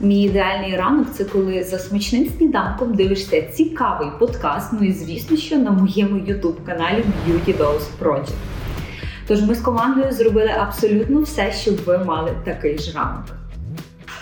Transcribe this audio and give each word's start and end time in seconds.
Мій 0.00 0.22
ідеальний 0.22 0.76
ранок 0.76 1.06
це 1.14 1.24
коли 1.24 1.64
за 1.64 1.78
смачним 1.78 2.28
сніданком 2.36 2.94
дивишся 2.94 3.42
цікавий 3.42 4.08
подкаст. 4.18 4.72
Ну 4.72 4.86
і 4.86 4.92
звісно, 4.92 5.36
що 5.36 5.58
на 5.58 5.70
моєму 5.70 6.16
ютуб-каналі 6.16 7.04
Beauty 7.28 7.58
Dose 7.58 7.86
Project. 8.02 8.32
Тож 9.26 9.42
ми 9.42 9.54
з 9.54 9.60
командою 9.60 10.12
зробили 10.12 10.50
абсолютно 10.58 11.20
все, 11.20 11.52
щоб 11.52 11.76
ви 11.84 11.98
мали 11.98 12.30
такий 12.44 12.78
ж 12.78 12.92
ранок. 12.94 13.24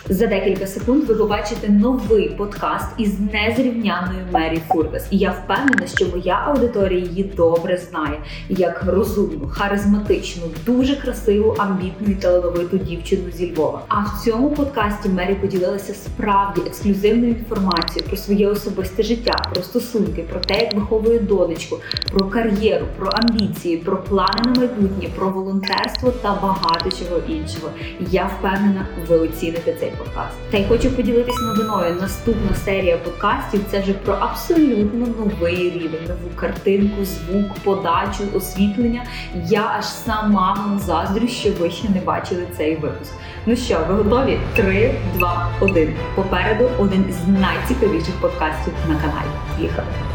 За 0.09 0.27
декілька 0.27 0.67
секунд 0.67 1.05
ви 1.05 1.15
побачите 1.15 1.69
новий 1.69 2.29
подкаст 2.29 2.87
із 2.99 3.21
незрівняною 3.21 4.27
Мері 4.33 4.61
Фуртас. 4.69 5.07
І 5.11 5.19
я 5.19 5.31
впевнена, 5.31 5.87
що 5.87 6.07
моя 6.09 6.43
аудиторія 6.47 7.01
її 7.01 7.23
добре 7.37 7.77
знає 7.77 8.19
як 8.49 8.85
розумну, 8.87 9.49
харизматичну, 9.49 10.43
дуже 10.67 10.97
красиву, 10.97 11.55
амбітну 11.59 12.07
і 12.09 12.15
талановиту 12.15 12.79
дівчину 12.79 13.23
зі 13.35 13.53
Львова. 13.53 13.83
А 13.89 14.01
в 14.01 14.23
цьому 14.25 14.51
подкасті 14.51 15.09
Мері 15.09 15.35
поділилася 15.35 15.95
справді 15.95 16.61
ексклюзивною 16.67 17.31
інформацією 17.31 18.09
про 18.09 18.17
своє 18.17 18.47
особисте 18.47 19.03
життя, 19.03 19.43
про 19.55 19.63
стосунки, 19.63 20.25
про 20.31 20.41
те, 20.41 20.55
як 20.55 20.75
виховує 20.75 21.19
донечку, 21.19 21.79
про 22.13 22.27
кар'єру, 22.27 22.87
про 22.99 23.11
амбіції, 23.11 23.77
про 23.77 23.97
плани 23.97 24.43
на 24.47 24.61
майбутнє, 24.61 25.09
про 25.17 25.31
волонтерство 25.31 26.11
та 26.11 26.39
багато 26.43 26.91
чого 26.91 27.21
іншого. 27.29 27.71
Я 28.11 28.31
впевнена, 28.39 28.87
ви 29.09 29.19
оціните 29.19 29.75
цей 29.81 29.94
подкаст. 29.97 30.35
Та 30.51 30.59
й 30.59 30.65
хочу 30.69 30.91
поділитися 30.91 31.43
новиною. 31.43 31.95
Наступна 32.01 32.57
серія 32.65 32.97
подкастів 32.97 33.61
це 33.71 33.81
вже 33.81 33.93
про 33.93 34.15
абсолютно 34.15 35.07
новий 35.07 35.57
рівень, 35.71 36.09
нову 36.09 36.37
картинку, 36.37 37.05
звук, 37.05 37.55
подачу, 37.65 38.25
освітлення. 38.35 39.05
Я 39.49 39.75
аж 39.79 39.85
сама 39.85 40.53
вам 40.53 40.79
заздрю, 40.79 41.29
що 41.29 41.51
ви 41.53 41.71
ще 41.71 41.89
не 41.89 42.01
бачили 42.01 42.43
цей 42.57 42.77
випуск. 42.77 43.13
Ну 43.47 43.57
що, 43.57 43.79
ви 43.89 43.95
готові? 43.95 44.39
Три, 44.57 44.95
два, 45.15 45.49
один. 45.61 45.95
Попереду 46.15 46.71
один 46.79 47.05
з 47.13 47.29
найцікавіших 47.29 48.15
подкастів 48.15 48.73
на 48.89 48.95
каналі. 48.95 49.31
Їхали! 49.61 50.14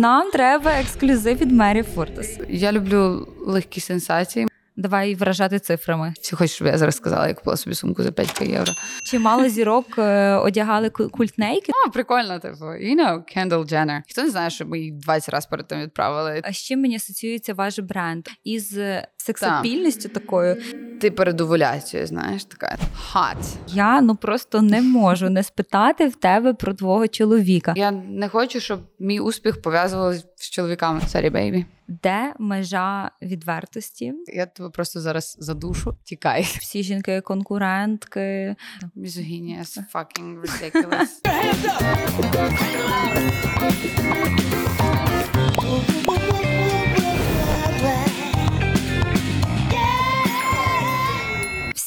Нам 0.00 0.30
треба 0.30 0.70
ексклюзив 0.80 1.36
від 1.36 1.52
Мері 1.52 1.82
Фуртас. 1.82 2.38
Я 2.48 2.72
люблю 2.72 3.28
легкі 3.40 3.80
сенсації. 3.80 4.48
Давай 4.76 5.14
вражати 5.14 5.58
цифрами. 5.58 6.14
Всі 6.20 6.36
хочуть, 6.36 6.54
щоб 6.54 6.68
я 6.68 6.78
зараз 6.78 6.96
сказала, 6.96 7.28
я 7.28 7.34
купила 7.34 7.56
собі 7.56 7.74
сумку 7.74 8.02
за 8.02 8.12
5 8.12 8.40
євро. 8.42 8.72
Чимало 9.04 9.48
зірок 9.48 9.86
е, 9.98 10.34
одягали 10.34 10.90
ку- 10.90 11.08
культнейки. 11.08 11.72
О, 11.86 11.90
прикольно, 11.90 12.38
типу, 12.38 12.64
you 12.64 12.96
know, 12.96 13.22
Kendall 13.36 13.72
Jenner. 13.72 14.00
Хто 14.10 14.22
не 14.22 14.30
знає, 14.30 14.50
що 14.50 14.66
ми 14.66 14.78
її 14.78 14.92
20 14.92 15.28
разів 15.28 15.50
перед 15.50 15.66
тим 15.68 15.80
відправили. 15.80 16.40
А 16.44 16.52
з 16.52 16.56
чим 16.56 16.80
мені 16.80 16.96
асоціюється 16.96 17.54
ваш 17.54 17.78
бренд? 17.78 18.26
Із 18.44 18.78
сексапільністю 19.16 20.08
такою. 20.08 20.56
Ти 21.00 21.10
перед 21.10 21.40
овуляцією, 21.40 22.06
знаєш, 22.06 22.44
така 22.44 22.76
hot. 23.12 23.56
Я 23.66 24.00
ну 24.00 24.16
просто 24.16 24.62
не 24.62 24.82
можу 24.82 25.30
не 25.30 25.42
спитати 25.42 26.08
в 26.08 26.14
тебе 26.14 26.54
про 26.54 26.74
твого 26.74 27.08
чоловіка. 27.08 27.74
Я 27.76 27.90
не 27.90 28.28
хочу, 28.28 28.60
щоб 28.60 28.80
мій 28.98 29.20
успіх 29.20 29.62
пов'язувався 29.62 30.24
з 30.36 30.50
чоловіками. 30.50 31.00
Sorry, 31.00 31.30
baby. 31.30 31.64
Де 31.90 32.34
межа 32.38 33.10
відвертості? 33.22 34.14
Я 34.26 34.46
тебе 34.46 34.70
просто 34.70 35.00
зараз 35.00 35.36
задушу. 35.40 35.96
Тікай. 36.04 36.42
Всі 36.42 36.82
жінки 36.82 37.20
конкурентки. 37.20 38.56
Мізогінія 38.94 39.60
is 39.60 39.84
fucking 39.94 40.40
ridiculous. 40.40 41.20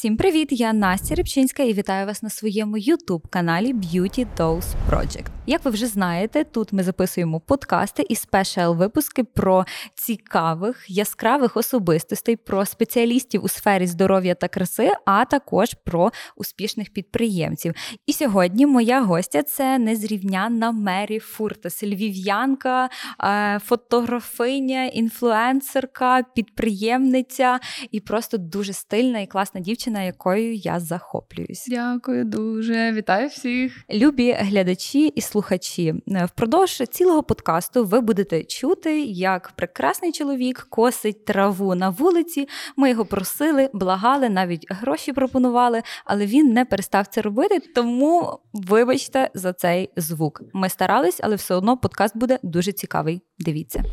Всім 0.04 0.16
привіт! 0.16 0.48
Я 0.50 0.72
Настя 0.72 1.14
Рибчинська 1.14 1.62
і 1.62 1.72
вітаю 1.72 2.06
вас 2.06 2.22
на 2.22 2.30
своєму 2.30 2.76
youtube 2.76 3.22
каналі 3.30 3.74
Beauty 3.74 4.26
Dose 4.36 4.74
Project. 4.90 5.26
Як 5.46 5.64
ви 5.64 5.70
вже 5.70 5.86
знаєте, 5.86 6.44
тут 6.44 6.72
ми 6.72 6.82
записуємо 6.82 7.40
подкасти 7.40 8.06
і 8.08 8.14
спешл 8.14 8.72
випуски 8.74 9.24
про 9.24 9.64
цікавих, 9.94 10.84
яскравих 10.88 11.56
особистостей, 11.56 12.36
про 12.36 12.66
спеціалістів 12.66 13.44
у 13.44 13.48
сфері 13.48 13.86
здоров'я 13.86 14.34
та 14.34 14.48
краси, 14.48 14.92
а 15.04 15.24
також 15.24 15.74
про 15.84 16.12
успішних 16.36 16.92
підприємців. 16.92 17.74
І 18.06 18.12
сьогодні 18.12 18.66
моя 18.66 19.02
гостя 19.02 19.42
це 19.42 19.78
незрівнянна 19.78 20.72
Мері 20.72 21.18
Фуртас, 21.18 21.82
львів'янка, 21.82 22.88
е, 23.24 23.58
фотографиня, 23.64 24.84
інфлюенсерка, 24.84 26.22
підприємниця 26.34 27.60
і 27.90 28.00
просто 28.00 28.38
дуже 28.38 28.72
стильна 28.72 29.20
і 29.20 29.26
класна 29.26 29.60
дівчина, 29.60 29.93
якою 30.02 30.54
я 30.54 30.80
захоплююсь. 30.80 31.66
Дякую 31.68 32.24
дуже. 32.24 32.92
Вітаю 32.92 33.28
всіх. 33.28 33.72
Любі 33.92 34.32
глядачі 34.32 35.06
і 35.06 35.20
слухачі, 35.20 35.94
е, 36.08 36.24
впродовж 36.24 36.82
цілого 36.90 37.22
подкасту 37.22 37.84
ви 37.84 38.00
будете 38.00 38.44
чути, 38.44 39.04
як 39.04 39.52
прекрасний 39.56 40.12
чоловік 40.12 40.66
косить 40.70 41.24
траву 41.24 41.74
на 41.74 41.88
вулиці. 41.90 42.48
Ми 42.76 42.90
його 42.90 43.04
просили, 43.04 43.70
благали, 43.72 44.28
навіть 44.28 44.66
гроші 44.70 45.12
пропонували, 45.12 45.82
але 46.04 46.26
він 46.26 46.52
не 46.52 46.64
перестав 46.64 47.06
це 47.06 47.22
робити. 47.22 47.60
Тому 47.74 48.38
вибачте 48.52 49.30
за 49.34 49.52
цей 49.52 49.90
звук. 49.96 50.42
Ми 50.52 50.68
старались, 50.68 51.20
але 51.22 51.36
все 51.36 51.54
одно 51.54 51.76
подкаст 51.76 52.16
буде 52.16 52.38
дуже 52.42 52.72
цікавий. 52.72 53.22
Дивіться. 53.38 53.84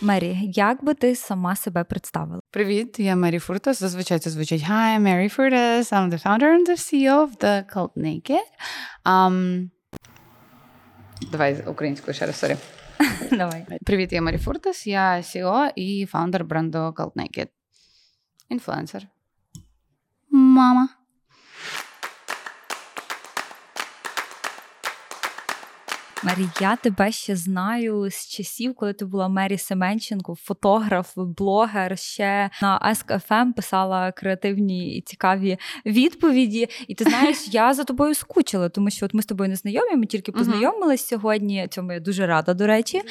Мері, 0.00 0.38
як 0.42 0.84
би 0.84 0.94
ти 0.94 1.16
сама 1.16 1.56
себе 1.56 1.84
представила? 1.84 2.40
Привіт, 2.50 3.00
я 3.00 3.16
Мері 3.16 3.38
Фуртас. 3.38 3.80
Зазвичай 3.80 4.18
це 4.18 4.30
звучить 4.30 4.62
Hi, 4.62 4.98
I'm 4.98 5.02
Mary 5.02 5.36
Furtas. 5.36 5.92
I'm 5.92 6.10
the 6.10 6.26
founder 6.26 6.58
and 6.58 6.68
the 6.68 6.76
CEO 6.76 7.28
of 7.28 7.38
The 7.38 7.74
Cult 7.74 7.92
Naked. 7.96 8.44
Um, 9.04 9.70
давай 11.32 11.62
українською 11.66 12.14
ще 12.14 12.26
раз, 12.26 12.36
сорі. 12.36 12.56
Давай. 13.30 13.66
Привіт, 13.86 14.12
я 14.12 14.22
Мері 14.22 14.38
Фуртас, 14.38 14.86
я 14.86 15.16
CEO 15.16 15.72
і 15.76 16.06
фаундер 16.06 16.44
бренду 16.44 16.78
Cult 16.78 17.12
Naked. 17.12 17.46
Інфлюенсер. 18.48 19.08
Мама. 20.30 20.88
Мері, 26.24 26.48
я 26.60 26.76
тебе 26.76 27.12
ще 27.12 27.36
знаю 27.36 28.10
з 28.10 28.28
часів, 28.28 28.74
коли 28.74 28.92
ти 28.92 29.04
була 29.04 29.28
Мері 29.28 29.58
Семенченко, 29.58 30.34
фотограф, 30.34 31.12
блогер. 31.16 31.98
Ще 31.98 32.50
на 32.62 32.92
Ask.fm 32.92 33.52
писала 33.52 34.12
креативні 34.12 34.96
і 34.96 35.00
цікаві 35.00 35.58
відповіді. 35.86 36.68
І 36.88 36.94
ти 36.94 37.04
знаєш, 37.04 37.48
я 37.50 37.74
за 37.74 37.84
тобою 37.84 38.14
скучила, 38.14 38.68
тому 38.68 38.90
що 38.90 39.06
от 39.06 39.14
ми 39.14 39.22
з 39.22 39.26
тобою 39.26 39.50
не 39.50 39.56
знайомі, 39.56 39.96
ми 39.96 40.06
тільки 40.06 40.32
познайомились 40.32 41.06
сьогодні. 41.06 41.68
Цьому 41.70 41.92
я 41.92 42.00
дуже 42.00 42.26
рада, 42.26 42.54
до 42.54 42.66
речі. 42.66 43.02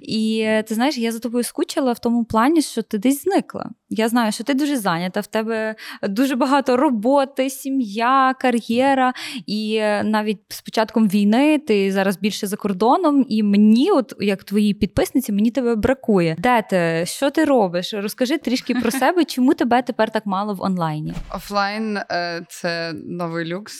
І 0.00 0.46
ти 0.68 0.74
знаєш, 0.74 0.98
я 0.98 1.12
за 1.12 1.18
тобою 1.18 1.44
скучила 1.44 1.92
в 1.92 1.98
тому 1.98 2.24
плані, 2.24 2.62
що 2.62 2.82
ти 2.82 2.98
десь 2.98 3.22
зникла. 3.22 3.70
Я 3.90 4.08
знаю, 4.08 4.32
що 4.32 4.44
ти 4.44 4.54
дуже 4.54 4.76
зайнята, 4.76 5.20
в 5.20 5.26
тебе 5.26 5.74
дуже 6.02 6.36
багато 6.36 6.76
роботи, 6.76 7.50
сім'я, 7.50 8.34
кар'єра. 8.40 9.12
І 9.46 9.80
навіть 10.04 10.38
з 10.48 10.60
початком 10.60 11.08
війни 11.08 11.58
ти 11.58 11.92
зараз 11.92 12.18
більше 12.18 12.46
за 12.46 12.57
кордоном, 12.58 13.26
і 13.28 13.42
мені, 13.42 13.90
от 13.90 14.12
як 14.20 14.44
твоїй 14.44 14.74
підписниці, 14.74 15.32
мені 15.32 15.50
тебе 15.50 15.74
бракує. 15.74 16.36
Де 16.38 16.62
ти? 16.62 17.04
Що 17.06 17.30
ти 17.30 17.44
робиш? 17.44 17.94
Розкажи 17.94 18.38
трішки 18.38 18.74
про 18.74 18.90
себе, 19.00 19.24
чому 19.24 19.54
тебе 19.54 19.82
тепер 19.82 20.10
так 20.10 20.26
мало 20.26 20.54
в 20.54 20.62
онлайні? 20.62 21.14
Офлайн 21.34 21.96
е, 21.96 22.42
це 22.48 22.92
новий 22.92 23.46
люкс. 23.46 23.74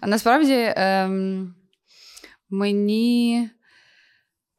А 0.00 0.06
насправді 0.06 0.72
ем, 0.76 1.54
мені 2.50 3.50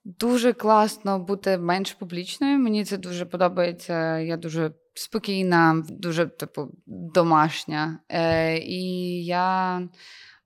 дуже 0.06 0.54
класно 0.54 1.20
бути 1.20 1.58
менш 1.58 1.94
публічною. 1.94 2.60
Мені 2.60 2.86
це 2.86 2.98
дуже 2.98 3.26
подобається. 3.26 4.20
Я 4.20 4.38
дуже 4.38 4.72
спокійна, 4.94 5.84
дуже 5.90 6.26
типу 6.26 6.68
домашня. 6.86 8.00
Е, 8.10 8.58
і 8.58 8.84
я 9.26 9.82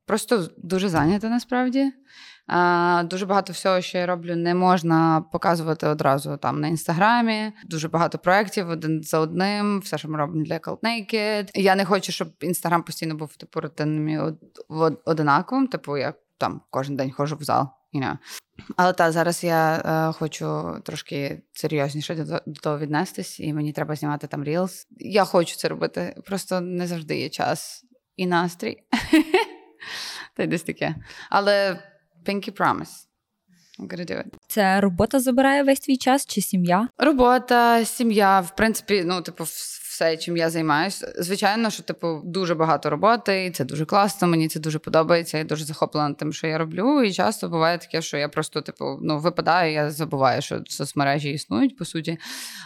просто 0.06 0.48
дуже 0.58 0.90
зайнята 0.90 1.30
насправді. 1.30 1.92
А, 2.48 3.04
дуже 3.10 3.26
багато 3.26 3.54
всього, 3.54 3.82
що 3.82 3.98
я 3.98 4.06
роблю, 4.06 4.36
не 4.36 4.56
можна 4.56 5.26
показувати 5.32 5.88
одразу 5.88 6.38
там 6.38 6.62
на 6.62 6.68
інстаграмі. 6.68 7.52
Дуже 7.66 7.88
багато 7.88 8.18
проєктів 8.18 8.70
один 8.70 9.04
за 9.04 9.20
одним, 9.20 9.80
все, 9.80 9.98
що 9.98 10.10
ми 10.10 10.18
робимо 10.18 10.46
для 10.46 10.58
Cult 10.58 10.80
Naked. 10.80 11.50
Я 11.54 11.76
не 11.76 11.86
хочу, 11.86 12.12
щоб 12.12 12.28
інстаграм 12.42 12.84
постійно 12.84 13.16
був 13.16 13.36
типу 13.36 13.62
рутинним 13.62 14.38
одинаковим. 15.06 15.68
Типу, 15.68 15.98
я 15.98 16.14
там 16.38 16.62
кожен 16.70 16.96
день 16.96 17.12
ходжу 17.12 17.36
в 17.36 17.44
зал. 17.44 17.68
You 17.94 18.02
know. 18.02 18.18
Але 18.78 18.94
та 18.94 19.12
зараз 19.12 19.44
я 19.44 19.76
е, 19.76 20.14
хочу 20.14 20.78
трошки 20.84 21.42
серйозніше 21.54 22.16
до, 22.16 22.42
до 22.46 22.62
того 22.62 22.80
віднестись, 22.80 23.40
і 23.40 23.54
мені 23.54 23.72
треба 23.72 23.96
знімати 23.96 24.28
там 24.28 24.44
Reels. 24.44 24.86
Я 25.00 25.24
хочу 25.24 25.56
це 25.56 25.68
робити. 25.68 26.16
Просто 26.26 26.62
не 26.62 26.88
завжди 26.88 27.20
є 27.20 27.30
час 27.30 27.86
і 28.16 28.28
настрій. 28.28 28.78
Та 30.34 30.44
й 30.44 30.48
десь 30.48 30.64
таке. 30.64 30.96
Але 31.30 31.84
Pinky 32.26 32.52
Promise. 32.52 33.08
I'm 33.80 33.88
gonna 33.88 34.12
do 34.12 34.18
it. 34.18 34.26
Це 34.48 34.82
робота 34.82 35.20
забирає 35.20 35.64
весь 35.64 35.80
твій 35.80 35.98
час 35.98 36.26
чи 36.26 36.42
сім'я? 36.42 36.88
Робота, 36.98 37.86
сім'я, 37.86 38.40
в 38.40 38.56
принципі, 38.56 39.04
ну, 39.06 39.22
типу, 39.22 39.44
все, 39.94 40.18
чим 40.18 40.38
я 40.38 40.50
займаюся. 40.50 41.14
Звичайно, 41.18 41.70
що 41.70 41.84
типу 41.84 42.22
дуже 42.26 42.56
багато 42.56 42.90
роботи, 42.90 43.46
і 43.46 43.52
це 43.52 43.66
дуже 43.66 43.86
класно. 43.86 44.28
Мені 44.28 44.48
це 44.48 44.60
дуже 44.60 44.80
подобається. 44.80 45.38
Я 45.38 45.44
дуже 45.44 45.66
захоплена 45.66 46.14
тим, 46.14 46.34
що 46.34 46.48
я 46.48 46.58
роблю. 46.58 47.04
І 47.04 47.14
часто 47.14 47.50
буває 47.50 47.78
таке, 47.78 48.02
що 48.02 48.18
я 48.18 48.30
просто, 48.30 48.62
типу, 48.62 49.00
ну, 49.02 49.20
випадаю, 49.20 49.74
я 49.74 49.92
забуваю, 49.92 50.42
що 50.42 50.62
соцмережі 50.66 51.30
існують, 51.30 51.78
по 51.78 51.86
суті. 51.86 52.18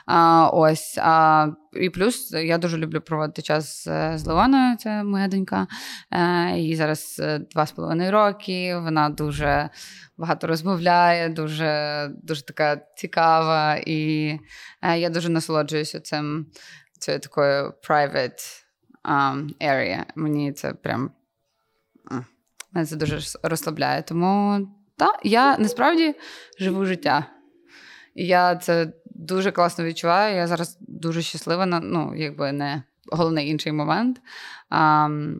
А, 0.06 0.50
Ось. 0.54 0.98
А, 1.02 1.48
І 1.74 1.90
плюс 1.90 2.32
я 2.32 2.58
дуже 2.58 2.78
люблю 2.78 3.02
проводити 3.02 3.42
час 3.42 3.84
з 4.16 4.26
Леоною, 4.26 4.78
це 4.78 5.04
моя 5.04 5.28
донька. 5.28 5.68
Е, 6.12 6.58
їй 6.58 6.76
зараз 6.76 7.22
е, 7.24 7.40
два 7.40 7.66
з 7.66 7.72
половиною 7.72 8.12
роки. 8.12 8.78
Вона 8.78 9.10
дуже 9.10 9.70
багато 10.18 10.48
розмовляє, 10.48 11.30
дуже 11.30 12.10
дуже 12.24 12.46
така 12.46 12.82
цікава, 12.96 13.76
і 13.76 14.32
е, 14.82 15.00
я 15.00 15.10
дуже 15.10 15.30
насолоджуюся 15.30 16.00
цим 16.00 16.46
цією 17.00 17.22
такою 17.22 17.74
private 17.90 18.64
um, 19.04 19.54
area. 19.62 20.04
Мені 20.16 20.54
це 20.54 20.74
прям 20.74 21.12
мене 22.78 22.88
це 22.88 22.96
дуже 22.96 23.40
розслабляє. 23.44 24.02
Тому 24.02 24.68
так, 24.98 25.20
я 25.24 25.58
насправді 25.58 26.16
живу 26.60 26.86
життя. 26.86 27.26
Я 28.16 28.56
це 28.56 28.94
дуже 29.06 29.52
класно 29.52 29.86
відчуваю. 29.86 30.36
Я 30.36 30.48
зараз 30.48 30.78
дуже 30.82 31.22
щаслива, 31.22 31.66
ну, 31.66 32.14
якби 32.16 32.52
не 32.52 32.84
головний 33.12 33.50
інший 33.50 33.72
момент. 33.72 34.22
Um, 34.72 35.40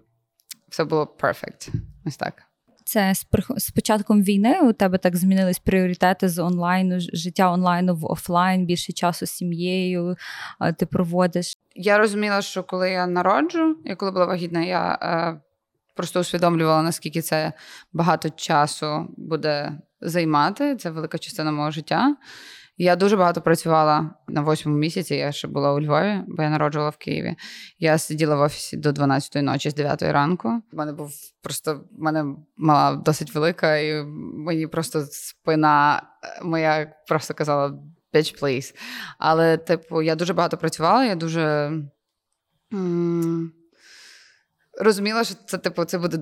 все 0.70 0.84
було 0.84 1.16
perfect. 1.20 1.70
Ось 2.06 2.18
так. 2.18 2.47
Це 2.88 3.14
з 3.58 3.72
початком 3.72 4.24
війни 4.24 4.62
у 4.62 4.74
тебе 4.74 4.98
так 4.98 5.16
змінились 5.16 5.60
пріоритети 5.60 6.30
з 6.30 6.40
онлайну, 6.40 7.00
життя 7.00 7.52
онлайну 7.52 7.96
в 7.96 8.06
офлайн, 8.06 8.66
більше 8.66 8.94
часу 8.94 9.26
з 9.26 9.30
сім'єю 9.30 10.16
ти 10.80 10.86
проводиш. 10.86 11.58
Я 11.76 11.98
розуміла, 11.98 12.42
що 12.42 12.64
коли 12.64 12.92
я 12.92 13.08
народжу, 13.08 13.78
і 13.86 13.96
коли 13.96 14.12
була 14.12 14.26
вагітна, 14.26 14.64
я 14.64 15.00
е, 15.02 15.42
просто 15.96 16.20
усвідомлювала, 16.20 16.82
наскільки 16.82 17.22
це 17.22 17.54
багато 17.94 18.30
часу 18.30 19.08
буде 19.18 19.72
займати. 20.02 20.76
Це 20.76 20.90
велика 20.90 21.18
частина 21.18 21.52
мого 21.52 21.72
життя. 21.72 22.16
Я 22.78 22.96
дуже 22.96 23.18
багато 23.18 23.42
працювала 23.42 24.10
на 24.28 24.42
восьмому 24.42 24.78
місяці. 24.78 25.16
Я 25.16 25.32
ще 25.32 25.48
була 25.48 25.74
у 25.74 25.82
Львові, 25.82 26.22
бо 26.28 26.44
я 26.44 26.50
народжувала 26.50 26.90
в 26.90 26.98
Києві. 26.98 27.36
Я 27.80 27.98
сиділа 27.98 28.36
в 28.36 28.42
офісі 28.42 28.78
до 28.78 28.90
12-ї 28.90 29.42
ночі 29.42 29.70
з 29.70 29.76
9-ї 29.76 30.12
ранку. 30.12 30.62
У 30.74 30.78
мене 30.78 30.94
був 30.94 31.12
просто 31.42 31.76
в 31.76 32.02
мене 32.02 32.36
мала 32.58 32.96
досить 32.96 33.36
велика, 33.36 33.78
і 33.78 34.04
мені 34.34 34.68
просто 34.68 35.06
спина 35.12 36.02
моя 36.44 36.94
просто 37.08 37.34
казала 37.34 37.80
bitch, 38.14 38.42
please. 38.42 38.76
Але, 39.18 39.58
типу, 39.58 40.02
я 40.02 40.16
дуже 40.16 40.34
багато 40.34 40.58
працювала, 40.58 41.06
я 41.06 41.16
дуже 41.16 41.72
розуміла, 44.82 45.24
що 45.24 45.36
це, 45.46 45.58
типу, 45.58 45.86
це 45.86 46.00
буде 46.00 46.18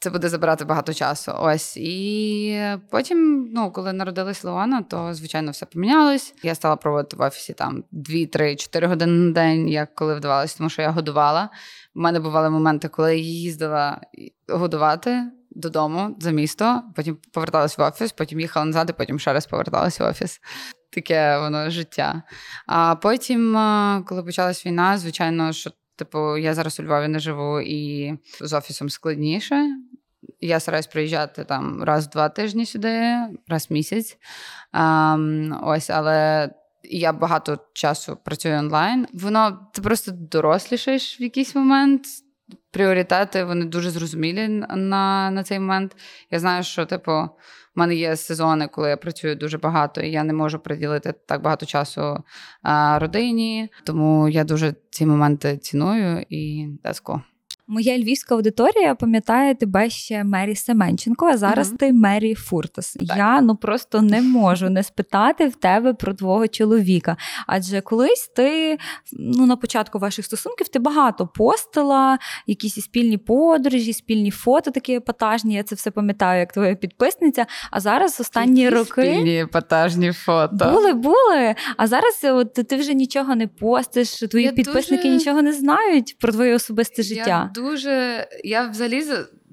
це 0.00 0.10
буде 0.10 0.28
забирати 0.28 0.64
багато 0.64 0.94
часу. 0.94 1.32
Ось. 1.38 1.76
І 1.76 2.60
потім, 2.90 3.50
ну, 3.54 3.72
коли 3.72 3.92
народилась 3.92 4.44
Леона, 4.44 4.82
то, 4.82 5.14
звичайно, 5.14 5.50
все 5.50 5.66
помінялось. 5.66 6.34
Я 6.42 6.54
стала 6.54 6.76
проводити 6.76 7.16
в 7.16 7.20
офісі 7.20 7.52
там 7.52 7.84
2-3-4 7.92 8.86
години 8.86 9.12
на 9.12 9.32
день, 9.32 9.68
як 9.68 9.94
коли 9.94 10.14
вдавалося, 10.14 10.58
тому 10.58 10.70
що 10.70 10.82
я 10.82 10.90
годувала. 10.90 11.50
У 11.94 12.00
мене 12.00 12.20
бували 12.20 12.50
моменти, 12.50 12.88
коли 12.88 13.16
я 13.16 13.22
їздила 13.22 14.00
годувати 14.48 15.22
додому 15.50 16.16
за 16.20 16.30
місто, 16.30 16.82
потім 16.96 17.18
поверталась 17.32 17.78
в 17.78 17.82
офіс, 17.82 18.12
потім 18.12 18.40
їхала 18.40 18.66
назад, 18.66 18.90
і 18.90 18.92
потім 18.92 19.18
ще 19.18 19.32
раз 19.32 19.46
поверталась 19.46 20.00
в 20.00 20.02
офіс. 20.02 20.40
Таке 20.92 21.38
воно 21.38 21.70
життя. 21.70 22.22
А 22.66 22.94
потім, 22.94 23.52
коли 24.06 24.22
почалась 24.22 24.66
війна, 24.66 24.98
звичайно, 24.98 25.52
що 25.52 25.70
типу, 25.96 26.36
я 26.36 26.54
зараз 26.54 26.80
у 26.80 26.82
Львові 26.82 27.08
не 27.08 27.18
живу 27.18 27.60
і 27.60 28.12
з 28.40 28.52
офісом 28.52 28.90
складніше. 28.90 29.64
Я 30.40 30.60
стараюсь 30.60 30.86
приїжджати 30.86 31.44
там 31.44 31.82
раз 31.82 32.06
в 32.06 32.10
два 32.10 32.28
тижні 32.28 32.66
сюди, 32.66 33.16
раз 33.48 33.66
в 33.70 33.72
місяць. 33.72 34.18
А, 34.72 35.16
ось, 35.62 35.90
але 35.90 36.50
я 36.90 37.12
багато 37.12 37.58
часу 37.72 38.18
працюю 38.24 38.58
онлайн. 38.58 39.06
Воно 39.12 39.68
ти 39.72 39.82
просто 39.82 40.12
дорослішаєш 40.12 41.20
в 41.20 41.22
якийсь 41.22 41.54
момент. 41.54 42.02
Пріоритети 42.70 43.44
вони 43.44 43.64
дуже 43.64 43.90
зрозумілі 43.90 44.48
на 44.48 45.30
на 45.30 45.42
цей 45.44 45.58
момент. 45.58 45.96
Я 46.30 46.38
знаю, 46.38 46.62
що 46.62 46.86
типу 46.86 47.12
у 47.12 47.28
мене 47.74 47.94
є 47.94 48.16
сезони, 48.16 48.68
коли 48.68 48.88
я 48.88 48.96
працюю 48.96 49.36
дуже 49.36 49.58
багато, 49.58 50.00
і 50.00 50.10
я 50.10 50.24
не 50.24 50.32
можу 50.32 50.58
приділити 50.58 51.14
так 51.26 51.42
багато 51.42 51.66
часу 51.66 52.24
а, 52.62 52.98
родині. 52.98 53.68
Тому 53.84 54.28
я 54.28 54.44
дуже 54.44 54.74
ці 54.90 55.06
моменти 55.06 55.58
ціную 55.58 56.26
і 56.28 56.68
that's 56.84 57.02
cool. 57.02 57.20
Моя 57.68 57.98
львівська 57.98 58.34
аудиторія 58.34 58.94
пам'ятає 58.94 59.54
тебе 59.54 59.90
ще 59.90 60.24
Мері 60.24 60.56
Семенченко, 60.56 61.26
а 61.26 61.36
зараз 61.36 61.72
uh-huh. 61.72 61.76
ти 61.76 61.92
Мері 61.92 62.34
Фуртас. 62.34 62.92
Так. 62.92 63.18
Я 63.18 63.40
ну 63.40 63.56
просто 63.56 64.02
не 64.02 64.22
можу 64.22 64.70
не 64.70 64.82
спитати 64.82 65.48
в 65.48 65.54
тебе 65.54 65.94
про 65.94 66.14
твого 66.14 66.48
чоловіка. 66.48 67.16
Адже 67.46 67.80
колись 67.80 68.30
ти 68.36 68.78
ну 69.12 69.46
на 69.46 69.56
початку 69.56 69.98
ваших 69.98 70.24
стосунків 70.24 70.68
ти 70.68 70.78
багато 70.78 71.26
постила, 71.26 72.18
якісь 72.46 72.74
спільні 72.74 73.18
подорожі, 73.18 73.92
спільні 73.92 74.30
фото 74.30 74.70
такі 74.70 74.94
епатажні. 74.94 75.54
Я 75.54 75.62
це 75.62 75.74
все 75.74 75.90
пам'ятаю, 75.90 76.40
як 76.40 76.52
твоя 76.52 76.74
підписниця. 76.74 77.46
А 77.70 77.80
зараз 77.80 78.20
останні 78.20 78.60
Які 78.60 78.74
роки 78.74 79.02
спільні 79.02 79.40
епатажні 79.40 80.12
фото 80.12 80.70
були, 80.72 80.92
були. 80.92 81.54
А 81.76 81.86
зараз 81.86 82.20
от 82.24 82.54
ти 82.54 82.76
вже 82.76 82.94
нічого 82.94 83.34
не 83.34 83.46
постиш. 83.46 84.10
Твої 84.10 84.44
я 84.44 84.52
підписники 84.52 85.02
дуже... 85.02 85.16
нічого 85.16 85.42
не 85.42 85.52
знають 85.52 86.16
про 86.18 86.32
твоє 86.32 86.54
особисте 86.54 87.02
життя. 87.02 87.50
Я 87.55 87.55
дуже. 87.56 88.26
Я 88.44 88.68
взагалі 88.68 89.04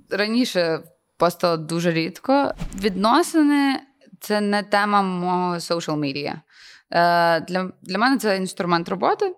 раніше 0.09 0.79
постала 1.17 1.57
дуже 1.57 1.91
рідко. 1.91 2.51
Відносини 2.75 3.79
це 4.19 4.41
не 4.41 4.63
тема 4.63 5.01
мого 5.01 5.53
social 5.53 5.99
media. 5.99 6.33
Е, 6.91 7.39
Для 7.39 7.71
для 7.81 7.97
мене 7.97 8.17
це 8.17 8.37
інструмент 8.37 8.89
роботи. 8.89 9.35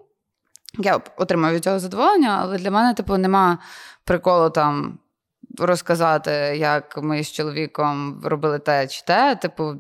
Я 0.80 1.02
отримую 1.18 1.54
від 1.56 1.64
цього 1.64 1.80
задоволення, 1.80 2.40
але 2.42 2.58
для 2.58 2.72
мене, 2.72 2.94
типу, 2.94 3.18
нема 3.18 3.58
приколу 4.04 4.50
там 4.50 5.00
розказати, 5.60 6.32
як 6.58 6.98
ми 7.04 7.24
з 7.24 7.32
чоловіком 7.32 8.22
робили 8.24 8.60
те 8.60 8.88
чи 8.88 9.04
те. 9.06 9.36
Типу, 9.36 9.74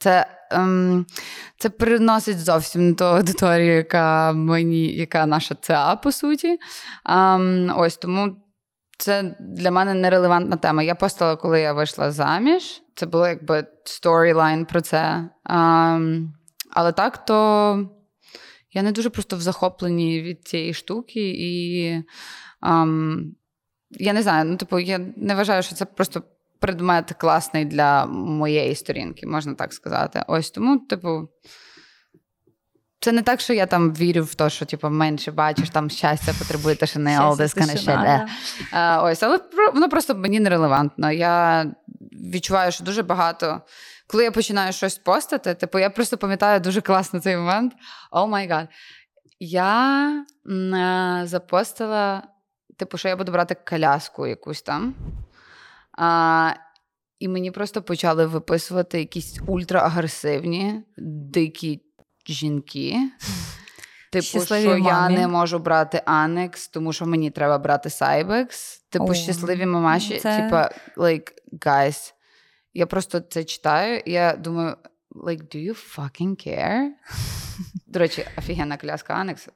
це 0.00 0.26
ем, 0.50 1.06
це 1.58 1.70
приносить 1.70 2.40
зовсім 2.40 2.88
не 2.88 2.94
ту 2.94 3.04
аудиторію, 3.04 3.74
яка 3.74 4.32
мені, 4.32 4.86
яка 4.86 5.26
наша 5.26 5.54
ЦА, 5.60 5.96
по 5.96 6.12
суті. 6.12 6.58
Ем, 7.06 7.72
ось 7.76 7.96
тому 7.96 8.36
це 8.98 9.36
для 9.40 9.70
мене 9.70 9.94
нерелевантна 9.94 10.56
тема. 10.56 10.82
Я 10.82 10.94
постала, 10.94 11.36
коли 11.36 11.60
я 11.60 11.72
вийшла 11.72 12.10
заміж. 12.10 12.82
Це 12.94 13.06
було 13.06 13.28
якби 13.28 13.66
сторілайн 13.84 14.64
про 14.64 14.80
це. 14.80 15.28
Um, 15.44 16.28
але 16.70 16.92
так, 16.92 17.24
то 17.24 17.90
я 18.72 18.82
не 18.82 18.92
дуже 18.92 19.10
просто 19.10 19.36
в 19.36 19.40
захопленні 19.40 20.22
від 20.22 20.48
цієї 20.48 20.74
штуки, 20.74 21.30
і 21.30 21.94
um, 22.62 23.22
я 23.90 24.12
не 24.12 24.22
знаю, 24.22 24.44
ну, 24.44 24.56
типу, 24.56 24.78
я 24.78 24.98
не 25.16 25.34
вважаю, 25.34 25.62
що 25.62 25.74
це 25.74 25.84
просто 25.84 26.22
предмет 26.60 27.12
класний 27.12 27.64
для 27.64 28.06
моєї 28.06 28.74
сторінки, 28.74 29.26
можна 29.26 29.54
так 29.54 29.72
сказати. 29.72 30.22
Ось 30.26 30.50
тому, 30.50 30.78
типу. 30.78 31.28
Це 33.02 33.12
не 33.12 33.22
так, 33.22 33.40
що 33.40 33.52
я 33.52 33.66
там 33.66 33.94
вірю 33.94 34.24
в 34.24 34.34
те, 34.34 34.50
що 34.50 34.66
типу, 34.66 34.90
менше 34.90 35.32
бачиш, 35.32 35.70
там 35.70 35.90
щастя 35.90 36.34
потребує 36.38 36.74
this 37.34 37.58
kind 37.58 37.70
of 37.70 37.84
shit. 37.84 38.26
Uh, 38.74 39.04
ось, 39.04 39.22
але 39.22 39.38
воно 39.74 39.88
просто 39.88 40.14
мені 40.14 40.40
нерелевантно. 40.40 41.12
Я 41.12 41.66
відчуваю, 42.12 42.72
що 42.72 42.84
дуже 42.84 43.02
багато. 43.02 43.60
Коли 44.06 44.24
я 44.24 44.30
починаю 44.30 44.72
щось 44.72 44.98
постати, 44.98 45.54
типу, 45.54 45.78
я 45.78 45.90
просто 45.90 46.18
пам'ятаю 46.18 46.60
дуже 46.60 46.80
класно 46.80 47.20
цей 47.20 47.36
момент. 47.36 47.72
Oh 48.10 48.26
my 48.26 48.48
God. 48.48 48.68
Я 49.40 50.24
запостила, 51.24 52.22
типу, 52.78 52.98
що 52.98 53.08
я 53.08 53.16
буду 53.16 53.32
брати 53.32 53.56
коляску 53.68 54.26
якусь 54.26 54.62
там. 54.62 54.94
А, 55.98 56.52
І 57.18 57.28
мені 57.28 57.50
просто 57.50 57.82
почали 57.82 58.26
виписувати 58.26 58.98
якісь 58.98 59.40
ультраагресивні, 59.46 60.82
дикі 60.96 61.80
жінки. 62.28 62.96
Типу, 64.12 64.24
щасливі 64.24 64.62
що 64.62 64.70
мамі. 64.70 64.86
я 64.86 65.20
не 65.20 65.28
можу 65.28 65.58
брати 65.58 66.02
Анекс, 66.04 66.68
тому 66.68 66.92
що 66.92 67.06
мені 67.06 67.30
треба 67.30 67.58
брати 67.58 67.90
Сайбекс. 67.90 68.78
Типу, 68.78 69.04
О, 69.04 69.14
щасливі 69.14 69.66
мамаші. 69.66 70.18
Це... 70.18 70.42
Типа, 70.42 70.70
like, 70.96 71.32
guys, 71.52 72.12
я 72.74 72.86
просто 72.86 73.20
це 73.20 73.44
читаю, 73.44 74.02
і 74.06 74.12
я 74.12 74.32
думаю, 74.32 74.76
like, 75.10 75.42
do 75.42 75.56
you 75.56 75.96
fucking 75.96 76.48
care? 76.48 76.88
До 77.86 77.98
речі, 77.98 78.26
офігенна 78.38 78.76
коляска 78.76 79.14
Анекс. 79.14 79.48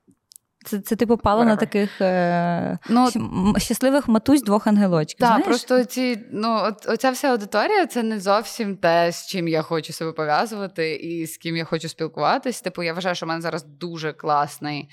Це, 0.65 0.81
це 0.81 0.97
ти 0.97 1.07
попала 1.07 1.45
на 1.45 1.57
таких 1.57 2.01
е, 2.01 2.79
Ну, 2.89 3.11
щасливих 3.57 4.09
матусь 4.09 4.43
двох 4.43 4.67
ангелочків. 4.67 5.19
Так, 5.21 5.29
знаєш? 5.29 5.47
просто 5.47 5.85
ці, 5.85 6.19
ну, 6.33 6.61
от, 6.63 6.89
оця 6.89 7.11
вся 7.11 7.29
аудиторія 7.29 7.87
це 7.87 8.03
не 8.03 8.21
зовсім 8.21 8.77
те, 8.77 9.13
з 9.13 9.27
чим 9.27 9.49
я 9.49 9.63
хочу 9.63 9.93
себе 9.93 10.13
пов'язувати 10.13 10.95
і 10.95 11.27
з 11.27 11.37
ким 11.37 11.57
я 11.57 11.65
хочу 11.65 11.89
спілкуватись. 11.89 12.61
Типу, 12.61 12.83
я 12.83 12.93
вважаю, 12.93 13.15
що 13.15 13.27
в 13.27 13.29
мене 13.29 13.41
зараз 13.41 13.65
дуже 13.65 14.13
класний, 14.13 14.89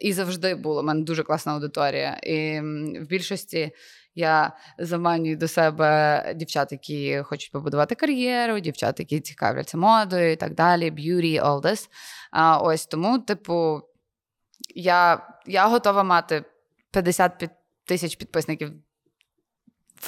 і 0.00 0.12
завжди 0.12 0.54
було. 0.54 0.80
У 0.80 0.84
мене 0.84 1.02
дуже 1.02 1.22
класна 1.22 1.52
аудиторія. 1.52 2.10
І 2.22 2.60
в 3.00 3.06
більшості 3.08 3.72
я 4.14 4.52
заманюю 4.78 5.36
до 5.36 5.48
себе 5.48 6.32
дівчат, 6.36 6.72
які 6.72 7.22
хочуть 7.24 7.52
побудувати 7.52 7.94
кар'єру, 7.94 8.60
дівчат, 8.60 9.00
які 9.00 9.20
цікавляться 9.20 9.76
модою 9.76 10.32
і 10.32 10.36
так 10.36 10.54
далі, 10.54 10.90
beauty, 10.90 11.44
all 11.44 11.60
this. 11.60 11.88
А, 12.30 12.58
ось 12.58 12.86
тому, 12.86 13.18
типу, 13.18 13.82
я, 14.74 15.28
я 15.46 15.68
готова 15.68 16.02
мати 16.02 16.44
50 16.90 17.50
тисяч 17.84 18.16
підписників 18.16 18.72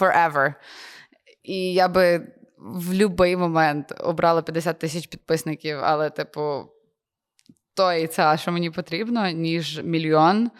forever. 0.01 0.55
І 1.43 1.73
я 1.73 1.89
би 1.89 2.33
в 2.59 3.09
будь-який 3.09 3.37
момент 3.37 3.93
обрала 4.01 4.43
50 4.43 4.79
тисяч 4.79 5.07
підписників, 5.07 5.79
але, 5.83 6.11
типу, 6.11 6.67
то 7.75 7.93
і 7.93 8.07
це, 8.07 8.39
що 8.39 8.53
мені 8.53 8.71
потрібно, 8.71 9.31
ніж 9.31 9.83
мільйон. 9.85 10.51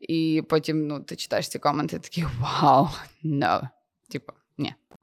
І 0.00 0.42
потім 0.48 0.86
ну, 0.86 1.00
ти 1.00 1.16
читаєш 1.16 1.48
ці 1.48 1.58
коменти, 1.58 1.96
і 1.96 1.98
такий 1.98 2.24
вау, 2.40 2.88
no. 3.24 3.68
Типу. 4.10 4.32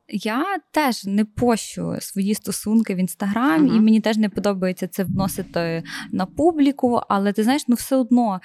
Я 0.10 0.46
теж 0.72 1.06
не 1.06 1.26
пощу 1.26 1.96
свої 2.00 2.36
стосунки 2.36 2.96
в 2.96 2.98
інстаграм, 2.98 3.64
Мгм. 3.66 3.78
і 3.78 3.80
мені 3.80 4.02
теж 4.02 4.18
не 4.18 4.30
подобається 4.30 4.88
це 4.88 5.04
вносити 5.04 5.84
на 6.12 6.26
публіку. 6.26 7.02
Але 7.10 7.34
ти 7.34 7.44
знаєш, 7.44 7.64
ну 7.68 7.76
все 7.76 7.96
одно 7.96 8.40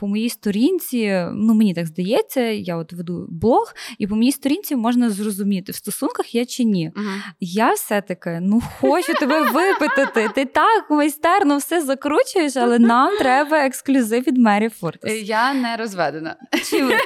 по 0.00 0.06
моїй 0.08 0.28
сторінці, 0.30 1.24
ну 1.34 1.54
мені 1.54 1.74
так 1.74 1.86
здається, 1.86 2.40
я 2.40 2.76
от 2.76 2.92
веду 2.92 3.26
блог, 3.30 3.74
і 3.98 4.06
по 4.06 4.16
моїй 4.16 4.32
сторінці 4.32 4.76
можна 4.76 5.10
зрозуміти, 5.10 5.72
в 5.72 5.74
стосунках 5.74 6.34
я 6.34 6.46
чи 6.46 6.64
ні. 6.64 6.92
Я 7.40 7.72
все-таки 7.72 8.38
ну 8.42 8.62
хочу 8.80 9.14
тебе 9.14 9.42
випитати. 9.42 10.28
Ти 10.34 10.44
так 10.44 10.90
майстерно 10.90 11.56
все 11.58 11.82
закручуєш, 11.82 12.56
але 12.56 12.78
нам 12.78 13.16
треба 13.18 13.66
ексклюзив 13.66 14.22
від 14.26 14.38
Мері 14.38 14.68
Фортес. 14.68 15.22
Я 15.28 15.54
не 15.54 15.76
розведена. 15.76 16.36
Чи 16.70 16.98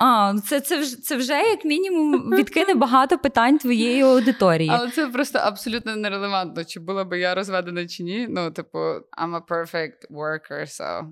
А, 0.00 0.34
це, 0.48 0.60
це, 0.60 0.78
вже, 0.78 1.02
це 1.02 1.16
вже 1.16 1.32
як 1.32 1.64
мінімум 1.64 2.30
відкине 2.36 2.74
багато 2.84 3.18
питань 3.18 3.58
твоєї 3.58 4.02
аудиторії. 4.02 4.70
Але 4.72 4.90
це 4.90 5.06
просто 5.06 5.38
абсолютно 5.38 5.96
нерелевантно, 5.96 6.64
чи 6.64 6.80
була 6.80 7.04
би 7.04 7.18
я 7.18 7.34
розведена 7.34 7.86
чи 7.86 8.02
ні. 8.02 8.26
Ну, 8.30 8.50
типу, 8.50 8.78
I'm 8.78 9.40
a 9.40 9.46
perfect 9.48 10.10
worker, 10.10 10.60
so. 10.60 11.10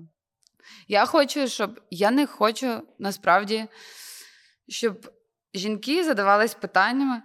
Я 0.87 1.05
хочу, 1.05 1.47
щоб 1.47 1.79
я 1.91 2.11
не 2.11 2.27
хочу 2.27 2.81
насправді, 2.99 3.65
щоб 4.67 5.11
жінки 5.53 6.03
задавались 6.03 6.53
питаннями, 6.53 7.21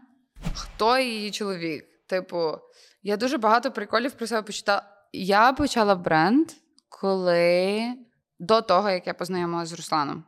хто 0.55 0.99
її 0.99 1.31
чоловік. 1.31 1.85
Типу, 2.07 2.59
я 3.03 3.17
дуже 3.17 3.39
багато 3.39 3.71
приколів 3.71 4.13
про 4.13 4.27
себе 4.27 4.43
почитала. 4.43 4.83
Я 5.13 5.53
почала 5.53 5.95
бренд, 5.95 6.49
коли 6.89 7.85
до 8.39 8.61
того, 8.61 8.91
як 8.91 9.07
я 9.07 9.15
познайомилася 9.15 9.71
з 9.75 9.77
Русланом. 9.77 10.25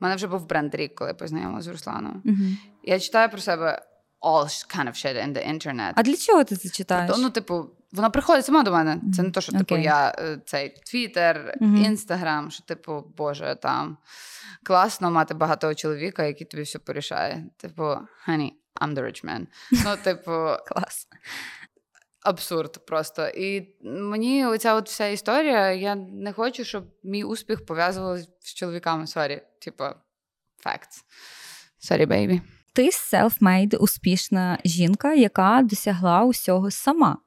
У 0.00 0.04
мене 0.04 0.16
вже 0.16 0.26
був 0.26 0.48
бренд 0.48 0.74
рік, 0.74 0.94
коли 0.94 1.10
я 1.10 1.14
познайомилася 1.14 1.64
з 1.64 1.72
Русланом. 1.72 2.22
Мгм. 2.24 2.58
Я 2.86 3.00
читаю 3.00 3.30
про 3.30 3.40
себе 3.40 3.82
all 4.20 4.46
kind 4.68 4.88
of 4.88 4.94
shit 4.94 5.16
in 5.16 5.32
the 5.32 5.42
internet. 5.52 5.92
А 5.96 6.02
для 6.02 6.16
чого 6.16 6.44
ти 6.44 6.56
це 6.56 6.68
читаєш? 6.68 7.06
Тобто, 7.08 7.22
ну, 7.22 7.30
типу, 7.30 7.70
вона 7.92 8.10
приходить 8.10 8.46
сама 8.46 8.62
до 8.62 8.72
мене. 8.72 9.00
Це 9.16 9.22
не 9.22 9.30
то, 9.30 9.40
що 9.40 9.52
типу, 9.52 9.76
я 9.76 10.14
е, 10.18 10.38
цей 10.46 10.68
Твіттер. 10.68 11.58
Інстаграм, 11.60 12.50
що, 12.50 12.64
типу, 12.64 13.04
Боже, 13.16 13.56
там 13.62 13.96
класно 14.62 15.10
мати 15.10 15.34
багатого 15.34 15.74
чоловіка, 15.74 16.24
який 16.24 16.46
тобі 16.46 16.62
все 16.62 16.78
порішає. 16.78 17.44
Типу, 17.56 17.82
honey, 18.28 18.50
I'm 18.80 18.94
the 18.94 19.02
rich 19.02 19.24
man. 19.24 19.46
Ну, 19.84 19.96
типу, 20.04 20.30
Клас. 20.66 21.08
абсурд 22.22 22.86
просто. 22.86 23.28
І 23.28 23.76
мені 23.82 24.46
оця 24.46 24.74
от 24.74 24.88
вся 24.88 25.06
історія, 25.06 25.72
я 25.72 25.94
не 25.94 26.32
хочу, 26.32 26.64
щоб 26.64 26.84
мій 27.02 27.24
успіх 27.24 27.66
пов'язувався 27.66 28.28
з 28.40 28.54
чоловіками. 28.54 29.06
Сорі, 29.06 29.42
типу, 29.60 29.84
facts. 30.64 31.02
Sorry, 31.80 32.06
baby. 32.06 32.40
Ти 32.74 32.88
self-made 32.88 33.76
успішна 33.76 34.58
жінка, 34.64 35.14
яка 35.14 35.62
досягла 35.62 36.24
усього 36.24 36.70
сама. 36.70 37.18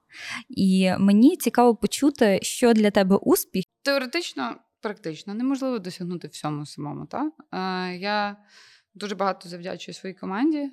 І 0.49 0.91
мені 0.99 1.37
цікаво 1.37 1.75
почути, 1.75 2.39
що 2.41 2.73
для 2.73 2.91
тебе 2.91 3.15
успіх. 3.15 3.65
Теоретично, 3.81 4.55
практично 4.81 5.33
неможливо 5.33 5.79
досягнути 5.79 6.27
всьому 6.27 6.65
самому. 6.65 7.05
Та? 7.05 7.31
Е, 7.51 7.97
я 7.97 8.37
дуже 8.93 9.15
багато 9.15 9.49
завдячую 9.49 9.95
своїй 9.95 10.15
команді. 10.15 10.57
Е, 10.57 10.71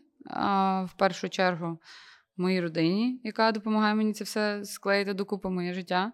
в 0.85 0.91
першу 0.99 1.29
чергу 1.29 1.79
моїй 2.37 2.61
родині, 2.61 3.21
яка 3.25 3.53
допомагає 3.53 3.95
мені 3.95 4.13
це 4.13 4.25
все 4.25 4.65
склеїти 4.65 5.15
докупи 5.15 5.49
моє 5.49 5.75
життя. 5.75 6.13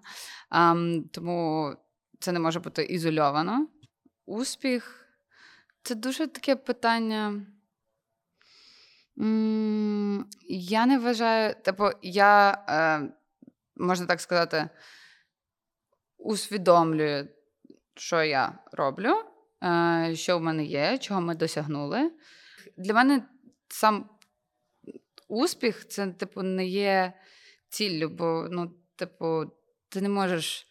Ем, 0.52 1.04
тому 1.12 1.70
це 2.18 2.32
не 2.32 2.40
може 2.40 2.60
бути 2.60 2.82
ізольовано. 2.82 3.68
Успіх 4.26 5.06
це 5.82 5.94
дуже 5.94 6.26
таке 6.26 6.56
питання. 6.56 7.46
Я 10.48 10.86
не 10.86 10.98
вважаю, 10.98 11.54
типу, 11.54 11.90
я, 12.02 12.50
е, 12.68 13.12
можна 13.76 14.06
так 14.06 14.20
сказати, 14.20 14.68
усвідомлюю, 16.18 17.28
що 17.94 18.22
я 18.22 18.58
роблю, 18.72 19.24
е, 19.64 20.12
що 20.16 20.38
в 20.38 20.42
мене 20.42 20.64
є, 20.64 20.98
чого 20.98 21.20
ми 21.20 21.34
досягнули. 21.34 22.10
Для 22.76 22.94
мене 22.94 23.22
сам 23.68 24.10
успіх 25.28 25.88
це, 25.88 26.06
типу, 26.06 26.42
не 26.42 26.66
є 26.66 27.12
ціллю, 27.68 28.08
бо, 28.08 28.48
ну, 28.50 28.74
типу, 28.96 29.44
ти 29.88 30.00
не 30.00 30.08
можеш 30.08 30.66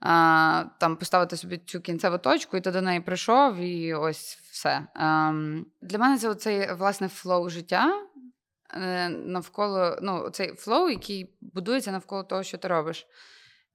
а, 0.00 0.64
там 0.80 0.96
поставити 0.96 1.36
собі 1.36 1.58
цю 1.66 1.80
кінцеву 1.80 2.18
точку, 2.18 2.56
і 2.56 2.60
ти 2.60 2.70
до 2.70 2.82
неї 2.82 3.00
прийшов, 3.00 3.56
і 3.56 3.94
ось 3.94 4.38
все. 4.50 4.86
Ем, 4.96 5.66
для 5.82 5.98
мене 5.98 6.18
це 6.18 6.28
оцей, 6.28 6.72
власне, 6.74 7.08
flow 7.08 7.48
життя. 7.48 7.92
е, 8.74 9.08
Навколо 9.08 9.98
ну, 10.02 10.30
цей 10.30 10.54
flow, 10.54 10.88
який 10.88 11.36
будується 11.40 11.92
навколо 11.92 12.22
того, 12.22 12.42
що 12.42 12.58
ти 12.58 12.68
робиш. 12.68 13.06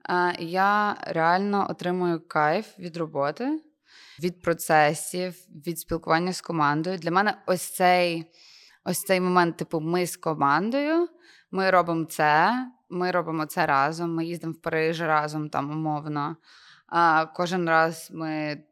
Е, 0.10 0.36
Я 0.40 0.98
реально 1.02 1.68
отримую 1.70 2.28
кайф 2.28 2.80
від 2.80 2.98
роботи, 2.98 3.62
від 4.20 4.42
процесів, 4.42 5.36
від 5.68 5.80
спілкування 5.80 6.34
з 6.34 6.42
командою. 6.42 6.98
Для 6.98 7.12
мене 7.12 7.38
ось 7.46 7.74
цей, 7.76 8.26
ось 8.86 9.00
цей 9.02 9.22
момент, 9.22 9.58
типу, 9.58 9.80
ми 9.80 10.06
з 10.08 10.18
командою, 10.18 11.08
ми 11.52 11.70
робимо 11.72 12.06
це, 12.06 12.54
ми 12.92 13.12
робимо 13.12 13.46
це 13.46 13.66
разом, 13.66 14.16
ми 14.16 14.26
їздимо 14.26 14.54
в 14.54 14.62
Париж 14.62 15.02
разом, 15.02 15.50
там 15.50 15.72
умовно. 15.72 16.36
А 16.88 17.26
кожен 17.26 17.70
раз 17.70 18.10
ми 18.12 18.64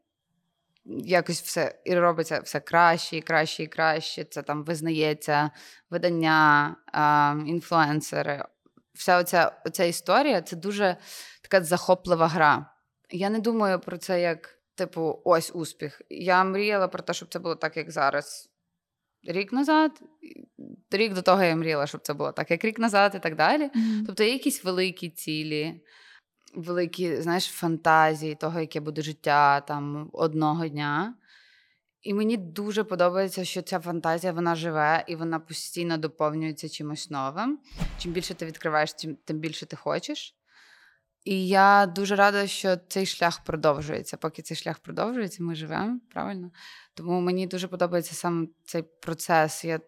якось 0.97 1.41
все 1.41 1.79
і 1.85 1.95
робиться 1.95 2.39
все 2.39 2.59
краще, 2.59 3.17
і 3.17 3.21
краще, 3.21 3.63
і 3.63 3.67
краще. 3.67 4.23
Це 4.23 4.41
там 4.41 4.63
визнається 4.63 5.51
видання, 5.89 6.75
а, 6.93 7.35
інфлюенсери. 7.45 8.45
Вся 8.93 9.17
оця, 9.17 9.51
оця 9.65 9.83
історія 9.83 10.41
це 10.41 10.55
дуже 10.55 10.97
така 11.41 11.63
захоплива 11.63 12.27
гра. 12.27 12.65
Я 13.09 13.29
не 13.29 13.39
думаю 13.39 13.79
про 13.79 13.97
це 13.97 14.21
як, 14.21 14.59
типу, 14.75 15.21
ось 15.23 15.51
успіх. 15.53 16.01
Я 16.09 16.43
мріяла 16.43 16.87
про 16.87 17.03
те, 17.03 17.13
щоб 17.13 17.29
це 17.29 17.39
було 17.39 17.55
так, 17.55 17.77
як 17.77 17.91
зараз. 17.91 18.48
Рік 19.23 19.53
назад, 19.53 20.01
рік 20.91 21.13
до 21.13 21.21
того 21.21 21.43
я 21.43 21.55
мріяла, 21.55 21.87
щоб 21.87 22.01
це 22.01 22.13
було 22.13 22.31
так, 22.31 22.51
як 22.51 22.65
рік 22.65 22.79
назад, 22.79 23.13
і 23.15 23.19
так 23.19 23.35
далі. 23.35 23.69
Тобто 24.05 24.23
є 24.23 24.33
якісь 24.33 24.63
великі 24.63 25.09
цілі, 25.09 25.81
великі, 26.55 27.21
знаєш, 27.21 27.45
фантазії 27.45 28.35
того, 28.35 28.59
яке 28.59 28.79
буде 28.79 29.01
життя 29.01 29.61
там 29.61 30.09
одного 30.13 30.67
дня. 30.67 31.15
І 32.01 32.13
мені 32.13 32.37
дуже 32.37 32.83
подобається, 32.83 33.45
що 33.45 33.61
ця 33.61 33.79
фантазія 33.79 34.33
вона 34.33 34.55
живе 34.55 35.03
і 35.07 35.15
вона 35.15 35.39
постійно 35.39 35.97
доповнюється 35.97 36.69
чимось 36.69 37.09
новим. 37.09 37.59
Чим 37.97 38.11
більше 38.11 38.33
ти 38.33 38.45
відкриваєш, 38.45 38.93
тим 39.25 39.39
більше 39.39 39.65
ти 39.65 39.75
хочеш. 39.75 40.38
І 41.29 41.47
я 41.47 41.85
дуже 41.85 42.15
рада, 42.15 42.47
що 42.47 42.77
цей 42.87 43.05
шлях 43.05 43.43
продовжується. 43.43 44.17
Поки 44.17 44.41
цей 44.41 44.57
шлях 44.57 44.79
продовжується, 44.79 45.43
ми 45.43 45.55
живемо, 45.55 45.99
правильно? 46.13 46.51
Тому 46.93 47.21
мені 47.21 47.47
дуже 47.47 47.67
подобається 47.67 48.15
саме 48.15 48.47
цей 48.65 48.83
процес. 48.83 49.65
Я 49.65 49.79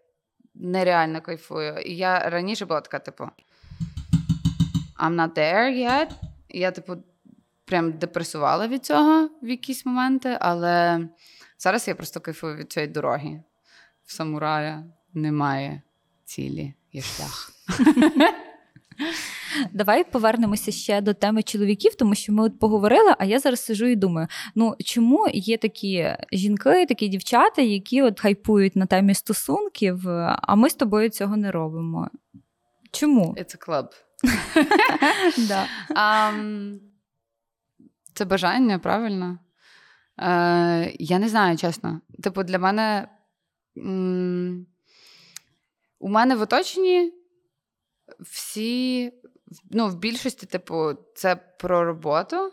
нереально 0.56 1.22
кайфую. 1.22 1.78
І 1.78 1.96
я 1.96 2.30
раніше 2.30 2.66
була 2.66 2.82
така, 2.82 3.00
типу, 3.00 3.24
I'm 5.00 5.16
not 5.16 5.34
there 5.34 5.90
yet. 5.90 6.10
Я, 6.50 6.72
типу, 6.72 6.96
прям 7.66 7.92
депресувала 7.92 8.68
від 8.68 8.86
цього 8.86 9.30
в 9.42 9.50
якісь 9.50 9.86
моменти, 9.86 10.38
але 10.42 11.08
зараз 11.58 11.88
я 11.88 11.96
просто 11.96 12.20
кайфую 12.20 12.56
від 12.56 12.72
цієї 12.72 12.92
дороги. 12.92 13.44
В 14.06 14.12
самурая 14.12 14.84
немає 15.14 15.82
цілі, 16.26 16.74
є 16.92 17.02
шлях. 17.02 17.52
Давай 19.74 20.04
повернемося 20.12 20.72
ще 20.72 21.02
до 21.02 21.14
теми 21.14 21.44
чоловіків, 21.44 21.96
тому 21.96 22.16
що 22.16 22.34
ми 22.34 22.44
от 22.44 22.60
поговорили, 22.60 23.16
а 23.20 23.26
я 23.26 23.40
зараз 23.40 23.60
сижу 23.66 23.86
і 23.86 23.96
думаю: 23.96 24.28
ну 24.56 24.76
чому 24.86 25.28
є 25.34 25.58
такі 25.58 26.16
жінки, 26.32 26.86
такі 26.86 27.08
дівчата, 27.08 27.62
які 27.62 28.02
от 28.02 28.20
хайпують 28.20 28.76
на 28.76 28.86
темі 28.86 29.14
стосунків, 29.14 30.10
а 30.42 30.56
ми 30.56 30.70
з 30.70 30.74
тобою 30.76 31.10
цього 31.10 31.38
не 31.38 31.52
робимо? 31.52 32.10
Чому? 32.92 33.36
It's 33.38 33.58
a 33.58 33.68
club. 33.70 33.88
Да. 35.48 35.66
Um, 35.90 36.80
це 38.14 38.26
бажання, 38.26 38.80
правильно? 38.80 39.40
Е, 40.20 40.94
Я 41.00 41.20
не 41.20 41.30
знаю, 41.30 41.58
чесно. 41.58 42.02
Типу, 42.24 42.44
для 42.44 42.60
мене. 42.60 43.08
М- 43.78 44.66
у 46.00 46.10
мене 46.10 46.36
в 46.36 46.42
оточенні 46.42 47.14
всі, 48.20 49.12
ну, 49.72 49.88
в 49.88 49.96
більшості, 49.96 50.46
типу, 50.46 50.94
це 51.16 51.36
про 51.36 51.86
роботу. 51.86 52.52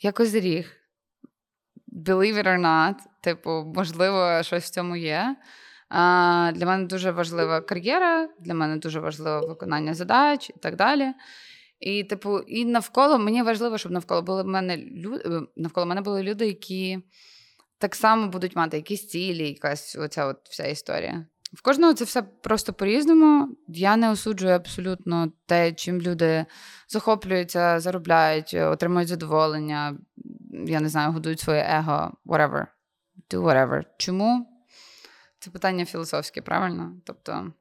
Я 0.00 0.12
козиріг. 0.12 0.76
Believe 2.06 2.34
it 2.34 2.46
or 2.46 2.60
not, 2.60 2.94
типу, 3.20 3.50
можливо, 3.76 4.42
щось 4.42 4.64
в 4.64 4.70
цьому 4.70 4.96
є. 4.96 5.36
А, 5.88 6.52
Для 6.54 6.66
мене 6.66 6.86
дуже 6.86 7.10
важлива 7.10 7.60
кар'єра, 7.60 8.28
для 8.40 8.54
мене 8.54 8.76
дуже 8.76 9.00
важливе 9.00 9.46
виконання 9.46 9.94
задач 9.94 10.50
і 10.50 10.52
так 10.52 10.76
далі. 10.76 11.14
І, 11.80 12.04
типу, 12.04 12.38
і 12.38 12.64
навколо 12.64 13.18
мені 13.18 13.42
важливо, 13.42 13.78
щоб 13.78 13.92
навколо 13.92 14.22
були 14.22 14.44
мене 14.44 14.76
люди, 14.76 15.40
навколо 15.56 15.86
мене 15.86 16.00
були 16.00 16.22
люди, 16.22 16.46
які 16.46 16.98
так 17.78 17.94
само 17.94 18.28
будуть 18.28 18.56
мати 18.56 18.76
якісь 18.76 19.08
цілі, 19.08 19.48
якась 19.48 19.96
оця 19.96 20.26
от 20.26 20.36
вся 20.50 20.66
історія. 20.66 21.26
В 21.52 21.62
кожного 21.62 21.94
це 21.94 22.04
все 22.04 22.22
просто 22.22 22.72
по-різному. 22.72 23.56
Я 23.68 23.96
не 23.96 24.10
осуджую 24.10 24.54
абсолютно 24.54 25.32
те, 25.46 25.72
чим 25.72 26.00
люди 26.00 26.46
захоплюються, 26.88 27.80
заробляють, 27.80 28.54
отримують 28.54 29.08
задоволення. 29.08 29.98
Я 30.66 30.80
не 30.80 30.88
знаю, 30.88 31.12
годують 31.12 31.40
своє 31.40 31.60
его, 31.60 32.12
whatever. 32.26 32.66
Do 33.30 33.42
whatever. 33.42 33.82
Чому? 33.98 34.46
Це 35.38 35.50
питання 35.50 35.84
філософське, 35.84 36.42
правильно? 36.42 36.92
Тобто, 37.04 37.52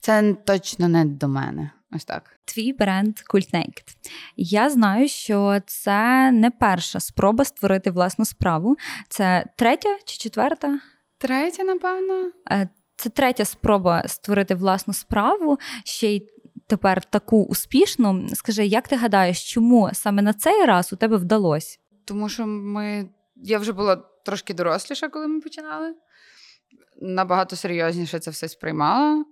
це 0.00 0.34
точно 0.34 0.88
не 0.88 1.04
до 1.04 1.28
мене. 1.28 1.70
Ось 1.92 2.04
так. 2.04 2.40
Твій 2.44 2.72
бренд 2.72 3.18
Cult 3.34 3.54
Naked. 3.54 3.96
Я 4.36 4.70
знаю, 4.70 5.08
що 5.08 5.60
це 5.66 6.30
не 6.32 6.50
перша 6.50 7.00
спроба 7.00 7.44
створити 7.44 7.90
власну 7.90 8.24
справу. 8.24 8.76
Це 9.08 9.46
третя 9.56 9.98
чи 10.04 10.18
четверта? 10.18 10.80
Третя, 11.18 11.64
напевно. 11.64 12.30
Е, 12.50 12.68
це 12.96 13.08
третя 13.08 13.44
спроба 13.44 14.02
створити 14.06 14.54
власну 14.54 14.94
справу, 14.94 15.58
ще 15.84 16.08
й 16.08 16.30
тепер 16.66 17.04
таку 17.04 17.42
успішну. 17.42 18.28
Скажи, 18.34 18.66
як 18.66 18.88
ти 18.88 18.96
гадаєш, 18.96 19.52
чому 19.52 19.90
саме 19.92 20.22
на 20.22 20.32
цей 20.32 20.64
раз 20.64 20.92
у 20.92 20.96
тебе 20.96 21.16
вдалося? 21.16 21.78
Тому 22.04 22.28
що 22.28 22.46
ми. 22.46 23.08
Я 23.36 23.58
вже 23.58 23.72
була 23.72 23.96
трошки 23.96 24.54
доросліша, 24.54 25.08
коли 25.08 25.26
ми 25.26 25.40
починали. 25.40 25.94
Набагато 27.00 27.56
серйозніше 27.56 28.18
це 28.18 28.30
все 28.30 28.48
сприймала. 28.48 29.24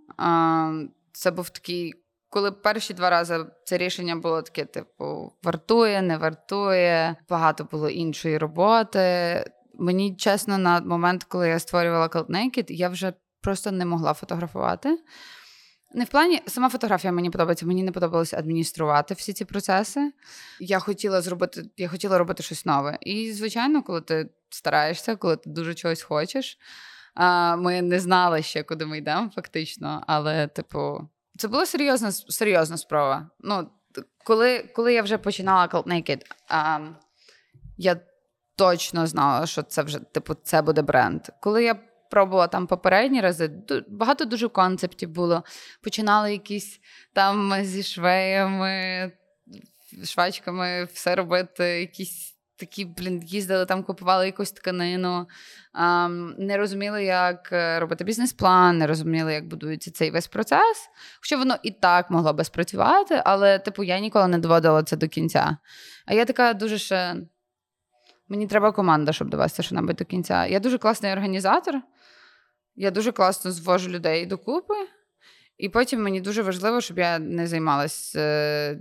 Це 1.12 1.30
був 1.30 1.50
такий, 1.50 1.94
коли 2.28 2.52
перші 2.52 2.94
два 2.94 3.10
рази 3.10 3.46
це 3.64 3.78
рішення 3.78 4.16
було 4.16 4.42
таке: 4.42 4.64
типу, 4.64 5.32
вартує, 5.42 6.02
не 6.02 6.16
вартує, 6.16 7.16
багато 7.28 7.64
було 7.64 7.88
іншої 7.88 8.38
роботи. 8.38 9.00
Мені 9.78 10.16
чесно, 10.16 10.58
на 10.58 10.80
момент, 10.80 11.24
коли 11.24 11.48
я 11.48 11.58
створювала 11.58 12.06
Cold 12.06 12.26
Naked, 12.26 12.72
я 12.72 12.88
вже 12.88 13.12
просто 13.40 13.70
не 13.70 13.84
могла 13.84 14.12
фотографувати. 14.12 14.98
Не 15.94 16.04
в 16.04 16.08
плані 16.08 16.42
сама 16.46 16.68
фотографія 16.68 17.12
мені 17.12 17.30
подобається, 17.30 17.66
мені 17.66 17.82
не 17.82 17.92
подобалося 17.92 18.38
адмініструвати 18.38 19.14
всі 19.14 19.32
ці 19.32 19.44
процеси. 19.44 20.12
Я 20.60 20.78
хотіла 20.78 21.20
зробити, 21.20 21.70
я 21.76 21.88
хотіла 21.88 22.18
робити 22.18 22.42
щось 22.42 22.66
нове. 22.66 22.98
І, 23.00 23.32
звичайно, 23.32 23.82
коли 23.82 24.00
ти 24.00 24.30
стараєшся, 24.50 25.16
коли 25.16 25.36
ти 25.36 25.50
дуже 25.50 25.74
чогось 25.74 26.02
хочеш. 26.02 26.58
Ми 27.58 27.82
не 27.82 28.00
знали 28.00 28.42
ще, 28.42 28.62
куди 28.62 28.86
ми 28.86 28.98
йдемо, 28.98 29.30
фактично. 29.34 30.04
Але, 30.06 30.46
типу, 30.46 31.08
це 31.38 31.48
була 31.48 31.66
серйозна 31.66 32.12
серйозна 32.12 32.76
спроба. 32.76 33.30
Ну, 33.40 33.70
Коли 34.24 34.58
коли 34.74 34.94
я 34.94 35.02
вже 35.02 35.18
починала 35.18 35.66
Cold 35.66 35.86
Naked, 35.86 36.22
я 37.76 38.00
точно 38.56 39.06
знала, 39.06 39.46
що 39.46 39.62
це 39.62 39.82
вже 39.82 39.98
типу, 39.98 40.34
це 40.34 40.62
буде 40.62 40.82
бренд. 40.82 41.20
Коли 41.40 41.64
я 41.64 41.74
пробувала 42.10 42.46
там 42.46 42.66
попередні 42.66 43.20
рази, 43.20 43.50
багато 43.88 44.24
дуже 44.24 44.48
концептів 44.48 45.08
було. 45.08 45.42
Починали 45.82 46.32
якісь 46.32 46.80
там 47.12 47.64
зі 47.64 47.82
швеями, 47.82 49.12
швачками 50.04 50.84
все 50.84 51.14
робити, 51.14 51.64
якісь. 51.64 52.30
Такі, 52.56 52.84
блін, 52.84 53.22
їздили 53.22 53.66
там, 53.66 53.82
купували 53.82 54.26
якусь 54.26 54.52
тканину, 54.52 55.26
а, 55.72 56.08
не 56.38 56.56
розуміли, 56.56 57.04
як 57.04 57.48
е, 57.52 57.80
робити 57.80 58.04
бізнес-план, 58.04 58.78
не 58.78 58.86
розуміли, 58.86 59.34
як 59.34 59.48
будується 59.48 59.90
цей 59.90 60.10
весь 60.10 60.26
процес. 60.26 60.88
Хоча 61.20 61.36
воно 61.36 61.56
і 61.62 61.70
так 61.70 62.10
могло 62.10 62.32
би 62.32 62.44
спрацювати, 62.44 63.22
але, 63.24 63.58
типу, 63.58 63.84
я 63.84 63.98
ніколи 63.98 64.28
не 64.28 64.38
доводила 64.38 64.82
це 64.82 64.96
до 64.96 65.08
кінця. 65.08 65.56
А 66.06 66.14
я 66.14 66.24
така 66.24 66.52
дуже 66.52 66.78
ще 66.78 67.16
Мені 68.28 68.46
треба 68.46 68.72
команда, 68.72 69.12
щоб 69.12 69.28
довести 69.28 69.62
що 69.62 69.74
небудь 69.74 69.96
до 69.96 70.04
кінця. 70.04 70.46
Я 70.46 70.60
дуже 70.60 70.78
класний 70.78 71.12
організатор, 71.12 71.74
я 72.76 72.90
дуже 72.90 73.12
класно 73.12 73.50
звожу 73.50 73.90
людей 73.90 74.26
докупи, 74.26 74.74
і 75.58 75.68
потім 75.68 76.02
мені 76.02 76.20
дуже 76.20 76.42
важливо, 76.42 76.80
щоб 76.80 76.98
я 76.98 77.18
не 77.18 77.46
займалася 77.46 78.20
е, 78.20 78.80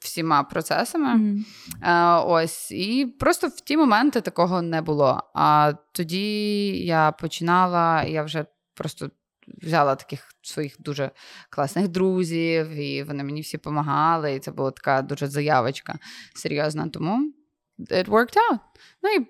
всіма 0.00 0.42
процесами. 0.42 1.44
Mm-hmm. 1.82 2.26
Ось, 2.26 2.70
І 2.70 3.06
просто 3.18 3.48
в 3.48 3.60
ті 3.60 3.76
моменти 3.76 4.20
такого 4.20 4.62
не 4.62 4.82
було. 4.82 5.22
А 5.34 5.72
тоді 5.92 6.68
я 6.86 7.12
починала, 7.12 8.02
я 8.02 8.22
вже 8.22 8.46
просто. 8.74 9.10
Взяла 9.62 9.94
таких 9.94 10.28
своїх 10.42 10.76
дуже 10.78 11.10
класних 11.50 11.88
друзів, 11.88 12.68
і 12.68 13.02
вони 13.02 13.24
мені 13.24 13.40
всі 13.40 13.56
допомагали. 13.56 14.34
І 14.34 14.38
це 14.38 14.50
була 14.50 14.70
така 14.70 15.02
дуже 15.02 15.26
заявочка 15.26 15.98
серйозна. 16.34 16.88
Тому 16.88 17.32
it 17.78 18.08
worked 18.08 18.36
out. 18.36 18.58
Ну 19.02 19.10
і 19.10 19.26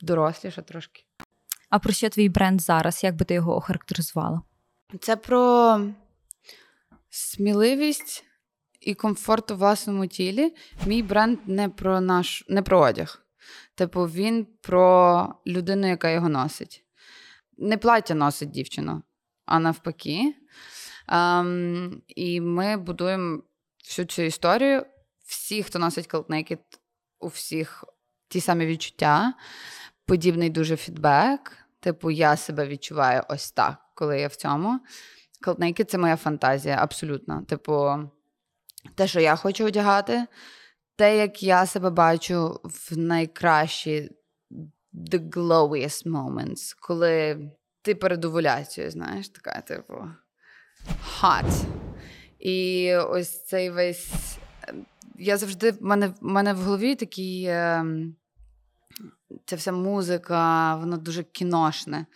доросліше 0.00 0.62
трошки. 0.62 1.04
А 1.70 1.78
про 1.78 1.92
що 1.92 2.08
твій 2.08 2.28
бренд 2.28 2.60
зараз? 2.60 3.04
Як 3.04 3.16
би 3.16 3.24
ти 3.24 3.34
його 3.34 3.56
охарактеризувала? 3.56 4.42
Це 5.00 5.16
про 5.16 5.80
сміливість 7.10 8.24
і 8.80 8.94
комфорт 8.94 9.50
у 9.50 9.56
власному 9.56 10.06
тілі. 10.06 10.54
Мій 10.86 11.02
бренд 11.02 11.38
не 11.46 11.68
про 11.68 12.00
наш 12.00 12.44
не 12.48 12.62
про 12.62 12.80
одяг. 12.80 13.22
Типу, 13.74 14.04
він 14.04 14.46
про 14.60 15.28
людину, 15.46 15.86
яка 15.86 16.10
його 16.10 16.28
носить. 16.28 16.84
Не 17.58 17.78
плаття 17.78 18.14
носить 18.14 18.50
дівчину, 18.50 19.02
а 19.46 19.58
навпаки. 19.58 20.34
Um, 21.08 22.02
і 22.08 22.40
ми 22.40 22.76
будуємо 22.76 23.42
всю 23.84 24.06
цю 24.06 24.22
історію. 24.22 24.86
Всі, 25.26 25.62
хто 25.62 25.78
носить 25.78 26.08
Cold 26.08 26.26
Naked, 26.26 26.58
у 27.24 27.28
всіх 27.28 27.84
ті 28.28 28.40
самі 28.40 28.66
відчуття, 28.66 29.34
подібний 30.06 30.50
дуже 30.50 30.76
фідбек. 30.76 31.56
Типу, 31.80 32.10
я 32.10 32.36
себе 32.36 32.66
відчуваю 32.66 33.22
ось 33.28 33.52
так, 33.52 33.78
коли 33.94 34.20
я 34.20 34.28
в 34.28 34.34
цьому. 34.34 34.80
Cold– 35.46 35.84
це 35.88 35.98
моя 35.98 36.16
фантазія, 36.16 36.76
абсолютно. 36.80 37.42
Типу, 37.42 37.94
те, 38.94 39.06
що 39.06 39.20
я 39.20 39.36
хочу 39.36 39.66
одягати, 39.66 40.26
те, 40.96 41.16
як 41.16 41.42
я 41.42 41.66
себе 41.66 41.90
бачу 41.90 42.60
в 42.64 42.96
найкращі 42.96 44.10
the 44.94 45.30
glowiest 45.30 46.06
moments, 46.06 46.76
коли 46.80 47.38
ти 47.82 47.94
перед 47.94 48.24
овуляцією, 48.24 48.90
знаєш, 48.90 49.28
така, 49.28 49.60
типу, 49.60 49.94
hot. 51.20 51.64
І 52.38 52.94
ось 52.96 53.44
цей 53.44 53.70
весь 53.70 54.38
я 55.18 55.36
завжди 55.36 55.70
в 55.70 55.82
мене 55.82 56.06
в 56.06 56.14
мене 56.20 56.52
в 56.52 56.58
голові 56.58 56.94
такий. 56.94 57.44
Е, 57.44 57.84
ця 59.44 59.56
вся 59.56 59.72
музика, 59.72 60.74
воно 60.76 60.96
дуже 60.96 61.22
кіношне. 61.22 62.06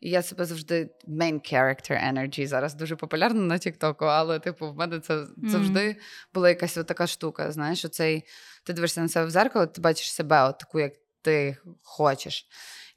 І 0.00 0.10
я 0.10 0.22
себе 0.22 0.44
завжди 0.44 0.90
main 1.08 1.54
character 1.54 2.14
energy 2.14 2.46
зараз 2.46 2.74
дуже 2.74 2.96
популярно 2.96 3.42
на 3.42 3.58
Тіктоку, 3.58 4.04
але, 4.04 4.38
типу, 4.38 4.72
в 4.72 4.76
мене 4.76 5.00
це 5.00 5.26
завжди 5.42 5.80
mm-hmm. 5.80 5.96
була 6.34 6.48
якась 6.48 6.74
така 6.74 7.06
штука. 7.06 7.52
Знаєш, 7.52 7.84
оцей, 7.84 8.24
ти 8.64 8.72
дивишся 8.72 9.00
на 9.00 9.08
себе 9.08 9.26
в 9.26 9.30
зеркало, 9.30 9.66
ти 9.66 9.80
бачиш 9.80 10.12
себе 10.12 10.48
от 10.48 10.58
таку, 10.58 10.80
як 10.80 10.92
ти 11.22 11.56
хочеш. 11.82 12.46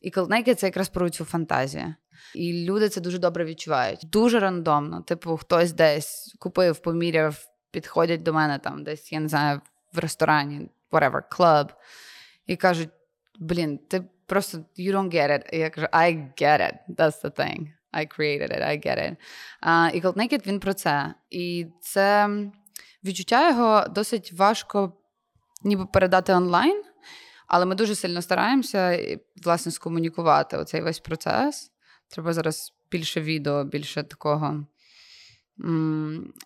І 0.02 0.12
Cold 0.12 0.56
це 0.56 0.68
якраз 0.68 0.90
про 0.90 1.10
цю 1.10 1.26
фантазію. 1.26 1.96
І 2.36 2.54
люди 2.54 2.90
це 2.90 3.02
дуже 3.02 3.18
добре 3.18 3.46
відчувають. 3.46 4.00
Дуже 4.04 4.40
рандомно. 4.40 5.02
Типу, 5.02 5.38
хтось 5.38 5.74
десь 5.74 6.36
купив, 6.40 6.80
поміряв 6.80 7.46
підходять 7.72 8.24
до 8.24 8.34
мене 8.34 8.60
там 8.60 8.84
десь, 8.84 9.12
я 9.12 9.20
не 9.20 9.28
знаю, 9.28 9.62
в 9.94 10.00
ресторані, 10.00 10.70
whatever, 10.92 11.22
club, 11.32 11.70
і 12.48 12.56
кажуть: 12.56 12.90
блін, 13.40 13.78
ти 13.78 14.04
просто 14.26 14.58
you 14.58 14.92
don't 14.96 15.14
get 15.14 15.30
it. 15.30 15.50
І 15.54 15.58
я 15.58 15.70
кажу, 15.70 15.88
I 15.88 16.34
get 16.42 16.60
it. 16.60 16.74
That's 16.90 17.22
the 17.24 17.40
thing. 17.40 17.68
I 17.94 18.20
created 18.20 18.52
it, 18.52 18.62
I 18.64 18.88
get 18.88 18.98
it. 18.98 19.16
Uh, 19.64 19.92
і 19.92 20.02
Cold 20.02 20.18
Naked, 20.18 20.48
він 20.48 20.60
про 20.60 20.74
це. 20.74 21.14
І 21.30 21.68
це 21.82 22.30
відчуття 23.04 23.50
його 23.50 23.88
досить 23.88 24.34
важко 24.34 24.94
ніби 25.64 25.86
передати 25.86 26.34
онлайн, 26.34 26.84
але 27.48 27.66
ми 27.66 27.76
дуже 27.76 27.96
сильно 27.96 28.22
стараємося 28.22 29.18
власне 29.44 29.72
скомунікувати 29.72 30.58
оцей 30.58 30.82
весь 30.82 31.00
процес. 31.00 31.72
Треба 32.08 32.34
зараз 32.34 32.74
більше 32.92 33.22
відео, 33.22 33.64
більше 33.64 34.04
такого 34.04 34.66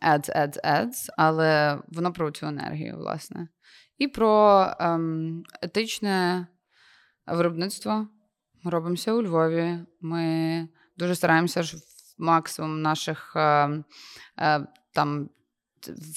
ads, 0.02 0.30
ads, 0.38 0.58
ads, 0.66 1.10
але 1.18 1.80
воно 1.88 2.14
про 2.14 2.32
цю 2.32 2.46
енергію, 2.46 2.98
власне. 2.98 3.48
І 3.98 4.08
про 4.08 4.66
ем, 4.80 5.44
етичне 5.62 6.48
виробництво. 7.28 8.08
Ми 8.64 8.72
робимося 8.72 9.14
у 9.14 9.22
Львові. 9.22 9.80
Ми 10.02 10.68
дуже 10.98 11.16
стараємося 11.16 11.64
ж 11.64 11.78
максимум 12.18 12.82
наших 12.82 13.34
е, 13.36 13.70
е, 14.40 14.68
там. 14.94 15.30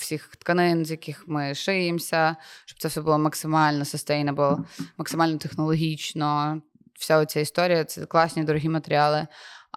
Всіх 0.00 0.36
тканин, 0.36 0.84
з 0.84 0.90
яких 0.90 1.28
ми 1.28 1.54
шиємося, 1.54 2.36
щоб 2.64 2.78
це 2.78 2.88
все 2.88 3.00
було 3.00 3.18
максимально 3.18 3.84
sustainable, 3.84 4.64
максимально 4.98 5.38
технологічно. 5.38 6.62
Вся 6.94 7.18
оця 7.18 7.40
історія 7.40 7.84
це 7.84 8.06
класні 8.06 8.44
дорогі 8.44 8.68
матеріали. 8.68 9.26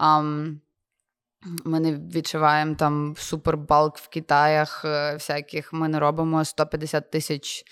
Um, 0.02 0.60
ми 1.43 1.80
не 1.80 1.91
відчуваємо 1.93 2.75
там 2.75 3.15
супербалк 3.17 3.97
в 3.97 4.08
Китаях 4.08 4.86
е, 4.86 5.13
всяких. 5.13 5.73
Ми 5.73 5.88
не 5.88 5.99
робимо 5.99 6.45
150 6.45 7.12
тисяч 7.12 7.63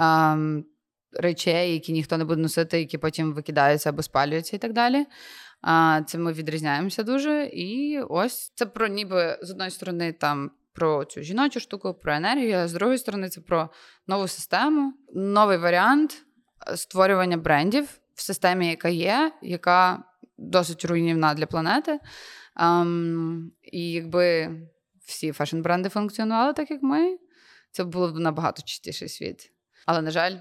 um, 0.00 0.64
речей, 1.12 1.72
які 1.72 1.92
ніхто 1.92 2.18
не 2.18 2.24
буде 2.24 2.42
носити, 2.42 2.78
які 2.78 2.98
потім 2.98 3.32
викидаються 3.32 3.88
або 3.88 4.02
спалюються 4.02 4.56
і 4.56 4.58
так 4.58 4.72
далі. 4.72 5.06
А, 5.62 6.00
Це 6.06 6.18
ми 6.18 6.32
відрізняємося 6.32 7.02
дуже. 7.02 7.44
І 7.44 8.00
ось 8.00 8.52
це 8.54 8.66
про 8.66 8.86
ніби 8.86 9.38
з 9.42 9.50
одної 9.50 9.70
сторони 9.70 10.12
там. 10.12 10.50
Про 10.72 11.04
цю 11.04 11.22
жіночу 11.22 11.60
штуку, 11.60 11.94
про 11.94 12.14
енергію, 12.14 12.56
а 12.56 12.68
з 12.68 12.72
другої 12.72 12.98
сторони, 12.98 13.28
це 13.28 13.40
про 13.40 13.70
нову 14.06 14.28
систему, 14.28 14.92
новий 15.14 15.58
варіант 15.58 16.24
е, 16.68 16.76
створювання 16.76 17.36
брендів 17.36 18.00
в 18.14 18.22
системі, 18.22 18.68
яка 18.68 18.88
є, 18.88 19.32
яка 19.42 20.04
досить 20.36 20.84
руйнівна 20.84 21.34
для 21.34 21.46
планети. 21.46 21.98
Um, 22.58 23.50
і 23.62 23.90
якби 23.92 24.56
всі 25.06 25.32
fashion-бренди 25.32 25.88
функціонували 25.88 26.52
так, 26.52 26.70
як 26.70 26.82
ми, 26.82 27.18
це 27.70 27.84
було 27.84 28.12
б 28.12 28.18
набагато 28.18 28.62
чистіший 28.62 29.08
світ. 29.08 29.52
Але, 29.86 30.02
на 30.02 30.10
жаль, 30.10 30.36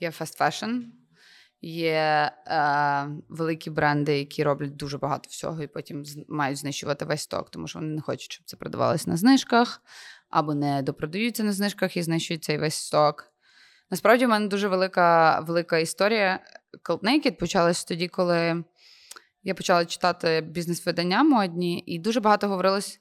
є 0.00 0.10
fast 0.10 0.38
fashion, 0.38 0.80
є 1.60 2.32
е, 2.46 3.08
великі 3.28 3.70
бренди, 3.70 4.18
які 4.18 4.44
роблять 4.44 4.76
дуже 4.76 4.98
багато 4.98 5.28
всього, 5.28 5.62
і 5.62 5.66
потім 5.66 6.04
мають 6.28 6.58
знищувати 6.58 7.04
весь 7.04 7.22
stock, 7.22 7.50
тому 7.50 7.68
що 7.68 7.78
вони 7.78 7.94
не 7.94 8.00
хочуть, 8.00 8.32
щоб 8.32 8.46
це 8.46 8.56
продавалося 8.56 9.10
на 9.10 9.16
знижках, 9.16 9.82
або 10.30 10.54
не 10.54 10.82
допродаються 10.82 11.44
на 11.44 11.52
знижках 11.52 11.96
і 11.96 12.02
знищують 12.02 12.44
цей 12.44 12.58
весь 12.58 12.74
сток. 12.74 13.32
Насправді, 13.90 14.26
в 14.26 14.28
мене 14.28 14.48
дуже 14.48 14.68
велика 14.68 15.40
велика 15.40 15.78
історія. 15.78 16.40
Cold 16.84 17.00
Naked 17.00 17.38
почалась 17.38 17.84
тоді, 17.84 18.08
коли 18.08 18.64
я 19.46 19.54
почала 19.54 19.84
читати 19.84 20.40
бізнес-видання 20.40 21.22
модні, 21.22 21.82
і 21.86 21.98
дуже 21.98 22.20
багато 22.20 22.48
говорилось. 22.48 23.00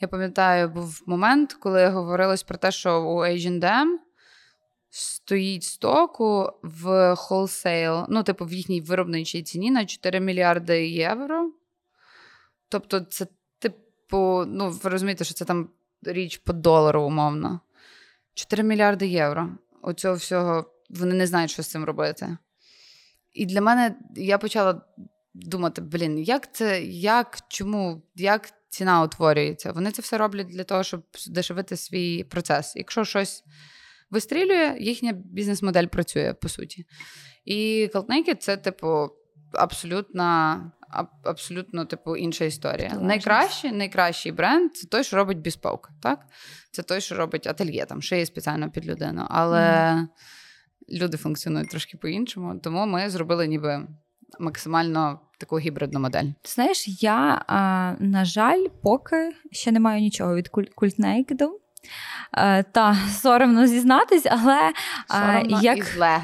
Я 0.00 0.08
пам'ятаю, 0.08 0.68
був 0.68 1.02
момент, 1.06 1.52
коли 1.52 1.88
говорилось 1.88 2.42
про 2.42 2.58
те, 2.58 2.72
що 2.72 3.02
у 3.02 3.18
H&M 3.18 3.86
стоїть 4.90 5.64
стоку 5.64 6.52
в 6.62 7.14
wholesale, 7.16 8.06
ну, 8.08 8.22
типу, 8.22 8.44
в 8.44 8.52
їхній 8.52 8.80
виробничій 8.80 9.42
ціні 9.42 9.70
на 9.70 9.86
4 9.86 10.20
мільярди 10.20 10.88
євро. 10.88 11.50
Тобто, 12.68 13.00
це, 13.00 13.26
типу, 13.58 14.44
ну, 14.46 14.70
ви 14.70 14.90
розумієте, 14.90 15.24
що 15.24 15.34
це 15.34 15.44
там 15.44 15.68
річ 16.02 16.36
по 16.36 16.52
долару, 16.52 17.02
умовно. 17.02 17.60
4 18.34 18.62
мільярди 18.62 19.06
євро. 19.06 19.48
Оцього 19.82 20.14
всього 20.14 20.70
вони 20.90 21.14
не 21.14 21.26
знають, 21.26 21.50
що 21.50 21.62
з 21.62 21.68
цим 21.68 21.84
робити. 21.84 22.36
І 23.32 23.46
для 23.46 23.60
мене 23.60 23.94
я 24.16 24.38
почала 24.38 24.82
думати: 25.42 25.80
блін, 25.80 26.18
як 26.18 26.54
це, 26.54 26.82
як, 26.84 27.38
чому, 27.48 28.02
як 28.14 28.50
ціна 28.68 29.02
утворюється? 29.02 29.72
Вони 29.72 29.90
це 29.90 30.02
все 30.02 30.18
роблять 30.18 30.46
для 30.46 30.64
того, 30.64 30.82
щоб 30.82 31.02
дешевити 31.28 31.76
свій 31.76 32.24
процес. 32.24 32.76
Якщо 32.76 33.04
щось 33.04 33.44
вистрілює, 34.10 34.76
їхня 34.80 35.12
бізнес-модель 35.12 35.86
працює 35.86 36.34
по 36.34 36.48
суті. 36.48 36.86
І 37.44 37.90
Cold 37.94 38.36
це, 38.36 38.56
типу, 38.56 39.08
абсолютно. 39.52 40.72
Абсолютно, 41.24 41.84
типу, 41.84 42.16
інша 42.16 42.44
історія. 42.44 42.98
Найкращий 43.00 43.72
найкращий 43.72 44.32
бренд 44.32 44.76
це 44.76 44.88
той, 44.88 45.04
що 45.04 45.16
робить 45.16 45.38
біспок, 45.38 45.90
так? 46.02 46.26
Це 46.70 46.82
той, 46.82 47.00
що 47.00 47.14
робить 47.14 47.46
ательє, 47.46 47.86
там 47.86 48.02
шиє 48.02 48.26
спеціально 48.26 48.70
під 48.70 48.86
людину. 48.86 49.26
Але 49.30 49.60
mm. 49.60 50.06
люди 51.00 51.16
функціонують 51.16 51.70
трошки 51.70 51.96
по-іншому, 51.96 52.58
тому 52.62 52.86
ми 52.86 53.10
зробили 53.10 53.46
ніби 53.46 53.86
максимально 54.38 55.20
таку 55.38 55.58
гібридну 55.58 56.00
модель. 56.00 56.24
Знаєш, 56.44 57.02
я, 57.02 57.44
на 58.00 58.24
жаль, 58.24 58.66
поки 58.82 59.32
ще 59.50 59.72
не 59.72 59.80
маю 59.80 60.00
нічого 60.00 60.34
від 60.34 60.48
культнейкеду. 60.74 61.44
Е, 61.44 61.65
та 62.72 62.96
соромно 63.22 63.66
зізнатись, 63.66 64.26
але 64.26 64.72
Соромно 65.08 65.60
як... 65.62 65.78
і 65.78 65.82
зле. 65.82 66.20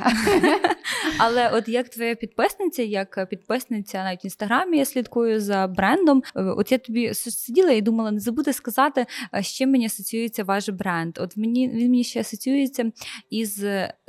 але 1.18 1.48
от 1.48 1.68
як 1.68 1.88
твоя 1.88 2.14
підписниця, 2.14 2.82
як 2.82 3.28
підписниця 3.30 4.04
навіть 4.04 4.24
в 4.24 4.26
інстаграмі, 4.26 4.78
я 4.78 4.84
слідкую 4.84 5.40
за 5.40 5.66
брендом. 5.66 6.22
Е, 6.36 6.42
от 6.42 6.72
я 6.72 6.78
тобі 6.78 7.14
сиділа 7.14 7.70
і 7.70 7.80
думала, 7.80 8.10
не 8.10 8.20
забути 8.20 8.52
сказати, 8.52 9.06
з 9.42 9.46
чим 9.46 9.70
мені 9.70 9.86
асоціюється 9.86 10.44
ваш 10.44 10.68
бренд. 10.68 11.18
От 11.18 11.36
мені 11.36 11.68
він 11.68 11.90
мені 11.90 12.04
ще 12.04 12.20
асоціюється 12.20 12.92
із 13.30 13.64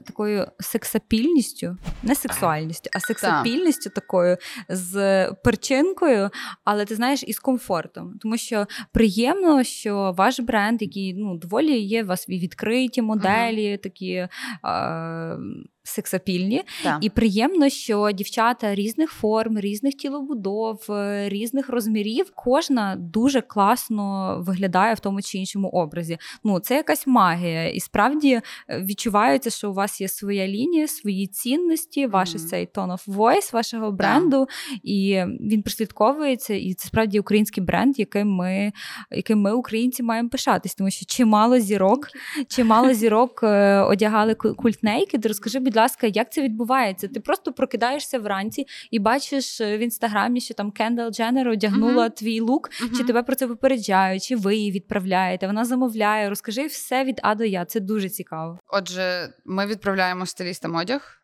такою 0.06 0.48
сексапільністю, 0.60 1.78
не 2.04 2.16
сексуальністю, 2.16 2.90
а 2.94 3.00
сексапільністю 3.00 3.90
такою 3.90 4.38
з 4.70 5.26
перчинкою, 5.44 6.30
але 6.64 6.86
ти 6.86 6.96
знаєш, 6.96 7.24
із 7.28 7.40
комфортом. 7.40 8.14
Тому 8.22 8.38
що 8.38 8.68
приємно, 8.92 9.64
що 9.64 10.14
ваш 10.18 10.40
бренд, 10.40 10.82
який 10.82 11.14
ну 11.14 11.38
доволі 11.44 11.80
є 11.80 12.04
у 12.04 12.06
вас 12.06 12.30
відкриті 12.30 13.02
моделі, 13.02 13.78
такі. 13.78 14.28
А, 14.62 15.38
сексапільні. 15.84 16.64
Так. 16.84 16.98
І 17.02 17.10
приємно, 17.10 17.70
що 17.70 18.12
дівчата 18.12 18.76
різних 18.76 19.12
форм, 19.12 19.60
різних 19.60 19.94
тілобудов, 19.94 20.86
е, 20.90 21.30
різних 21.30 21.70
розмірів, 21.70 22.32
кожна 22.36 22.96
дуже 22.96 23.42
класно 23.42 24.38
виглядає 24.48 24.94
в 24.94 25.00
тому 25.00 25.22
чи 25.22 25.38
іншому 25.38 25.68
образі. 25.68 26.18
Ну, 26.44 26.60
це 26.60 26.76
якась 26.76 27.08
магія. 27.08 27.70
І 27.70 27.80
справді 27.80 28.42
е, 28.70 28.82
відчувається, 28.82 29.50
що 29.50 29.70
у 29.72 29.74
вас 29.74 30.02
є 30.02 30.08
своя 30.08 30.48
лінія, 30.48 30.88
свої 30.88 31.28
цінності, 31.28 32.08
ваш 32.08 32.30
mm-hmm. 32.30 32.46
цей 32.46 32.68
tone 32.68 32.98
of 32.98 33.16
voice 33.16 33.54
вашого 33.54 33.92
бренду, 33.92 34.40
yeah. 34.40 34.48
і 34.84 35.26
він 35.40 35.62
прослідковується. 35.62 36.54
І 36.54 36.74
це 36.74 36.88
справді 36.88 37.20
український 37.20 37.64
бренд, 37.64 38.00
яким 38.00 38.30
ми, 38.36 38.72
яким 39.12 39.42
ми, 39.42 39.54
українці, 39.54 40.04
маємо 40.04 40.30
пишатись, 40.30 40.76
тому 40.76 40.92
що 40.92 41.06
чимало 41.06 41.60
зірок, 41.60 42.08
чимало 42.48 42.94
зірок 42.94 43.44
е, 43.44 43.80
одягали 43.80 44.36
культнейки. 44.36 45.20
Розкажи, 45.24 45.60
будь 45.60 45.73
ласка, 45.76 46.08
як 46.08 46.32
це 46.32 46.42
відбувається? 46.42 47.08
Ти 47.08 47.20
просто 47.20 47.54
прокидаєшся 47.54 48.20
вранці 48.20 48.66
і 48.92 49.00
бачиш 49.00 49.62
е, 49.62 49.78
в 49.78 49.80
інстаграмі, 49.80 50.42
що 50.42 50.54
там 50.54 50.72
Кендал 50.72 51.12
Дженнер 51.12 51.48
одягнула 51.48 52.06
uh-huh. 52.06 52.16
твій 52.18 52.40
лук, 52.40 52.70
uh-huh. 52.70 52.98
чи 52.98 53.04
тебе 53.04 53.24
про 53.24 53.36
це 53.36 53.48
попереджають, 53.48 54.24
чи 54.24 54.36
ви 54.36 54.56
її 54.56 54.72
відправляєте? 54.72 55.48
Вона 55.48 55.66
замовляє. 55.66 56.30
Розкажи 56.30 56.66
все 56.66 57.04
від 57.04 57.20
А 57.24 57.36
до 57.36 57.44
Я. 57.44 57.66
Це 57.66 57.80
дуже 57.80 58.10
цікаво. 58.10 58.60
Отже, 58.68 59.34
ми 59.46 59.66
відправляємо 59.66 60.26
стилістам 60.26 60.76
одяг 60.76 61.24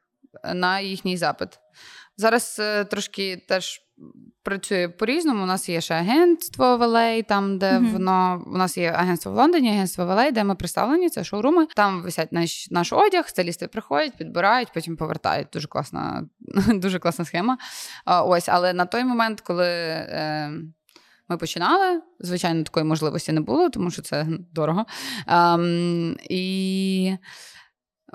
на 0.54 0.80
їхній 0.80 1.18
запит. 1.18 1.50
Зараз 2.18 2.58
е, 2.60 2.86
трошки 2.86 3.46
теж 3.48 3.82
працює 4.44 4.90
по-різному. 4.90 5.44
У 5.44 5.46
нас 5.46 5.70
є 5.70 5.82
ще 5.82 5.94
агентство 5.94 6.78
в 6.78 6.82
LA, 6.82 7.28
там, 7.28 7.58
де 7.58 7.72
mm-hmm. 7.72 7.92
воно 7.92 8.44
у 8.48 8.58
нас 8.58 8.78
є 8.78 8.92
агентство 8.92 9.32
в 9.32 9.36
Лондоні, 9.36 9.70
агентство 9.70 10.06
в 10.06 10.10
LA, 10.10 10.32
де 10.32 10.44
ми 10.44 10.56
представлені, 10.56 11.10
це 11.10 11.24
шоуруми. 11.24 11.68
Там 11.76 12.02
висять 12.02 12.32
наш 12.32 12.72
наш 12.72 12.94
одяг, 12.94 13.28
стилісти 13.28 13.68
приходять, 13.68 14.18
підбирають, 14.18 14.70
потім 14.74 14.98
повертають. 14.98 15.48
Дуже 15.54 15.68
класна, 15.68 16.28
дуже 16.68 17.00
класна 17.00 17.26
схема. 17.26 17.58
Ось, 18.06 18.50
але 18.50 18.74
на 18.74 18.86
той 18.86 19.04
момент, 19.04 19.42
коли. 19.42 19.68
Е, 19.68 20.52
ми 21.30 21.38
починали. 21.38 22.02
Звичайно, 22.20 22.64
такої 22.64 22.86
можливості 22.86 23.32
не 23.32 23.42
було, 23.42 23.70
тому 23.70 23.92
що 23.92 24.02
це 24.02 24.28
дорого. 24.54 24.86
Um, 25.28 26.18
і 26.30 27.18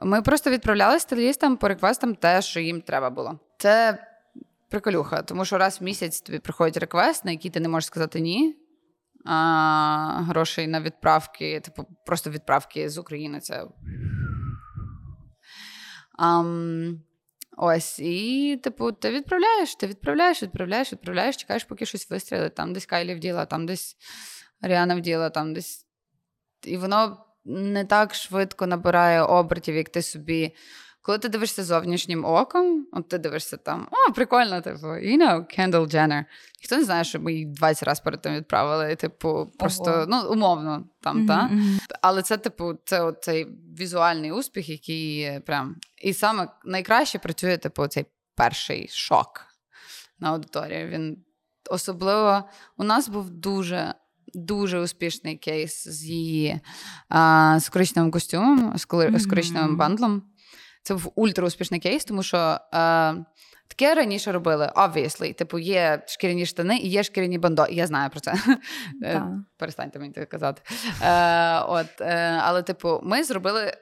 ми 0.03 0.23
просто 0.23 0.51
відправляли 0.51 1.01
стилістам 1.01 1.57
по 1.57 1.68
реквестам 1.68 2.14
те, 2.14 2.42
що 2.42 2.61
їм 2.61 2.81
треба 2.81 3.11
було. 3.11 3.38
Це 3.59 3.99
приколюха, 4.70 5.22
тому 5.22 5.44
що 5.44 5.59
раз 5.59 5.81
в 5.81 5.85
місяць 5.85 6.20
тобі 6.20 6.38
приходить 6.38 6.77
реквест, 6.77 7.24
на 7.24 7.31
який 7.31 7.50
ти 7.50 7.61
не 7.61 7.68
можеш 7.68 7.87
сказати 7.87 8.20
ні. 8.20 8.57
А, 9.24 10.24
Грошей 10.29 10.66
на 10.66 10.81
відправки, 10.81 11.61
типу, 11.61 11.87
просто 12.07 12.31
відправки 12.31 12.90
з 12.90 12.98
України. 12.98 13.40
Це. 13.40 13.66
Um, 16.18 16.98
ось, 17.57 17.98
і, 17.98 18.57
типу, 18.62 18.92
ти 18.92 19.11
відправляєш, 19.11 19.74
ти 19.74 19.87
відправляєш, 19.87 20.42
відправляєш, 20.42 20.92
відправляєш, 20.92 21.37
чекаєш, 21.37 21.64
поки 21.64 21.87
щось 21.87 22.11
вистрілить. 22.11 22.55
Там 22.55 22.72
десь 22.72 22.87
Кайлі 22.87 23.14
вділа, 23.14 23.46
там 23.46 23.66
десь 23.66 23.96
Аріана 24.61 24.96
вділа, 24.96 25.31
там 25.31 25.55
десь. 25.55 25.87
І 26.62 26.77
воно 26.77 27.24
не 27.44 27.85
так 27.85 28.14
швидко 28.14 28.66
набирає 28.66 29.22
обертів, 29.22 29.74
як 29.74 29.88
ти 29.88 30.03
собі. 30.03 30.55
Коли 31.05 31.19
ти 31.19 31.29
дивишся 31.29 31.64
зовнішнім 31.64 32.25
оком, 32.25 32.87
от 32.93 33.09
ти 33.09 33.19
дивишся 33.19 33.57
там, 33.57 33.88
о, 33.90 34.12
прикольно, 34.12 34.61
типу, 34.61 34.87
you 34.87 35.19
know, 35.19 35.59
Kendall 35.59 35.95
Jenner. 35.95 36.25
Ніхто 36.61 36.77
не 36.77 36.85
знає, 36.85 37.05
що 37.05 37.21
ми 37.21 37.33
її 37.33 37.47
20 37.47 37.83
разів 37.83 38.05
перед 38.05 38.23
тим 38.23 38.35
відправили, 38.35 38.97
типу, 38.97 39.53
просто 39.59 39.90
Ого. 39.90 40.07
ну, 40.09 40.29
умовно 40.31 40.85
там, 41.01 41.17
Мгм, 41.17 41.27
та? 41.27 41.51
Але 42.03 42.23
це, 42.23 42.37
типу, 42.37 42.75
це 42.85 43.12
цей 43.21 43.47
візуальний 43.79 44.33
успіх, 44.33 44.69
який 44.69 45.40
прям. 45.40 45.77
І 46.03 46.12
саме 46.12 46.49
найкраще 46.64 47.19
працює, 47.19 47.57
типу, 47.57 47.87
цей 47.87 48.07
перший 48.35 48.88
шок 48.93 49.47
на 50.19 50.31
аудиторію. 50.31 50.88
Він 50.88 51.25
особливо 51.71 52.45
у 52.77 52.85
нас 52.85 53.09
був 53.09 53.31
дуже. 53.31 53.95
Дуже 54.37 54.81
успішний 54.81 55.37
кейс 55.37 55.88
з 55.88 56.05
її 56.05 56.61
а, 57.09 57.59
з 57.61 57.69
коричневим 57.69 58.11
костюмом, 58.11 58.79
з, 58.79 58.85
коли, 58.85 59.19
коричневим 59.27 59.77
бандлом. 59.77 60.23
Це 60.85 60.94
був 60.94 61.12
ультра 61.14 61.47
успішний 61.47 61.81
кейс, 61.81 62.05
тому 62.05 62.23
що 62.23 62.38
е, 62.38 62.59
таке 63.68 63.94
раніше 63.94 64.33
робили, 64.33 64.73
obviously. 64.77 65.35
Типу, 65.35 65.59
є 65.59 66.03
шкіряні 66.07 66.47
штани 66.47 66.79
і 66.79 66.88
є 66.88 67.03
шкіряні 67.03 67.38
бандо. 67.38 67.66
Я 67.70 67.87
знаю 67.87 68.11
про 68.11 68.20
це. 68.20 68.35
Е, 69.03 69.12
Так. 69.12 69.29
Перестаньте 69.57 69.99
мені 69.99 70.12
це 70.12 70.27
казати. 70.27 70.62
Е, 71.03 71.61
от, 71.61 72.01
е, 72.01 72.40
але, 72.42 72.62
типу, 72.62 73.01
ми 73.03 73.25
зробили. 73.25 73.77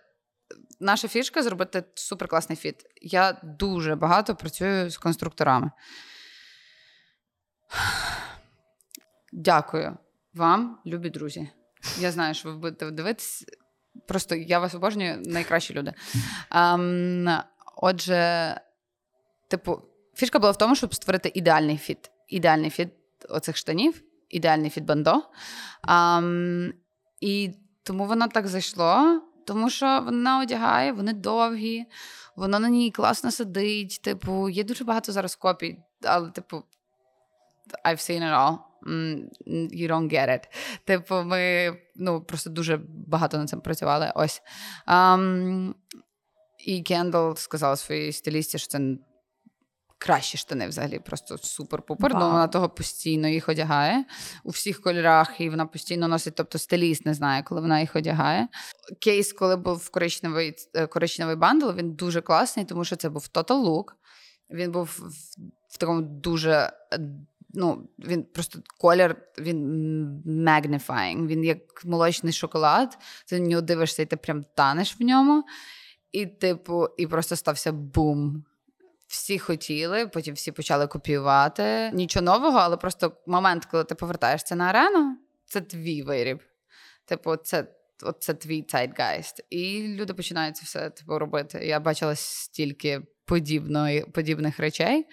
Наша 0.80 1.08
фішка 1.08 1.42
зробити 1.42 1.84
суперкласний 1.94 2.56
фіт. 2.56 2.76
Я 3.02 3.36
дуже 3.42 3.94
багато 3.94 4.34
працюю 4.34 4.90
з 4.90 4.98
конструкторами. 4.98 5.70
Дякую 9.32 9.96
вам, 10.34 10.78
любі 10.86 11.10
друзі. 11.10 11.48
Я 11.98 12.10
знаю, 12.12 12.34
що 12.34 12.48
ви 12.48 12.56
будете 12.56 12.90
дивитись. 12.90 13.44
Просто 14.06 14.34
я 14.34 14.58
вас 14.58 14.74
обожнюю, 14.74 15.22
найкращі 15.24 15.74
люди. 15.74 15.92
Ем, 16.50 17.28
отже, 17.76 18.60
типу, 19.48 19.82
фішка 20.14 20.38
була 20.38 20.52
в 20.52 20.58
тому, 20.58 20.76
щоб 20.76 20.94
створити 20.94 21.32
ідеальний 21.34 21.76
фіт. 21.76 22.10
Ідеальний 22.28 22.70
фіт 22.70 22.88
оцих 23.28 23.56
штанів, 23.56 24.02
ідеальний 24.28 24.70
фіт 24.70 24.84
бандо. 24.84 25.22
Ем, 25.88 26.74
і 27.20 27.50
тому 27.82 28.06
воно 28.06 28.28
так 28.28 28.46
зайшло, 28.46 29.22
тому 29.46 29.70
що 29.70 30.02
вона 30.04 30.40
одягає, 30.40 30.92
вони 30.92 31.12
довгі, 31.12 31.84
воно 32.36 32.58
на 32.58 32.68
ній 32.68 32.90
класно 32.90 33.30
сидить. 33.30 34.00
Типу, 34.02 34.48
є 34.48 34.64
дуже 34.64 34.84
багато 34.84 35.12
зараз 35.12 35.36
копій, 35.36 35.78
але, 36.04 36.30
типу, 36.30 36.62
I've 37.84 38.10
seen 38.10 38.22
it 38.22 38.34
all. 38.34 38.71
You 38.86 39.88
don't 39.88 40.12
get 40.12 40.28
it. 40.28 40.42
Типу, 40.84 41.14
ми 41.14 41.72
ну, 41.96 42.20
просто 42.20 42.50
дуже 42.50 42.80
багато 42.88 43.38
над 43.38 43.48
цим 43.48 43.60
працювали. 43.60 44.12
Ось. 44.14 44.42
Um, 44.88 45.74
і 46.66 46.82
Кендал 46.82 47.36
сказала 47.36 47.76
своїй 47.76 48.12
стилісті, 48.12 48.58
що 48.58 48.68
це 48.68 48.80
кращі 50.02 50.38
штани 50.38 50.68
взагалі, 50.68 50.98
просто 50.98 51.34
супер-пупер. 51.34 52.10
Ну, 52.14 52.30
вона 52.30 52.48
того 52.48 52.68
постійно 52.68 53.28
їх 53.28 53.48
одягає 53.48 54.04
у 54.44 54.50
всіх 54.50 54.80
кольорах, 54.80 55.40
і 55.40 55.50
вона 55.50 55.66
постійно 55.66 56.08
носить, 56.08 56.34
тобто 56.34 56.58
стиліст 56.58 57.06
не 57.06 57.14
знає, 57.14 57.42
коли 57.42 57.60
вона 57.60 57.80
їх 57.80 57.96
одягає. 57.96 58.48
Кейс, 59.00 59.32
коли 59.32 59.56
був 59.56 59.90
коричневий, 59.90 60.54
е, 60.74 60.86
коричневий 60.86 61.36
бандл, 61.36 61.70
він 61.70 61.92
дуже 61.92 62.20
класний, 62.20 62.64
тому 62.64 62.84
що 62.84 62.96
це 62.96 63.08
був 63.08 63.28
Total 63.34 63.64
Look. 63.64 63.84
Він 64.50 64.72
був 64.72 64.84
в, 64.84 65.08
в 65.68 65.78
такому 65.78 66.02
дуже. 66.02 66.72
Ну, 67.54 67.88
він 67.98 68.22
просто 68.22 68.58
колір, 68.78 69.16
він 69.38 69.58
magnifying, 70.26 71.26
він 71.26 71.44
як 71.44 71.84
молочний 71.84 72.32
шоколад. 72.32 72.98
Ти 73.26 73.40
на 73.40 73.46
нього 73.48 73.62
дивишся, 73.62 74.02
і 74.02 74.06
ти 74.06 74.16
прям 74.16 74.44
танеш 74.54 74.96
в 75.00 75.02
ньому. 75.02 75.44
І, 76.12 76.26
типу, 76.26 76.88
і 76.96 77.06
просто 77.06 77.36
стався 77.36 77.72
бум. 77.72 78.44
Всі 79.06 79.38
хотіли, 79.38 80.06
потім 80.06 80.34
всі 80.34 80.52
почали 80.52 80.86
копіювати. 80.86 81.90
Нічого 81.92 82.24
нового, 82.24 82.58
але 82.58 82.76
просто 82.76 83.12
момент, 83.26 83.64
коли 83.64 83.84
ти 83.84 83.94
повертаєшся 83.94 84.56
на 84.56 84.64
арену, 84.64 85.18
це 85.46 85.60
твій 85.60 86.02
виріб. 86.02 86.42
Типу, 87.04 87.36
це, 87.36 87.66
це 88.18 88.34
твій 88.34 88.62
zeitgeist. 88.62 89.40
І 89.50 89.88
люди 89.88 90.14
починають 90.14 90.56
це 90.56 90.62
все 90.64 90.90
типу, 90.90 91.18
робити. 91.18 91.66
Я 91.66 91.80
бачила 91.80 92.14
стільки 92.16 93.02
подібної, 93.24 94.00
подібних 94.00 94.58
речей. 94.58 95.06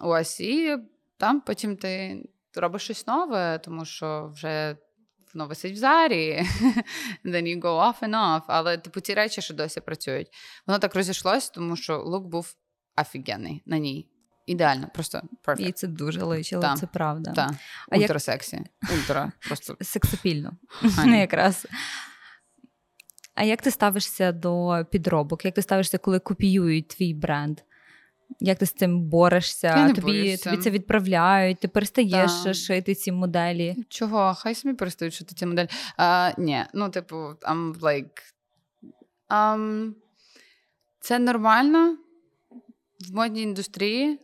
Ось, 0.00 0.40
і 0.40 0.76
там 1.18 1.40
потім 1.40 1.76
ти 1.76 2.22
робиш 2.54 2.82
щось 2.82 3.06
нове, 3.06 3.58
тому 3.64 3.84
що 3.84 4.30
вже 4.34 4.76
воно 5.34 5.46
висить 5.46 5.72
в 5.72 5.76
зарі. 5.76 6.42
Then 7.24 7.42
you 7.42 7.60
go 7.60 7.62
off 7.62 8.00
and 8.00 8.10
off. 8.14 8.42
Але 8.46 8.78
типу 8.78 9.00
ці 9.00 9.14
речі 9.14 9.42
ще 9.42 9.54
досі 9.54 9.80
працюють. 9.80 10.28
Воно 10.66 10.78
так 10.78 10.94
розійшлось, 10.94 11.50
тому 11.50 11.76
що 11.76 11.98
лук 11.98 12.26
був 12.26 12.54
офігенний 12.96 13.62
на 13.66 13.78
ній. 13.78 14.08
Ідеально, 14.46 14.88
просто 14.94 15.22
perfect. 15.44 15.60
І 15.68 15.72
це 15.72 15.86
дуже 15.86 16.22
личило, 16.24 16.62
Так. 16.62 16.78
це 16.78 16.86
правда. 16.86 17.32
Так, 17.32 17.50
А 17.88 17.96
як- 17.96 18.02
ультра 18.02 18.18
сексі. 18.18 18.64
Ультра. 18.94 19.32
Просто 19.46 19.76
Сексапільно. 19.80 20.52
Ані. 20.98 21.18
Якраз. 21.20 21.66
А 23.34 23.44
як 23.44 23.62
ти 23.62 23.70
ставишся 23.70 24.32
до 24.32 24.84
підробок? 24.90 25.44
Як 25.44 25.54
ти 25.54 25.62
ставишся, 25.62 25.98
коли 25.98 26.18
копіюють 26.18 26.88
твій 26.88 27.14
бренд? 27.14 27.60
Як 28.40 28.58
ти 28.58 28.66
з 28.66 28.72
цим 28.72 29.00
борешся? 29.02 29.66
Я 29.66 29.86
не 29.86 29.94
тобі, 29.94 30.36
тобі 30.36 30.56
це 30.56 30.70
відправляють, 30.70 31.60
ти 31.60 31.68
перестаєш 31.68 32.32
Так. 32.44 32.54
шити 32.54 32.94
ці 32.94 33.12
моделі. 33.12 33.76
чого? 33.88 34.34
Хай 34.34 34.54
самі 34.54 34.74
перестають 34.74 35.14
шити 35.14 35.34
ці 35.34 35.46
моделі. 35.46 35.68
А, 35.96 36.32
ні, 36.38 36.64
ну, 36.74 36.88
типу, 36.88 37.16
I'm 37.16 37.78
like. 37.78 38.10
Um, 39.30 39.92
це 41.00 41.18
нормально 41.18 41.96
в 43.10 43.14
модній 43.14 43.42
індустрії. 43.42 44.20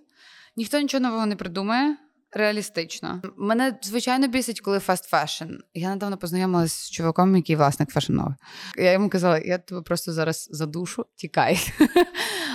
Ніхто 0.57 0.81
нічого 0.81 1.01
нового 1.01 1.27
не 1.27 1.37
придумає. 1.37 1.97
Реалістично. 2.37 3.23
Мене 3.37 3.79
звичайно 3.83 4.29
бісить, 4.29 4.61
коли 4.61 4.79
fast 4.79 5.13
fashion. 5.13 5.59
Я 5.75 5.91
недавно 5.91 6.17
познайомилася 6.17 6.75
з 6.75 6.91
чуваком, 6.91 7.37
який 7.37 7.57
власник 7.57 7.91
фешеновий. 7.91 8.35
Я 8.77 8.93
йому 8.93 9.09
казала, 9.09 9.39
я 9.39 9.59
тебе 9.59 9.83
просто 9.83 10.13
зараз 10.13 10.49
задушу, 10.51 11.07
тікай. 11.17 11.59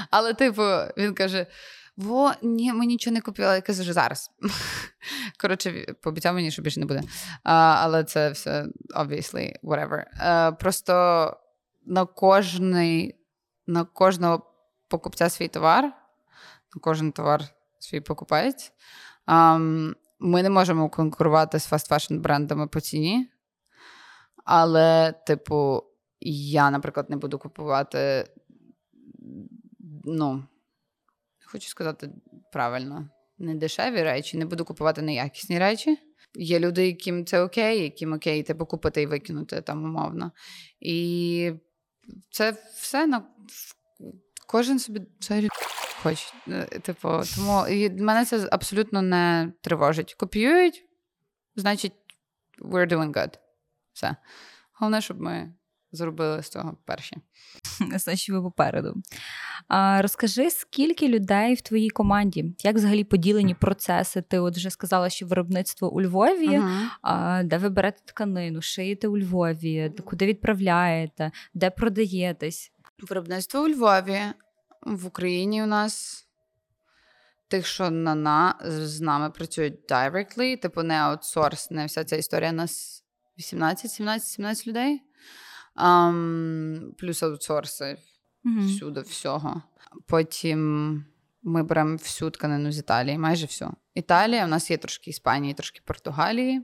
Але, 0.09 0.33
типу, 0.33 0.63
він 0.97 1.13
каже: 1.13 1.45
Во, 1.97 2.31
ні, 2.41 2.73
ми 2.73 2.85
нічого 2.85 3.13
не 3.13 3.21
купили. 3.21 3.55
Я 3.55 3.62
кажу, 3.62 3.93
зараз. 3.93 4.31
Коротше, 5.41 5.95
пообіцяв 6.01 6.35
мені, 6.35 6.51
що 6.51 6.62
більше 6.62 6.79
не 6.79 6.85
буде. 6.85 7.01
А, 7.43 7.75
але 7.79 8.03
це 8.03 8.31
все 8.31 8.65
obviously, 8.95 9.53
whatever. 9.63 10.03
А, 10.19 10.51
просто 10.51 10.93
на 11.85 12.05
кожний, 12.05 13.15
на 13.67 13.83
кожного 13.83 14.53
покупця 14.88 15.29
свій 15.29 15.47
товар, 15.47 15.83
на 16.75 16.81
кожен 16.81 17.12
товар 17.12 17.43
свій 17.79 18.01
покупець. 18.01 18.71
Ам, 19.25 19.95
ми 20.19 20.43
не 20.43 20.49
можемо 20.49 20.89
конкурувати 20.89 21.59
з 21.59 21.71
фаст-фешн 21.71 22.19
брендами 22.19 22.67
по 22.67 22.79
ціні. 22.79 23.29
Але, 24.45 25.12
типу, 25.12 25.83
я, 26.21 26.71
наприклад, 26.71 27.09
не 27.09 27.15
буду 27.15 27.39
купувати. 27.39 28.27
Ну, 30.12 30.43
хочу 31.45 31.69
сказати 31.69 32.10
правильно, 32.52 33.10
не 33.38 33.56
дешеві 33.56 34.04
речі, 34.04 34.38
не 34.38 34.45
буду 34.45 34.65
купувати 34.65 35.02
неякісні 35.02 35.60
речі. 35.60 35.98
Є 36.36 36.60
люди, 36.60 36.88
яким 36.88 37.26
це 37.26 37.41
окей, 37.41 37.84
яким 37.84 38.13
окей, 38.13 38.43
типу 38.43 38.65
купити 38.65 39.02
і 39.02 39.06
викинути 39.06 39.62
там 39.62 39.84
умовно. 39.84 40.32
І 40.80 41.52
це 42.30 42.56
все 42.76 43.08
на 43.08 43.24
кожен 44.48 44.80
собі 44.80 45.02
sorry, 45.22 45.48
хоче. 46.04 46.34
Е, 46.48 46.65
Типу, 46.65 47.22
тому 47.36 47.67
і 47.67 47.89
мене 47.89 48.26
це 48.26 48.50
абсолютно 48.52 49.02
не 49.02 49.54
тривожить. 49.62 50.13
Копіюють, 50.13 50.86
значить, 51.56 51.93
we're 52.62 52.91
doing 52.93 53.13
good. 53.13 53.34
Все. 53.93 54.15
Головне, 54.74 55.02
щоб 55.02 55.22
ми 55.22 55.54
зробили 55.91 56.43
з 56.43 56.49
цього 56.49 56.78
перші. 56.86 57.17
Значить, 57.95 58.30
ви 58.30 58.41
попереду. 58.41 58.95
А, 59.67 60.02
розкажи, 60.02 60.49
скільки 60.49 61.08
людей 61.08 61.56
в 61.56 61.62
твоїй 61.62 61.89
команді? 61.89 62.56
Як 62.63 62.75
взагалі 62.75 63.04
поділені 63.04 63.54
процеси? 63.54 64.21
Ти 64.21 64.39
от 64.39 64.58
вже 64.58 64.69
сказала, 64.69 65.10
що 65.10 65.25
виробництво 65.28 65.91
у 65.93 66.02
Львові, 66.02 66.58
Мгм. 66.60 66.89
а, 67.02 67.43
де 67.43 67.58
ви 67.58 67.69
берете 67.69 67.99
тканину, 68.06 68.62
шиєте 68.62 69.08
у 69.08 69.17
Львові, 69.17 69.91
куди 70.06 70.25
відправляєте, 70.25 71.32
де 71.54 71.69
продаєтесь? 71.69 72.71
Виробництво 73.10 73.60
у 73.62 73.67
Львові. 73.67 74.19
В 74.82 75.06
Україні 75.06 75.63
у 75.63 75.65
нас 75.65 76.25
тих, 77.47 77.65
що 77.65 77.89
на, 77.89 78.15
на 78.15 78.56
з 78.65 79.02
нами 79.02 79.30
працюють 79.30 79.91
directly, 79.91 80.62
типу 80.62 80.84
не 80.84 80.93
аутсорс, 80.93 81.71
не 81.71 81.86
вся 81.86 82.04
ця 82.04 82.15
історія 82.15 82.49
у 82.49 82.54
нас 82.54 83.04
18, 83.38 83.91
17, 83.91 84.28
17 84.30 84.67
людей. 84.67 85.02
Ам, 85.80 86.94
плюс 86.98 87.24
аутсорси 87.24 87.98
Мгм. 88.44 88.68
всюди, 88.68 89.02
всього. 89.02 89.62
Потім 90.08 91.06
ми 91.44 91.63
беремо 91.63 91.96
всю 91.96 92.32
тканину 92.32 92.72
з 92.72 92.78
Італії, 92.78 93.18
майже 93.18 93.46
всю. 93.46 93.72
Італія, 93.96 94.46
у 94.46 94.48
нас 94.48 94.72
є 94.72 94.78
трошки 94.78 95.10
Іспанії, 95.10 95.54
трошки 95.54 95.82
Португалії. 95.86 96.62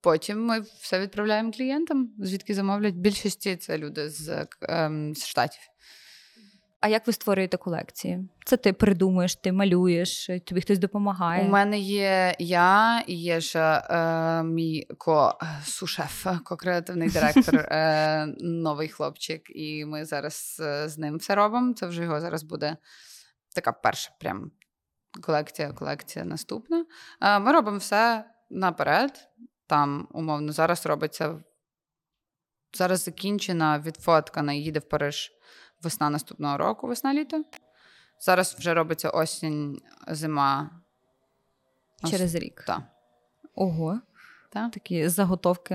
Потім 0.00 0.44
ми 0.44 0.60
все 0.60 1.00
відправляємо 1.00 1.52
клієнтам, 1.52 2.10
звідки 2.18 2.54
замовлять. 2.54 2.94
Більшості 2.94 3.56
це 3.56 3.78
люди 3.78 4.10
з, 4.10 4.46
ем, 4.62 5.14
з 5.14 5.26
штатів. 5.26 5.60
А 6.80 6.88
як 6.88 7.06
ви 7.06 7.12
створюєте 7.12 7.56
колекції? 7.56 8.28
Це 8.44 8.56
ти 8.56 8.72
придумуєш, 8.72 9.36
ти 9.36 9.52
малюєш, 9.52 10.30
тобі 10.46 10.60
хтось 10.60 10.78
допомагає. 10.78 11.44
У 11.44 11.48
мене 11.48 11.78
є 11.78 12.36
я 12.38 13.00
і 13.06 13.14
є 13.14 13.40
ще 13.40 13.82
е, 13.90 14.42
мій 14.42 14.86
ко-сушеф, 14.98 16.26
ко-креативний 16.44 17.10
директор, 17.10 17.56
е, 17.70 18.26
новий 18.40 18.88
хлопчик, 18.88 19.42
і 19.48 19.84
ми 19.84 20.04
зараз 20.04 20.56
е, 20.64 20.88
з 20.88 20.98
ним 20.98 21.16
все 21.16 21.34
робимо. 21.34 21.74
Це 21.74 21.86
вже 21.86 22.02
його 22.02 22.20
зараз 22.20 22.42
буде 22.42 22.76
така 23.54 23.72
перша 23.72 24.10
прям 24.20 24.50
колекція, 25.22 25.72
колекція 25.72 26.24
наступна. 26.24 26.84
Е, 27.20 27.38
ми 27.38 27.52
робимо 27.52 27.78
все 27.78 28.24
наперед. 28.50 29.28
Там, 29.66 30.08
умовно, 30.12 30.52
зараз 30.52 30.86
робиться. 30.86 31.42
Зараз 32.74 33.04
закінчена, 33.04 33.78
відфоткана, 33.78 34.52
їде 34.52 34.78
в 34.78 34.88
Париж 34.88 35.32
весна 35.82 36.10
наступного 36.10 36.56
року, 36.56 36.86
весна-літо. 36.86 37.44
Зараз 38.20 38.56
вже 38.58 38.74
робиться 38.74 39.10
осінь, 39.10 39.80
зима. 40.08 40.70
Через 42.10 42.34
рік. 42.34 42.64
Так. 42.66 42.82
Ого. 43.54 44.00
Так. 44.52 44.72
Такі 44.72 45.08
заготовки. 45.08 45.74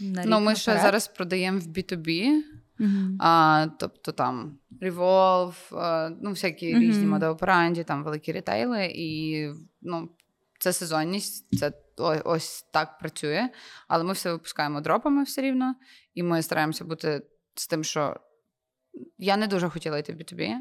На 0.00 0.22
рік 0.22 0.30
Ну, 0.30 0.40
ми 0.40 0.54
ще 0.56 0.78
зараз 0.78 1.08
продаємо 1.08 1.58
в 1.58 1.62
B2B, 1.62 2.40
Мгм. 2.78 3.18
а, 3.20 3.66
тобто 3.78 4.12
там 4.12 4.58
Revolve, 4.82 5.76
а, 5.78 6.10
ну, 6.22 6.30
всякі 6.30 6.72
Мгм. 6.72 6.82
різні 6.82 7.06
модеоперанді, 7.06 7.84
там 7.84 8.04
великі 8.04 8.32
рітейли, 8.32 8.86
і 8.94 9.48
ну, 9.82 10.08
це 10.58 10.72
сезонність, 10.72 11.58
це 11.58 11.72
ось 12.24 12.62
так 12.62 12.98
працює. 12.98 13.48
Але 13.88 14.04
ми 14.04 14.12
все 14.12 14.32
випускаємо 14.32 14.80
дропами 14.80 15.22
все 15.22 15.42
рівно, 15.42 15.74
і 16.14 16.22
ми 16.22 16.42
стараємося 16.42 16.84
бути 16.84 17.22
з 17.54 17.66
тим, 17.66 17.84
що 17.84 18.20
я 19.18 19.36
не 19.36 19.46
дуже 19.46 19.68
хотіла 19.68 19.98
йти 19.98 20.12
в 20.12 20.16
B2B. 20.16 20.54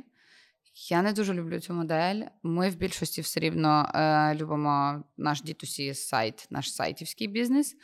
Я 0.89 1.02
не 1.02 1.13
дуже 1.13 1.34
люблю 1.34 1.60
цю 1.60 1.73
модель. 1.73 2.21
Ми 2.43 2.69
в 2.69 2.76
більшості 2.76 3.21
все 3.21 3.39
рівно 3.39 3.91
е, 3.95 4.36
любимо 4.36 5.04
наш 5.17 5.43
D2C 5.43 5.93
сайт, 5.93 6.47
наш 6.50 6.73
сайтівський 6.73 7.28
бізнес. 7.28 7.76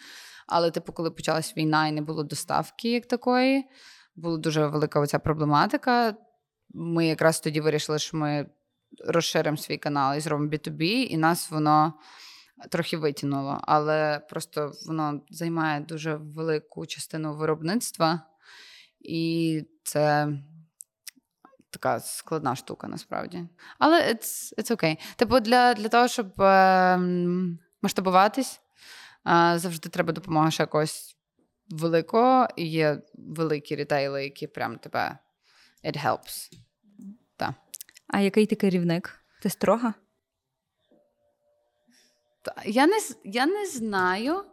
Але, 0.47 0.71
типу, 0.71 0.93
коли 0.93 1.11
почалась 1.11 1.57
війна 1.57 1.87
і 1.87 1.91
не 1.91 2.01
було 2.01 2.23
доставки 2.23 2.91
як 2.91 3.05
такої, 3.05 3.65
була 4.15 4.37
дуже 4.37 4.67
велика 4.67 4.99
оця 4.99 5.19
проблематика. 5.19 6.15
Ми 6.73 7.07
якраз 7.07 7.39
тоді 7.39 7.61
вирішили, 7.61 7.99
що 7.99 8.17
ми 8.17 8.49
розширимо 9.05 9.57
свій 9.57 9.77
канал 9.77 10.17
і 10.17 10.19
зробимо 10.19 10.51
B2B, 10.51 10.81
і 10.83 11.17
нас 11.17 11.51
воно 11.51 11.93
трохи 12.71 12.97
витягнуло. 12.97 13.59
Але 13.61 14.19
просто 14.29 14.71
воно 14.87 15.21
займає 15.29 15.79
дуже 15.79 16.15
велику 16.15 16.85
частину 16.85 17.35
виробництва, 17.35 18.21
і 19.03 19.63
це 19.83 20.27
така 21.69 21.99
складна 21.99 22.55
штука 22.55 22.87
насправді. 22.87 23.47
Але 23.79 24.01
it's, 24.01 24.53
it's 24.57 24.71
okay. 24.71 25.15
Типу, 25.15 25.39
для, 25.39 25.73
для 25.73 25.89
того, 25.89 26.07
щоб 26.07 26.41
е, 26.41 26.97
масштабуватись, 27.81 28.61
е, 29.27 29.59
завжди 29.59 29.89
треба 29.89 30.13
допомога 30.13 30.51
ще 30.51 30.63
якогось 30.63 31.17
великого, 31.69 32.47
і 32.55 32.67
є 32.67 33.01
великі 33.13 33.75
рітейли, 33.75 34.23
які 34.23 34.47
прям 34.47 34.77
тебе 34.77 35.17
it 35.83 36.05
helps. 36.05 36.49
А 38.13 38.19
який 38.19 38.45
ти 38.45 38.55
керівник? 38.55 39.19
Ти 39.41 39.49
строга? 39.49 39.93
Та, 42.41 42.55
Я 42.65 42.87
не, 42.87 42.99
я 43.23 43.45
не 43.45 43.65
знаю. 43.65 44.45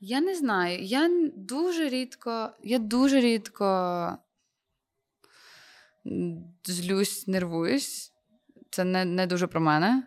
Я 0.00 0.20
не 0.20 0.34
знаю. 0.34 0.82
Я 0.82 1.10
дуже 1.36 1.88
рідко, 1.88 2.50
я 2.62 2.78
дуже 2.78 3.20
рідко 3.20 4.18
злюсь, 6.64 7.26
нервуюсь. 7.26 8.12
Це 8.70 8.84
не, 8.84 9.04
не 9.04 9.26
дуже 9.26 9.46
про 9.46 9.60
мене. 9.60 10.02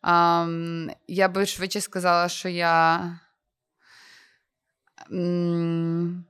Ам, 0.00 0.90
я 1.08 1.28
би 1.28 1.46
швидше 1.46 1.80
сказала, 1.80 2.28
що 2.28 2.48
я. 2.48 3.20
м, 5.12 6.24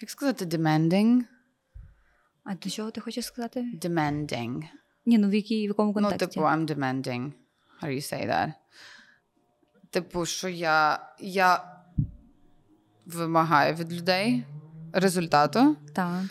Як 0.00 0.10
сказати 0.10 0.44
demanding? 0.44 1.20
А 2.44 2.54
до 2.54 2.70
чого 2.70 2.90
ти 2.90 3.00
хочеш 3.00 3.24
сказати? 3.24 3.64
Demanding. 3.82 4.62
Ні, 5.06 5.18
ну 5.18 5.28
в 5.28 5.34
якій 5.34 5.64
в 5.66 5.68
якому 5.68 6.00
Ну, 6.00 6.12
типу, 6.12 6.40
I'm 6.40 6.66
demanding. 6.66 7.32
How 7.82 7.88
do 7.88 7.92
you 7.94 8.12
say 8.14 8.26
that? 8.28 8.52
Типу, 9.90 10.26
що 10.26 10.48
я, 10.48 11.00
я 11.18 11.64
вимагаю 13.06 13.74
від 13.74 13.92
людей 13.92 14.44
результату. 14.92 15.76
Так. 15.94 16.24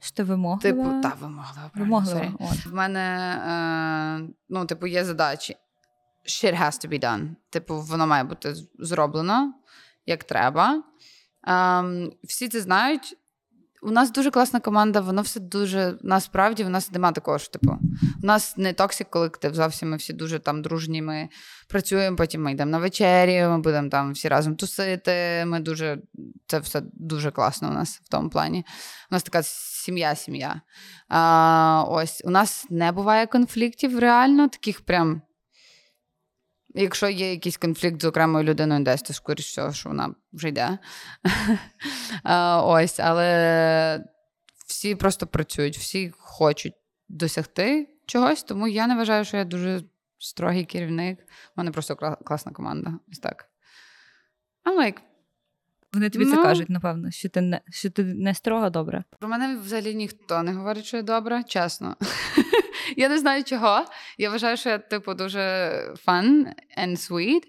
Що 0.00 0.16
ти 0.16 0.22
вимоглива? 0.22 0.62
Типу, 0.62 1.02
та 1.02 1.14
вимоглива. 1.20 1.70
Вимоглива. 1.74 2.32
От. 2.40 2.66
В 2.66 2.74
мене, 2.74 3.00
е, 3.46 4.34
ну, 4.48 4.66
типу, 4.66 4.86
є 4.86 5.04
задачі. 5.04 5.56
Shit 6.26 6.60
has 6.62 6.86
to 6.86 6.88
be 6.88 7.04
done. 7.04 7.28
Типу, 7.50 7.80
воно 7.80 8.06
має 8.06 8.24
бути 8.24 8.54
зроблено 8.78 9.54
як 10.06 10.24
треба. 10.24 10.82
Ем, 11.46 12.12
всі 12.24 12.48
це 12.48 12.60
знають. 12.60 13.17
У 13.82 13.90
нас 13.90 14.12
дуже 14.12 14.30
класна 14.30 14.60
команда, 14.60 15.00
воно 15.00 15.22
все 15.22 15.40
дуже 15.40 15.98
насправді 16.02 16.64
в 16.64 16.70
нас 16.70 16.92
нема 16.92 17.12
такого 17.12 17.38
ж. 17.38 17.52
Типу, 17.52 17.78
у 18.22 18.26
нас 18.26 18.56
не 18.56 18.72
токсик 18.72 19.10
колектив, 19.10 19.54
зовсім 19.54 19.90
ми 19.90 19.96
всі 19.96 20.12
дуже 20.12 20.38
там 20.38 20.62
дружні. 20.62 21.02
Ми 21.02 21.28
працюємо, 21.68 22.16
потім 22.16 22.42
ми 22.42 22.52
йдемо 22.52 22.70
на 22.70 22.78
вечері, 22.78 23.42
ми 23.42 23.58
будемо 23.58 23.88
там 23.88 24.12
всі 24.12 24.28
разом 24.28 24.56
тусити. 24.56 25.44
Ми 25.46 25.60
дуже 25.60 25.98
це 26.46 26.58
все 26.58 26.82
дуже 26.92 27.30
класно 27.30 27.68
у 27.68 27.72
нас 27.72 28.00
в 28.04 28.08
тому 28.08 28.30
плані. 28.30 28.64
У 29.10 29.14
нас 29.14 29.22
така 29.22 29.42
сім'я-сім'я. 29.42 30.60
А, 31.08 31.84
ось 31.88 32.22
у 32.24 32.30
нас 32.30 32.66
не 32.70 32.92
буває 32.92 33.26
конфліктів 33.26 33.98
реально, 33.98 34.48
таких 34.48 34.80
прям. 34.80 35.22
Якщо 36.74 37.08
є 37.08 37.30
якийсь 37.30 37.56
конфлікт 37.56 38.02
з 38.02 38.04
окремою 38.04 38.44
людиною 38.44 38.84
десь, 38.84 39.02
то 39.02 39.12
скоріш 39.12 39.46
всього, 39.46 39.72
що 39.72 39.88
вона 39.88 40.14
вже 40.32 40.48
йде. 40.48 40.78
Ось, 42.62 43.00
але 43.00 44.04
всі 44.66 44.94
просто 44.94 45.26
працюють, 45.26 45.78
всі 45.78 46.12
хочуть 46.18 46.74
досягти 47.08 47.88
чогось, 48.06 48.42
тому 48.42 48.68
я 48.68 48.86
не 48.86 48.96
вважаю, 48.96 49.24
що 49.24 49.36
я 49.36 49.44
дуже 49.44 49.82
строгий 50.18 50.64
керівник. 50.64 51.18
У 51.20 51.24
мене 51.56 51.70
просто 51.70 51.96
класна 52.24 52.52
команда. 52.52 52.98
Ось 53.12 53.18
так. 53.18 53.48
I'm 54.64 54.78
like, 54.78 54.98
Вони 55.92 56.10
тобі 56.10 56.24
це 56.24 56.36
Ну. 56.36 56.42
кажуть, 56.42 56.70
напевно, 56.70 57.10
що 57.10 57.28
ти 57.28 57.40
не 57.40 57.60
що 57.70 57.90
ти 57.90 58.04
не 58.04 58.34
строга 58.34 58.70
добре. 58.70 59.04
Про 59.20 59.28
мене 59.28 59.56
взагалі 59.56 59.94
ніхто 59.94 60.42
не 60.42 60.52
говорить, 60.52 60.84
що 60.84 60.96
я 60.96 61.02
добра, 61.02 61.42
чесно. 61.42 61.96
я 62.96 63.08
не 63.08 63.18
знаю 63.18 63.44
чого. 63.44 63.84
Я 64.18 64.30
вважаю, 64.30 64.56
що 64.56 64.68
я, 64.68 64.78
типу, 64.78 65.14
дуже 65.14 65.40
fun 66.06 66.44
and 66.78 66.96
sweet. 67.10 67.42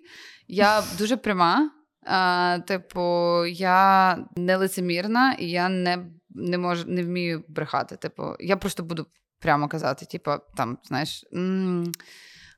Я 0.47 0.83
дуже 0.97 1.17
пряма. 1.17 1.71
А, 2.05 2.59
типу, 2.67 3.01
я 3.45 4.17
не 4.35 4.55
лицемірна, 4.57 5.33
і 5.33 5.49
я 5.49 5.69
не, 5.69 5.97
не 6.29 6.57
можу, 6.57 6.83
не 6.87 7.03
вмію 7.03 7.43
брехати. 7.47 7.95
Типу, 7.95 8.35
я 8.39 8.57
просто 8.57 8.83
буду 8.83 9.07
прямо 9.39 9.67
казати, 9.67 10.05
типу, 10.05 10.31
там, 10.57 10.77
знаєш, 10.83 11.25
«М, 11.33 11.91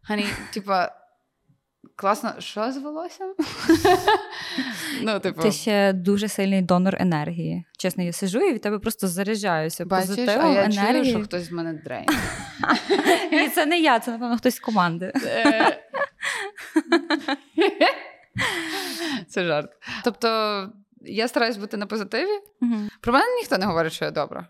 honey, 0.10 0.26
типу, 0.54 0.72
класно, 1.96 2.34
що 2.40 2.72
з 2.72 2.78
волоссям? 2.78 3.34
ну, 5.04 5.20
типу, 5.20 5.42
Ти 5.42 5.52
ще 5.52 5.94
дуже 5.94 6.28
сильний 6.28 6.62
донор 6.62 6.96
енергії. 7.00 7.66
Чесно, 7.78 8.04
я 8.04 8.14
сижу 8.14 8.40
і 8.40 8.54
від 8.54 8.62
тебе 8.62 8.80
просто 8.80 9.08
заряджаюся 9.08 9.86
бачиш, 9.86 10.10
а 10.10 10.16
позитивом, 10.16 10.54
я 10.54 10.72
чую, 10.72 11.06
що 11.06 11.24
хтось 11.24 11.44
з 11.44 11.52
мене 11.52 11.74
дрейне. 11.74 12.14
Ні, 13.32 13.50
це 13.50 13.66
не 13.66 13.80
я, 13.80 14.00
це 14.00 14.12
напевно 14.12 14.38
хтось 14.38 14.56
з 14.56 14.60
команди. 14.60 15.14
Е. 15.26 15.78
Це 19.28 19.46
жарт. 19.46 19.72
Тобто, 20.04 20.70
я 21.02 21.28
стараюсь 21.28 21.58
бути 21.58 21.78
на 21.78 21.86
позитиві. 21.86 22.40
Про 23.02 23.14
мене 23.14 23.26
ніхто 23.36 23.58
не 23.58 23.66
говорить, 23.66 23.94
що 23.94 24.06
я 24.06 24.12
добра. 24.12 24.48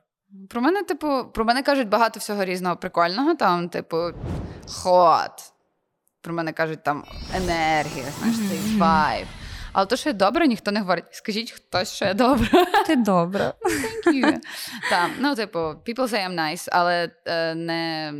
Про 0.49 0.61
мене, 0.61 0.83
типу, 0.83 1.25
про 1.33 1.45
мене 1.45 1.63
кажуть 1.63 1.89
багато 1.89 2.19
всього 2.19 2.45
різного 2.45 2.75
прикольного, 2.75 3.35
там, 3.35 3.69
типу, 3.69 3.97
хот. 4.67 5.50
Про 6.21 6.33
мене 6.33 6.53
кажуть 6.53 6.83
там 6.83 7.03
енергія, 7.35 8.05
знаєш, 8.19 8.37
цей 8.37 8.77
вайб. 8.77 9.27
Але 9.73 9.85
то, 9.85 9.95
що 9.95 10.09
я 10.09 10.13
добра, 10.13 10.45
ніхто 10.45 10.71
не 10.71 10.79
говорить. 10.79 11.05
Скажіть 11.11 11.51
хтось, 11.51 11.93
що 11.93 12.05
я 12.05 12.13
добра. 12.13 12.65
Ти 12.87 12.95
добре. 12.95 13.53
Thank 14.05 14.13
you. 14.13 14.39
Так, 14.89 15.11
ну, 15.19 15.35
типу, 15.35 15.59
people 15.59 16.07
say 16.07 16.29
I'm 16.29 16.35
nice, 16.35 16.67
але 16.71 17.11
е, 17.25 17.55
не, 17.55 18.13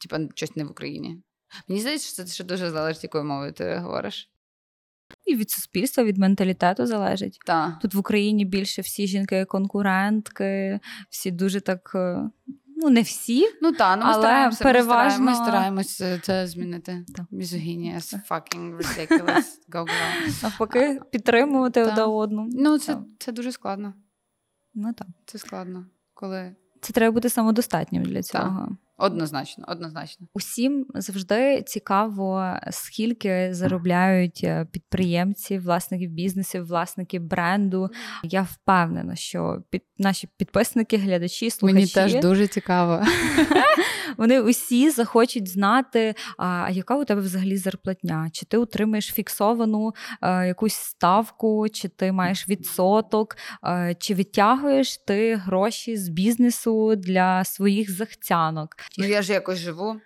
типу, 0.00 0.16
щось 0.34 0.56
не 0.56 0.64
в 0.64 0.70
Україні. 0.70 1.22
Мені 1.68 1.80
здається, 1.80 2.14
що 2.14 2.24
це 2.24 2.32
ще 2.32 2.44
дуже 2.44 2.70
залежить, 2.70 3.02
якою 3.02 3.24
мовою 3.24 3.52
ти 3.52 3.76
говориш. 3.76 4.30
І 5.24 5.36
від 5.36 5.50
суспільства, 5.50 6.04
від 6.04 6.18
менталітету 6.18 6.86
залежить. 6.86 7.38
Так. 7.46 7.78
Тут 7.82 7.94
в 7.94 7.98
Україні 7.98 8.44
більше 8.44 8.82
всі 8.82 9.06
жінки 9.06 9.44
конкурентки, 9.44 10.80
всі 11.10 11.30
дуже 11.30 11.60
так. 11.60 11.96
Е, 12.80 12.84
Ну, 12.84 12.90
не 12.90 13.02
всі. 13.02 13.44
Ну 13.62 13.72
так, 13.72 13.98
ну 13.98 14.04
ми 14.04 14.10
Але 14.12 14.22
стараємося, 14.22 14.64
переважно- 14.64 15.24
ми 15.24 15.34
стараємось, 15.34 15.76
ми 15.86 15.94
стараємось 15.94 16.24
це 16.26 16.46
змінити. 16.46 17.04
Так. 17.16 17.26
Мізогінія 17.30 17.98
fucking 17.98 18.76
ridiculous. 18.76 19.44
Go. 19.72 19.86
Навпаки, 20.42 21.00
підтримувати 21.12 21.82
одне 21.82 22.02
одну. 22.02 22.48
Ну, 22.52 22.78
це, 22.78 22.94
Так. 22.94 23.02
це 23.18 23.32
дуже 23.32 23.52
складно. 23.52 23.94
Ну 24.74 24.92
так. 24.92 25.06
Це 25.26 25.38
складно. 25.38 25.86
Коли 26.14 26.56
Це 26.80 26.92
треба 26.92 27.12
бути 27.12 27.28
самодостатнім 27.28 28.02
для 28.02 28.22
цього. 28.22 28.68
Однозначно, 29.00 29.64
однозначно. 29.68 30.26
Усім 30.34 30.86
завжди 30.94 31.62
цікаво, 31.62 32.54
скільки 32.70 33.54
заробляють 33.54 34.40
е, 34.44 34.66
підприємці, 34.72 35.58
власники 35.58 36.06
бізнесів, 36.06 36.66
власники 36.66 37.18
бренду. 37.18 37.88
Я 38.24 38.42
впевнена, 38.42 39.16
що 39.16 39.62
під 39.70 39.82
наші 39.98 40.28
підписники, 40.36 40.96
глядачі, 40.96 41.50
слухачі 41.50 41.74
Мені 41.74 41.86
теж 41.86 42.22
дуже 42.22 42.46
цікаво. 42.46 43.02
вони 44.16 44.40
усі 44.40 44.90
захочуть 44.90 45.48
знати, 45.48 46.14
а, 46.38 46.68
яка 46.70 46.96
у 46.96 47.04
тебе 47.04 47.20
взагалі 47.20 47.56
зарплатня? 47.56 48.30
Чи 48.32 48.46
ти 48.46 48.58
отримаєш 48.58 49.12
фіксовану 49.12 49.92
а, 50.20 50.44
якусь 50.44 50.74
ставку, 50.74 51.68
чи 51.68 51.88
ти 51.88 52.12
маєш 52.12 52.48
відсоток, 52.48 53.36
а, 53.62 53.94
чи 53.94 54.14
відтягуєш 54.14 54.96
ти 54.96 55.36
гроші 55.36 55.96
з 55.96 56.08
бізнесу 56.08 56.96
для 56.96 57.44
своїх 57.44 57.90
захцянок? 57.90 58.76
Ну 58.98 59.06
я 59.06 59.22
ж 59.22 59.32
якось 59.32 59.58
живу. 59.58 60.00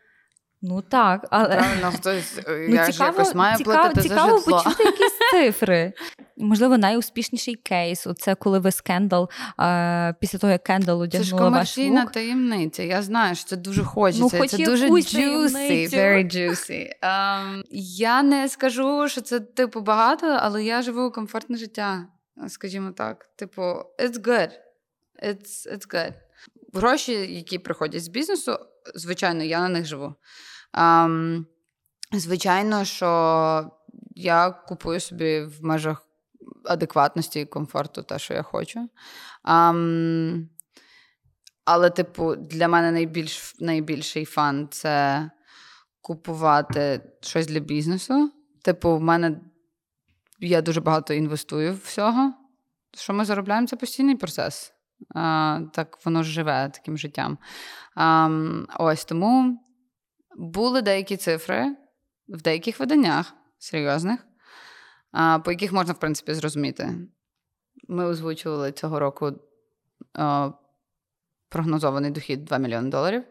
Ну 0.67 0.83
так, 0.83 1.27
але 1.31 1.57
Правильно, 1.57 1.93
хтось 1.93 2.39
е, 2.39 2.43
Ну, 2.69 2.75
я 2.75 2.91
ж 2.91 3.05
якось 3.05 3.35
маю 3.35 3.65
платити 3.65 4.01
цікаво 4.01 4.31
за 4.31 4.39
житло. 4.39 4.63
почути 4.65 4.85
якісь 4.85 5.19
цифри. 5.31 5.93
Можливо, 6.37 6.79
найуспішніший 6.79 7.55
кейс 7.55 8.07
це 8.19 8.35
коли 8.35 8.59
ви 8.59 8.71
скендал 8.73 9.31
е, 9.61 10.15
після 10.21 10.39
того, 10.39 10.53
як 10.53 10.63
Кендал 10.65 11.09
Це 11.09 11.23
ж 11.23 11.35
одягнула 11.35 11.43
ваш 11.43 11.51
комерційна 11.75 12.01
лук. 12.03 12.13
таємниця. 12.13 12.83
Я 12.83 13.03
знаю, 13.03 13.35
що 13.35 13.45
це 13.45 13.57
дуже 13.57 13.85
хочеться. 13.85 14.23
Ну, 14.33 14.41
хоч 14.41 14.51
це 14.51 14.59
дуже 14.59 14.89
juicy, 14.89 15.95
very 15.95 16.37
juicy. 16.37 16.89
Ем, 17.03 17.65
я 17.71 18.23
не 18.23 18.49
скажу, 18.49 19.09
що 19.09 19.21
це 19.21 19.41
типу 19.41 19.81
багато, 19.81 20.27
але 20.41 20.65
я 20.65 20.83
живу 20.83 21.11
комфортне 21.11 21.57
життя, 21.57 22.07
скажімо 22.49 22.91
так. 22.91 23.27
Типу, 23.37 23.63
it's 23.99 24.21
good. 24.21 24.51
It's, 25.29 25.73
it's 25.75 25.95
good. 25.95 26.13
Гроші, 26.73 27.13
які 27.13 27.59
приходять 27.59 28.05
з 28.05 28.09
бізнесу, 28.09 28.59
звичайно, 28.95 29.45
я 29.45 29.61
на 29.61 29.69
них 29.69 29.87
живу. 29.87 30.15
Ем, 30.75 31.47
звичайно, 32.13 32.85
що 32.85 33.71
я 34.15 34.51
купую 34.51 35.01
собі 35.01 35.41
в 35.41 35.65
межах 35.65 36.07
адекватності 36.65 37.41
і 37.41 37.47
комфорту 37.47 38.03
те, 38.03 38.19
що 38.19 38.35
я 38.35 38.43
хочу. 38.43 38.89
Ам, 39.43 40.49
але, 41.65 41.91
типу, 41.91 42.37
для 42.37 42.69
мене 42.69 42.91
найбільш, 42.93 43.55
найбільший 43.61 44.25
фан 44.25 44.69
це 44.71 45.31
купувати 46.01 47.01
щось 47.21 47.47
для 47.47 47.61
бізнесу. 47.61 48.33
Типу, 48.63 48.97
в 48.97 49.01
мене 49.01 49.41
я 50.41 50.63
дуже 50.63 50.81
багато 50.81 51.15
інвестую 51.15 51.73
в 51.73 51.81
всього. 51.85 52.35
Що 52.97 53.13
ми 53.13 53.25
заробляємо, 53.25 53.67
це 53.67 53.77
постійний 53.77 54.17
процес. 54.17 54.73
А, 55.15 55.61
так 55.73 55.99
воно 56.05 56.23
живе 56.23 56.71
таким 56.75 56.99
життям. 56.99 57.39
Ам, 57.95 58.67
ось 58.79 59.05
тому 59.05 59.59
були 60.37 60.83
деякі 60.83 61.17
цифри 61.17 61.77
в 62.29 62.43
деяких 62.43 62.81
виданнях 62.81 63.35
серйозних, 63.59 64.27
по 65.45 65.51
яких 65.51 65.73
можна, 65.73 65.93
в 65.93 65.99
принципі, 65.99 66.35
зрозуміти. 66.35 66.95
Ми 67.89 68.05
озвучували 68.05 68.73
цього 68.73 68.99
року 68.99 69.33
прогнозований 71.49 72.11
дохід 72.11 72.45
2 72.45 72.59
мільйони 72.59 72.91
доларів. 72.91 73.23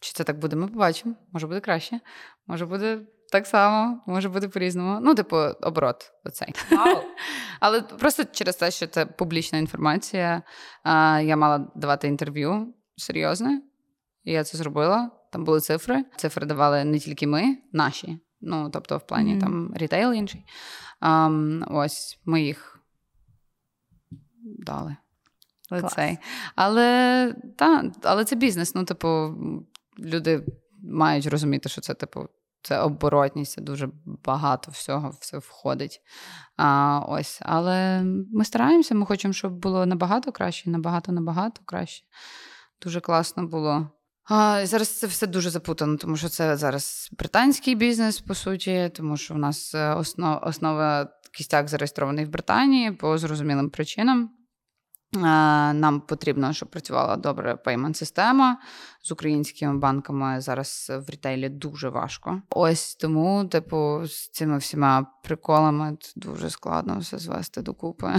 Чи 0.00 0.12
це 0.12 0.24
так 0.24 0.38
буде, 0.38 0.56
ми 0.56 0.68
побачимо. 0.68 1.14
Може 1.32 1.46
буде 1.46 1.60
краще, 1.60 2.00
може 2.46 2.66
буде 2.66 3.00
так 3.32 3.46
само, 3.46 4.02
може 4.06 4.28
буде 4.28 4.48
по-різному. 4.48 4.98
Ну, 5.02 5.14
типу, 5.14 5.36
оборот 5.62 6.12
оцей. 6.24 6.54
Вау. 6.70 7.02
Але 7.60 7.82
просто 7.82 8.24
через 8.24 8.56
те, 8.56 8.70
що 8.70 8.86
це 8.86 9.06
публічна 9.06 9.58
інформація, 9.58 10.42
я 11.22 11.36
мала 11.36 11.66
давати 11.74 12.08
інтерв'ю 12.08 12.74
серйозне, 12.96 13.62
і 14.24 14.32
я 14.32 14.44
це 14.44 14.58
зробила. 14.58 15.10
Там 15.32 15.44
були 15.44 15.60
цифри. 15.60 16.04
Цифри 16.16 16.46
давали 16.46 16.84
не 16.84 16.98
тільки 16.98 17.26
ми, 17.26 17.56
наші. 17.72 18.18
Ну, 18.40 18.70
тобто, 18.70 18.98
в 18.98 19.06
плані 19.06 19.30
Мгм. 19.30 19.40
там 19.40 19.72
рітейл 19.76 20.12
інший. 20.12 20.44
Ам, 21.00 21.64
ось 21.70 22.20
ми 22.24 22.42
їх 22.42 22.80
дали. 24.42 24.96
Але 25.70 25.80
Клас. 25.80 25.94
цей. 25.94 26.18
Але, 26.54 27.34
та, 27.56 27.92
але 28.02 28.24
це 28.24 28.36
бізнес. 28.36 28.74
Ну, 28.74 28.84
типу, 28.84 29.34
люди 29.98 30.46
мають 30.82 31.26
розуміти, 31.26 31.68
що 31.68 31.80
це, 31.80 31.94
типу, 31.94 32.28
це 32.62 32.80
оборотність, 32.80 33.52
це 33.52 33.60
дуже 33.60 33.88
багато 34.04 34.70
всього 34.70 35.14
все 35.20 35.38
входить. 35.38 36.00
А, 36.56 37.00
ось, 37.08 37.38
але 37.42 38.02
ми 38.32 38.44
стараємося, 38.44 38.94
ми 38.94 39.06
хочемо, 39.06 39.34
щоб 39.34 39.52
було 39.52 39.86
набагато 39.86 40.32
краще, 40.32 40.70
набагато, 40.70 41.12
набагато 41.12 41.62
краще. 41.64 42.04
Дуже 42.82 43.00
класно 43.00 43.46
було. 43.46 43.90
А, 44.28 44.66
зараз 44.66 44.88
це 44.88 45.06
все 45.06 45.26
дуже 45.26 45.50
запутано, 45.50 45.96
тому 45.96 46.16
що 46.16 46.28
це 46.28 46.56
зараз 46.56 47.08
британський 47.18 47.74
бізнес, 47.74 48.20
по 48.20 48.34
суті, 48.34 48.90
тому 48.94 49.16
що 49.16 49.34
в 49.34 49.38
нас 49.38 49.74
е, 49.74 49.94
основ, 49.94 50.38
основа 50.42 51.08
кістяк 51.32 51.68
зареєстрований 51.68 52.24
в 52.24 52.28
Британії 52.28 52.92
по 52.92 53.18
зрозумілим 53.18 53.70
причинам. 53.70 54.30
Нам 55.74 56.00
потрібно, 56.00 56.52
щоб 56.52 56.70
працювала 56.70 57.16
добре 57.16 57.56
пеймент-система. 57.56 58.58
З 59.02 59.12
українськими 59.12 59.78
банками 59.78 60.40
зараз 60.40 60.92
в 61.06 61.10
рітейлі 61.10 61.48
дуже 61.48 61.88
важко. 61.88 62.42
Ось 62.50 62.94
тому, 62.94 63.44
типу, 63.44 64.06
з 64.06 64.30
цими 64.30 64.58
всіма 64.58 65.06
приколами 65.24 65.96
дуже 66.16 66.50
складно 66.50 66.98
все 66.98 67.18
звести 67.18 67.62
докупи. 67.62 68.14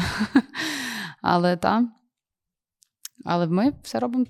Але 1.21 1.57
так. 1.57 1.83
Але 3.25 3.47
ми 3.47 3.73
все 3.83 3.99
робимо. 3.99 4.25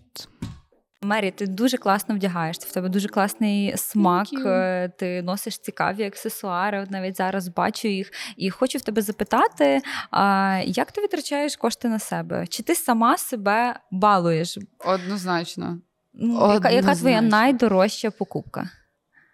Мері, 1.01 1.31
ти 1.31 1.47
дуже 1.47 1.77
класно 1.77 2.15
вдягаєшся, 2.15 2.67
в 2.69 2.71
тебе 2.71 2.89
дуже 2.89 3.07
класний 3.07 3.77
смак. 3.77 4.27
е, 4.45 4.89
Ти 4.97 5.21
носиш 5.21 5.57
цікаві 5.57 6.03
аксесуари. 6.03 6.79
От 6.81 6.91
навіть 6.91 7.17
зараз 7.17 7.47
бачу 7.47 7.87
їх. 7.87 8.11
І 8.37 8.49
хочу 8.49 8.77
в 8.77 8.81
тебе 8.81 9.01
запитати: 9.01 9.81
а, 10.11 10.61
як 10.65 10.91
ти 10.91 11.01
витрачаєш 11.01 11.55
кошти 11.55 11.87
на 11.89 11.99
себе? 11.99 12.47
Чи 12.47 12.63
ти 12.63 12.75
сама 12.75 13.17
себе 13.17 13.79
балуєш? 13.91 14.57
Однозначно. 14.79 15.79
Ну, 16.13 16.53
яка, 16.53 16.69
яка 16.69 16.95
твоя 16.95 17.21
найдорожча 17.21 18.11
покупка? 18.11 18.69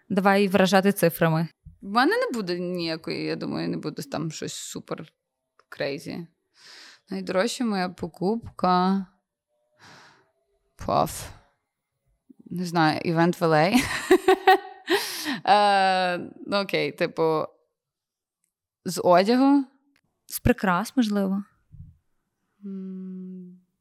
Давай 0.09 0.47
виражати 0.47 0.91
цифрами. 0.91 1.47
В 1.81 1.89
мене 1.89 2.11
не 2.17 2.27
буде 2.33 2.59
ніякої, 2.59 3.23
я 3.23 3.35
думаю, 3.35 3.69
не 3.69 3.77
буде 3.77 4.03
там 4.03 4.31
щось 4.31 4.53
супер 4.53 5.13
крейзі. 5.69 6.27
Найдорожча 7.09 7.65
моя 7.65 7.89
покупка. 7.89 9.05
Паф. 10.85 11.29
Не 12.51 12.65
знаю, 12.65 13.01
івент 13.03 13.41
Велей. 13.41 13.75
Ну, 16.47 16.57
окей, 16.57 16.91
типу, 16.91 17.45
з 18.85 19.01
одягу. 19.03 19.65
З 20.25 20.39
прикрас, 20.39 20.97
можливо. 20.97 21.43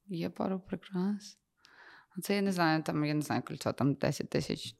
Є 0.06 0.30
пару 0.30 0.60
прикрас. 0.60 1.38
Це 2.22 2.36
я 2.36 2.42
не 2.42 2.52
знаю, 2.52 2.82
там, 2.82 3.04
я 3.04 3.14
не 3.14 3.22
знаю, 3.22 3.42
кольцо 3.42 3.72
там 3.72 3.94
10 3.94 4.30
тисяч, 4.30 4.74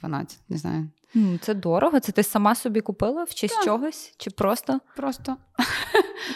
12, 0.00 0.40
не 0.48 0.58
знаю. 0.58 0.88
Ну, 1.14 1.38
це 1.38 1.54
дорого. 1.54 2.00
Це 2.00 2.12
ти 2.12 2.22
сама 2.22 2.54
собі 2.54 2.80
купила 2.80 3.24
в 3.24 3.34
честь 3.34 3.54
Так. 3.54 3.64
чогось? 3.64 4.14
Чи 4.16 4.30
просто 4.30 4.80
Просто 4.96 5.36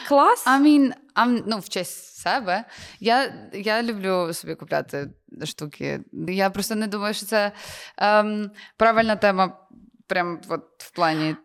клас? 0.08 0.46
I 0.46 0.62
mean, 0.62 0.92
I'm, 1.16 1.42
ну, 1.46 1.58
в 1.58 1.68
честь 1.68 2.16
себе. 2.16 2.64
Я, 3.00 3.34
я 3.52 3.82
люблю 3.82 4.32
собі 4.32 4.54
купляти 4.54 5.10
штуки. 5.44 6.00
Я 6.28 6.50
просто 6.50 6.74
не 6.74 6.86
думаю, 6.86 7.14
що 7.14 7.26
це 7.26 7.52
ем, 7.98 8.50
правильна 8.76 9.16
тема. 9.16 9.56
Прям 10.06 10.40
от 10.48 10.62
в 10.78 10.90
плані 10.90 11.36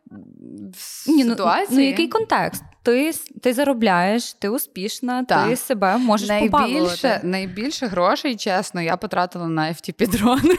Ні, 1.08 1.24
ну, 1.24 1.30
ситуації. 1.30 1.78
ну 1.80 1.86
який 1.86 2.08
контекст? 2.08 2.64
Ти, 2.84 3.14
ти 3.44 3.54
заробляєш, 3.54 4.34
ти 4.34 4.50
успішна, 4.50 5.24
Так. 5.24 5.50
ти 5.50 5.56
себе 5.56 5.98
можеш 5.98 6.28
найбільше, 6.30 6.52
побалувати. 6.52 7.20
найбільше 7.24 7.88
грошей, 7.88 8.36
чесно, 8.36 8.82
я 8.82 8.98
потратила 8.98 9.48
на 9.48 9.62
FTP 9.70 10.10
дрони. 10.10 10.56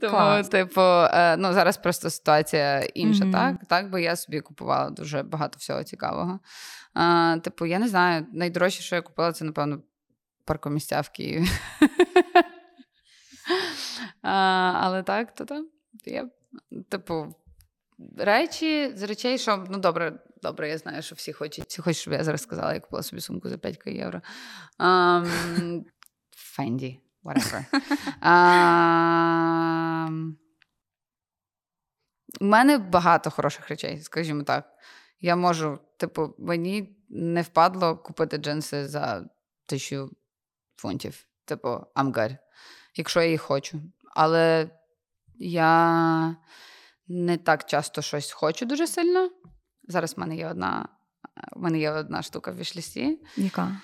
Тому, 0.00 0.10
Клас. 0.12 0.48
типу, 0.48 0.80
е, 0.80 1.36
ну 1.36 1.52
зараз 1.52 1.76
просто 1.76 2.10
ситуація 2.10 2.80
інша, 2.80 3.24
Мгм. 3.24 3.32
так? 3.32 3.56
Так 3.68 3.90
би 3.90 4.02
я 4.02 4.16
собі 4.16 4.40
купувала 4.40 4.90
дуже 4.90 5.22
багато 5.22 5.56
всього 5.58 5.84
цікавого. 5.84 6.40
А, 6.94 7.36
типу, 7.44 7.66
я 7.66 7.78
не 7.78 7.88
знаю, 7.88 8.26
найдорожче, 8.32 8.82
що 8.82 8.96
я 8.96 9.02
купила, 9.02 9.32
це, 9.32 9.44
напевно, 9.44 9.82
паркомістя 10.44 11.00
в 11.00 11.08
Києві. 11.08 11.48
а, 14.22 14.30
але 14.82 15.02
так, 15.02 15.34
то 15.34 15.44
там 15.44 15.68
є. 16.04 16.28
Типу, 16.88 17.34
речі 18.18 18.92
з 18.94 19.02
речей, 19.02 19.38
що 19.38 19.64
ну 19.70 19.78
добре, 19.78 20.18
добре, 20.42 20.68
я 20.68 20.78
знаю, 20.78 21.02
що 21.02 21.14
всі 21.14 21.32
хочуть. 21.32 21.64
Всі 21.68 21.82
хочуть, 21.82 22.00
щоб 22.00 22.14
я 22.14 22.24
зараз 22.24 22.42
сказала, 22.42 22.74
я 22.74 22.80
купила 22.80 23.02
собі 23.02 23.20
сумку 23.22 23.48
за 23.48 23.58
5 23.58 23.78
євро. 23.86 24.20
Um, 24.78 25.82
Fendi, 26.58 26.96
whatever. 27.24 27.64
Um, 28.22 30.32
у 32.40 32.44
мене 32.44 32.78
багато 32.78 33.30
хороших 33.30 33.68
речей, 33.68 34.00
скажімо 34.00 34.42
так. 34.42 34.70
Я 35.20 35.36
можу, 35.36 35.78
типу, 35.96 36.34
мені 36.38 36.96
не 37.08 37.42
впадло 37.42 37.96
купити 37.96 38.36
джинси 38.36 38.88
за 38.88 39.24
тисячу 39.66 40.10
фунтів. 40.76 41.26
Типу, 41.44 41.68
I'm 41.68 42.12
good. 42.12 42.36
Якщо 42.96 43.22
я 43.22 43.28
їх 43.28 43.42
хочу. 43.42 43.80
Але 44.14 44.70
я 45.38 46.36
не 47.08 47.36
так 47.36 47.64
часто 47.64 48.02
щось 48.02 48.32
хочу 48.32 48.66
дуже 48.66 48.86
сильно. 48.86 49.30
Зараз 49.88 50.16
в 50.16 50.20
мене 50.20 50.36
є 50.36 50.48
одна, 50.48 50.88
в 51.52 51.60
мене 51.60 51.78
є 51.78 51.90
одна 51.90 52.22
штука 52.22 52.50
в 52.50 52.56
вішлісті. 52.56 53.18
Яка? 53.36 53.80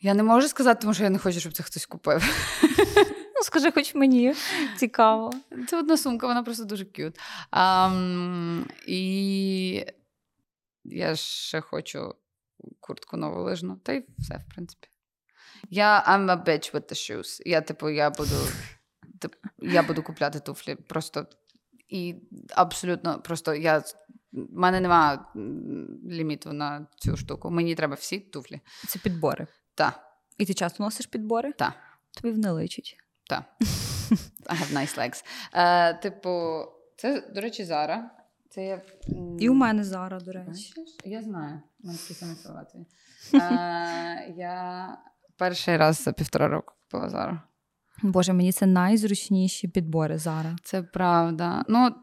Я 0.00 0.14
не 0.14 0.22
можу 0.22 0.48
сказати, 0.48 0.80
тому 0.80 0.94
що 0.94 1.02
я 1.02 1.10
не 1.10 1.18
хочу, 1.18 1.40
щоб 1.40 1.52
це 1.52 1.62
хтось 1.62 1.86
купив. 1.86 2.22
Ну, 3.38 3.42
скажи, 3.42 3.72
хоч 3.72 3.94
мені 3.94 4.34
цікаво. 4.76 5.32
Це 5.68 5.78
одна 5.78 5.96
сумка, 5.96 6.26
вона 6.26 6.42
просто 6.42 6.64
дуже 6.64 6.84
к'ют. 6.84 7.20
Um, 7.52 8.64
і 8.86 9.86
я 10.84 11.16
ще 11.16 11.60
хочу 11.60 12.14
куртку 12.80 13.16
нову 13.16 13.42
лижну, 13.42 13.76
та 13.76 13.92
й 13.92 14.04
все, 14.18 14.44
в 14.48 14.54
принципі. 14.54 14.88
Я 15.70 16.04
I'm 16.08 16.26
a 16.26 16.44
bitch 16.44 16.72
with 16.72 16.88
the 16.90 16.94
shoes. 16.94 17.42
Я, 17.46 17.60
типу, 17.60 17.90
я 17.90 18.10
буду, 18.10 18.36
тип, 19.20 19.34
я 19.58 19.82
буду 19.82 20.02
купляти 20.02 20.40
туфлі. 20.40 20.74
Просто 20.74 21.26
і 21.88 22.14
абсолютно 22.54 23.20
просто 23.22 23.54
я. 23.54 23.82
У 24.32 24.60
мене 24.60 24.80
немає 24.80 25.18
ліміту 26.10 26.52
на 26.52 26.86
цю 26.96 27.16
штуку. 27.16 27.50
Мені 27.50 27.74
треба 27.74 27.94
всі 27.94 28.18
туфлі. 28.18 28.60
Це 28.88 28.98
підбори. 28.98 29.46
Так. 29.76 30.00
І 30.38 30.46
ти 30.46 30.54
часто 30.54 30.82
носиш 30.82 31.06
підбори? 31.06 31.52
Так. 31.52 31.72
Тобі 32.20 32.34
в 32.34 32.38
не 32.38 32.50
личить. 32.50 32.96
Так. 33.28 33.44
I 34.46 34.56
have 34.56 34.72
nice 34.72 34.98
legs. 34.98 35.24
Е, 35.52 35.94
типу, 35.94 36.62
це, 36.96 37.20
до 37.34 37.40
речі, 37.40 37.64
Зара. 37.64 38.10
Це 38.50 38.64
я... 38.64 38.82
І 39.38 39.48
у 39.48 39.54
мене 39.54 39.84
зараз, 39.84 40.22
до 40.22 40.32
речі. 40.32 40.72
Я 41.04 41.22
знаю. 41.22 41.60
У 41.84 41.86
мене 41.86 41.98
такі 41.98 42.14
самі 42.14 42.34
салати. 42.34 42.78
Е, 43.34 44.34
я 44.36 44.88
перший 45.36 45.76
раз 45.76 46.02
за 46.02 46.12
півтора 46.12 46.48
року 46.48 46.74
купила 46.82 47.08
Зару. 47.08 47.38
Боже, 48.02 48.32
мені 48.32 48.52
це 48.52 48.66
найзручніші 48.66 49.68
підбори 49.68 50.18
зараз. 50.18 50.54
Це 50.62 50.82
правда. 50.82 51.64
Ну, 51.68 51.94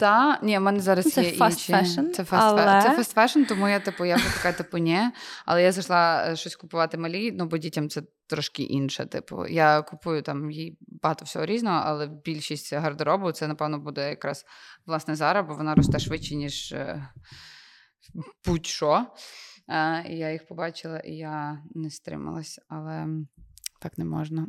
та, 0.00 0.38
ні, 0.42 0.58
в 0.58 0.60
мене 0.60 0.80
зараз 0.80 1.04
Ну, 1.04 1.10
це 1.10 1.22
є 1.22 1.28
інші. 1.30 1.72
fashion, 1.72 2.10
Це 2.10 2.22
fast, 2.22 2.38
але- 2.40 2.82
це 2.82 2.98
fast 2.98 3.14
fashion, 3.16 3.48
тому 3.48 3.68
я, 3.68 3.80
типу, 3.80 4.04
я 4.04 4.16
така, 4.36 4.52
типу, 4.52 4.78
ні. 4.78 5.00
Але 5.46 5.62
я 5.62 5.72
зайшла 5.72 6.24
е, 6.28 6.36
щось 6.36 6.56
купувати 6.56 6.98
малі, 6.98 7.32
ну, 7.32 7.46
бо 7.46 7.58
дітям 7.58 7.88
це 7.88 8.02
трошки 8.26 8.62
інше. 8.62 9.06
Типу, 9.06 9.46
я 9.46 9.82
купую 9.82 10.22
там 10.22 10.50
їй 10.50 10.78
багато 11.02 11.24
всього 11.24 11.46
різного, 11.46 11.80
але 11.84 12.06
більшість 12.06 12.72
гардеробу 12.74 13.32
це, 13.32 13.48
напевно, 13.48 13.78
буде 13.78 14.08
якраз 14.08 14.44
власне 14.86 15.16
Зара, 15.16 15.42
бо 15.42 15.54
вона 15.54 15.74
росте 15.74 15.98
швидше, 15.98 16.34
ніж 16.34 16.72
е, 16.72 17.08
будь-що. 18.46 19.06
Е, 19.68 20.04
і 20.08 20.18
я 20.18 20.32
їх 20.32 20.46
побачила, 20.46 20.98
і 20.98 21.12
я 21.12 21.62
не 21.74 21.90
стрималась, 21.90 22.60
але 22.68 23.06
так 23.80 23.98
не 23.98 24.04
можна. 24.04 24.46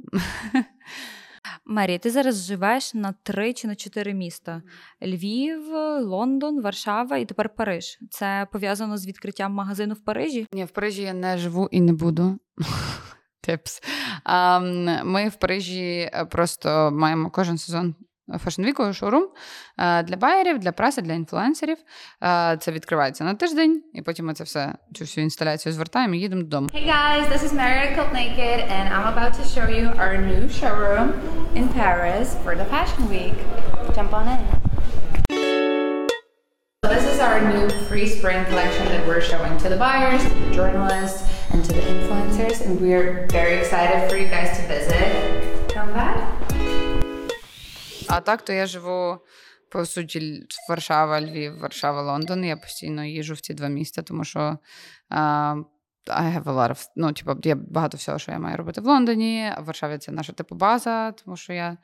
Марія, 1.71 1.97
ти 1.97 2.11
зараз 2.11 2.45
живеш 2.45 2.93
на 2.93 3.13
три 3.23 3.53
чи 3.53 3.67
на 3.67 3.75
чотири 3.75 4.13
міста: 4.13 4.61
Львів, 5.03 5.61
Лондон, 6.01 6.61
Варшава 6.61 7.17
і 7.17 7.25
тепер 7.25 7.49
Париж. 7.49 7.99
Це 8.09 8.47
пов'язано 8.51 8.97
з 8.97 9.07
відкриттям 9.07 9.53
магазину 9.53 9.93
в 9.93 9.99
Парижі. 9.99 10.47
Ні, 10.53 10.65
в 10.65 10.69
Парижі 10.69 11.01
я 11.01 11.13
не 11.13 11.37
живу 11.37 11.67
і 11.71 11.81
не 11.81 11.93
буду. 11.93 12.39
Типс. 13.41 13.81
Ми 15.03 15.29
в 15.29 15.35
Парижі 15.35 16.09
е, 16.13 16.25
просто 16.25 16.91
маємо 16.91 17.29
кожен 17.29 17.57
сезон 17.57 17.95
фешн-віку 18.37 18.93
шоурум 18.93 19.27
е, 19.77 20.03
для 20.03 20.15
байерів, 20.15 20.59
для 20.59 20.71
преси, 20.71 21.01
для 21.01 21.13
інфлюенсерів. 21.13 21.77
Е, 22.23 22.57
Це 22.61 22.71
відкривається 22.71 23.23
на 23.23 23.33
тиждень, 23.33 23.83
і 23.93 24.01
потім 24.01 24.25
ми 24.25 24.33
це 24.33 24.43
все, 24.43 24.73
цю 24.93 25.03
всю 25.03 25.23
інсталяцію 25.23 25.73
звертаємо 25.73 26.15
і 26.15 26.19
їдемо 26.19 26.41
додому. 26.41 26.67
Hey 26.73 26.87
guys, 26.87 27.29
this 27.33 27.43
is 27.43 27.53
Mary 27.53 27.95
Cold 27.95 28.13
Naked, 28.13 28.59
and 28.75 28.85
I'm 28.95 29.07
about 29.13 29.33
to 29.39 29.43
show 29.55 29.67
you 29.77 29.85
our 30.01 30.13
new 30.31 30.49
showroom 30.59 31.07
in 31.55 31.65
Paris 31.79 32.27
for 32.43 32.55
the 32.55 32.65
Fashion 32.73 33.03
Week. 33.09 33.37
Jump 33.95 34.13
on 34.13 34.27
in. 34.35 34.41
So 36.83 36.89
this 36.95 37.05
is 37.13 37.19
our 37.27 37.39
new 37.53 37.65
pre-spring 37.87 38.43
collection 38.45 38.85
that 38.93 39.05
we're 39.07 39.21
showing 39.31 39.53
to 39.63 39.69
the 39.69 39.77
buyers, 39.87 40.21
to 40.23 40.33
the 40.45 40.51
journalists, 40.59 41.19
and 41.51 41.63
to 41.67 41.71
the 41.77 41.81
influencers, 41.93 42.65
and 42.65 42.71
we're 42.81 43.27
very 43.27 43.53
excited 43.61 44.09
for 44.09 44.15
you 44.17 44.27
guys 44.27 44.49
to 44.57 44.63
visit. 44.67 45.20
А 48.11 48.21
так, 48.21 48.41
то 48.41 48.53
я 48.53 48.65
живу. 48.65 49.17
По 49.71 49.85
суті, 49.85 50.47
Варшава, 50.69 51.21
Львів, 51.21 51.59
Варшава, 51.59 52.01
Лондон. 52.01 52.45
Я 52.45 52.57
постійно 52.57 53.05
їжу 53.05 53.33
в 53.33 53.39
ці 53.39 53.53
два 53.53 53.67
міста, 53.67 54.01
тому 54.01 54.23
що 54.23 54.57
а, 55.09 55.55
I 56.07 56.33
have 56.33 56.43
a 56.43 56.53
lot 56.53 56.69
of, 56.69 56.85
ну, 56.95 57.11
типу, 57.11 57.35
є 57.43 57.55
багато 57.55 57.97
всього, 57.97 58.19
що 58.19 58.31
я 58.31 58.39
маю 58.39 58.57
робити 58.57 58.81
в 58.81 58.85
Лондоні. 58.85 59.51
А 59.55 59.61
в 59.61 59.65
Варшаві 59.65 59.97
це 59.97 60.11
наша 60.11 60.33
типу 60.33 60.55
база, 60.55 61.11
тому 61.11 61.37
що 61.37 61.53
я 61.53 61.77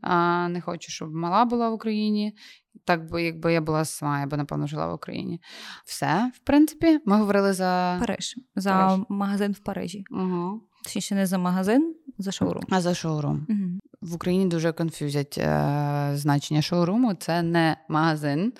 а, 0.00 0.48
не 0.48 0.60
хочу, 0.60 0.90
щоб 0.90 1.14
мала 1.14 1.44
була 1.44 1.70
в 1.70 1.72
Україні. 1.72 2.36
Так 2.84 3.10
би, 3.10 3.22
якби 3.22 3.52
я 3.52 3.60
була 3.60 3.84
сама, 3.84 4.20
я 4.20 4.26
би, 4.26 4.36
напевно, 4.36 4.66
жила 4.66 4.86
в 4.86 4.94
Україні. 4.94 5.40
Все, 5.84 6.32
в 6.34 6.38
принципі, 6.38 7.00
ми 7.06 7.16
говорили 7.16 7.52
за. 7.52 7.96
Париж. 8.00 8.34
За 8.56 8.72
Париж. 8.72 9.06
магазин 9.08 9.52
в 9.52 9.58
Парижі. 9.58 10.04
Угу. 10.10 10.60
Точніше, 10.82 11.14
не 11.14 11.26
за 11.26 11.38
магазин, 11.38 11.94
за 12.18 12.32
шоурум. 12.32 12.64
А 12.70 12.80
за 12.80 12.94
шоурум. 12.94 13.46
Угу. 13.48 13.80
В 14.00 14.14
Україні 14.14 14.46
дуже 14.46 14.72
конфюзять 14.72 15.38
е, 15.38 16.10
значення 16.14 16.62
шоуруму. 16.62 17.14
Це 17.14 17.42
не 17.42 17.76
магазин, 17.88 18.52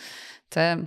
це 0.48 0.78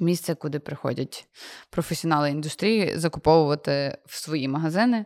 місце, 0.00 0.34
куди 0.34 0.58
приходять 0.58 1.28
професіонали 1.70 2.30
індустрії 2.30 2.98
закуповувати 2.98 3.98
в 4.06 4.14
свої 4.16 4.48
магазини 4.48 5.04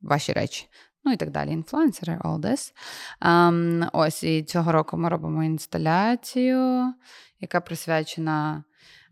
ваші 0.00 0.32
речі. 0.32 0.66
Ну 1.04 1.12
і 1.12 1.16
так 1.16 1.30
далі. 1.30 1.50
Інфлюенсери, 1.50 2.18
all 2.24 2.40
this. 2.40 2.72
Ем, 3.20 3.90
ось 3.92 4.22
і 4.22 4.42
цього 4.42 4.72
року 4.72 4.96
ми 4.96 5.08
робимо 5.08 5.44
інсталяцію, 5.44 6.94
яка 7.40 7.60
присвячена 7.60 8.64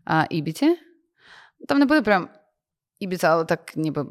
е, 0.07 0.27
Ібіці. 0.29 0.77
Там 1.67 1.79
не 1.79 1.85
буде 1.85 2.01
прям 2.01 2.29
Ібіца, 3.05 3.27
але 3.29 3.45
так 3.45 3.77
ніби 3.77 4.05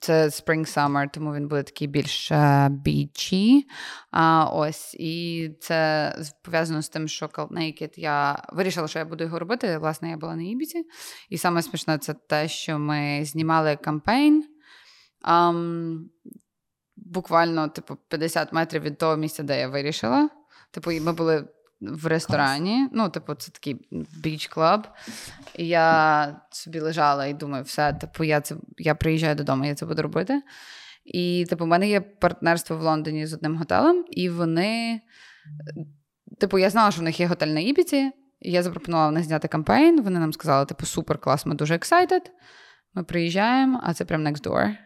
це 0.00 0.26
Spring 0.26 0.76
Summer, 0.76 1.08
тому 1.12 1.34
він 1.34 1.48
буде 1.48 1.62
такий 1.62 1.88
більш 1.88 2.32
е, 2.32 2.68
бічі. 2.70 3.66
А, 4.10 4.44
ось, 4.52 4.94
і 4.94 5.50
це 5.60 6.12
пов'язано 6.42 6.82
з 6.82 6.88
тим, 6.88 7.08
що 7.08 7.26
Cold 7.26 7.48
Naked 7.48 7.92
я 7.96 8.42
вирішила, 8.52 8.88
що 8.88 8.98
я 8.98 9.04
буду 9.04 9.24
його 9.24 9.38
робити. 9.38 9.78
Власне, 9.78 10.10
я 10.10 10.16
була 10.16 10.36
на 10.36 10.42
Ібіці. 10.42 10.84
І 11.30 11.38
саме 11.38 11.62
смішне 11.62 11.98
це 11.98 12.14
те, 12.14 12.48
що 12.48 12.78
ми 12.78 13.24
знімали 13.24 13.76
кампейн. 13.76 14.44
Ам, 15.22 16.10
буквально, 16.96 17.68
типу, 17.68 17.96
50 18.08 18.52
метрів 18.52 18.82
від 18.82 18.98
того 18.98 19.16
місця, 19.16 19.42
де 19.42 19.60
я 19.60 19.68
вирішила. 19.68 20.28
Типу, 20.70 20.90
ми 20.90 21.12
були 21.12 21.48
в 21.80 22.06
ресторані. 22.06 22.88
Ну, 22.92 23.08
типу, 23.08 23.34
це 23.34 23.50
такий 23.50 23.88
beach 24.22 24.46
club. 24.46 24.88
І 25.54 25.66
я 25.66 26.40
собі 26.50 26.80
лежала 26.80 27.26
і 27.26 27.34
думаю, 27.34 27.64
все, 27.64 27.92
типу, 27.92 28.24
я 28.24 28.40
це 28.40 28.56
я 28.78 28.94
приїжджаю 28.94 29.34
додому, 29.34 29.64
я 29.64 29.74
це 29.74 29.86
буду 29.86 30.02
робити. 30.02 30.42
І, 31.04 31.46
типу, 31.48 31.64
у 31.64 31.66
мене 31.66 31.88
є 31.88 32.00
партнерство 32.00 32.76
в 32.76 32.82
Лондоні 32.82 33.26
з 33.26 33.34
одним 33.34 33.56
готелем, 33.56 34.04
і 34.10 34.28
вони. 34.28 35.00
Типу, 36.40 36.58
я 36.58 36.70
знала, 36.70 36.90
що 36.90 37.00
в 37.00 37.04
них 37.04 37.20
є 37.20 37.26
готель 37.26 37.46
на 37.46 37.60
Ібіці. 37.60 38.12
І 38.40 38.52
я 38.52 38.62
запропонувала 38.62 39.08
в 39.08 39.12
них 39.12 39.24
зняти 39.24 39.48
campaign. 39.48 40.02
Вони 40.02 40.20
нам 40.20 40.32
сказали, 40.32 40.66
типу, 40.66 40.86
супер 40.86 41.18
клас, 41.18 41.46
ми 41.46 41.54
дуже 41.54 41.74
excited. 41.74 42.20
Ми 42.94 43.04
приїжджаємо, 43.04 43.80
а 43.84 43.94
це 43.94 44.04
прям 44.04 44.26
next 44.26 44.42
door. 44.42 44.76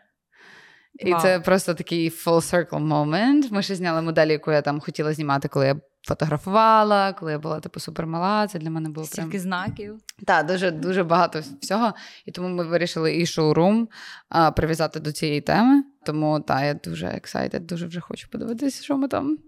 І 0.99 1.13
Вау. 1.13 1.23
це 1.23 1.41
просто 1.41 1.75
такий 1.75 2.11
full 2.11 2.41
circle 2.55 2.89
moment. 2.89 3.53
Ми 3.53 3.63
ще 3.63 3.75
зняли 3.75 4.03
модель, 4.03 4.27
яку 4.27 4.53
я 4.53 4.63
там 4.63 4.81
хотіла 4.81 5.13
знімати, 5.13 5.49
коли 5.49 5.67
я 5.67 5.77
фотографувала, 6.03 7.13
коли 7.13 7.33
я 7.33 7.39
була 7.39 7.61
типу 7.61 7.81
супермала. 7.81 8.47
Це 8.47 8.59
для 8.59 8.71
мене 8.71 8.89
було 8.89 9.07
прям 9.07 9.33
знаків. 9.39 9.99
так, 10.27 10.47
дуже 10.47 10.71
дуже 10.71 11.05
багато 11.05 11.43
всього. 11.61 11.93
І 12.27 12.31
тому 12.31 12.49
ми 12.49 12.65
вирішили 12.65 13.17
і 13.17 13.27
шоурум 13.27 13.89
а, 14.29 14.51
прив'язати 14.51 15.01
до 15.01 15.13
цієї 15.13 15.41
теми. 15.41 15.85
Тому 16.05 16.41
та 16.41 16.65
я 16.65 16.75
дуже 16.75 17.07
excited, 17.07 17.61
дуже 17.61 17.87
вже 17.87 18.01
хочу 18.01 18.29
подивитися, 18.31 18.83
що 18.85 18.97
ми 18.97 19.09
там. 19.09 19.39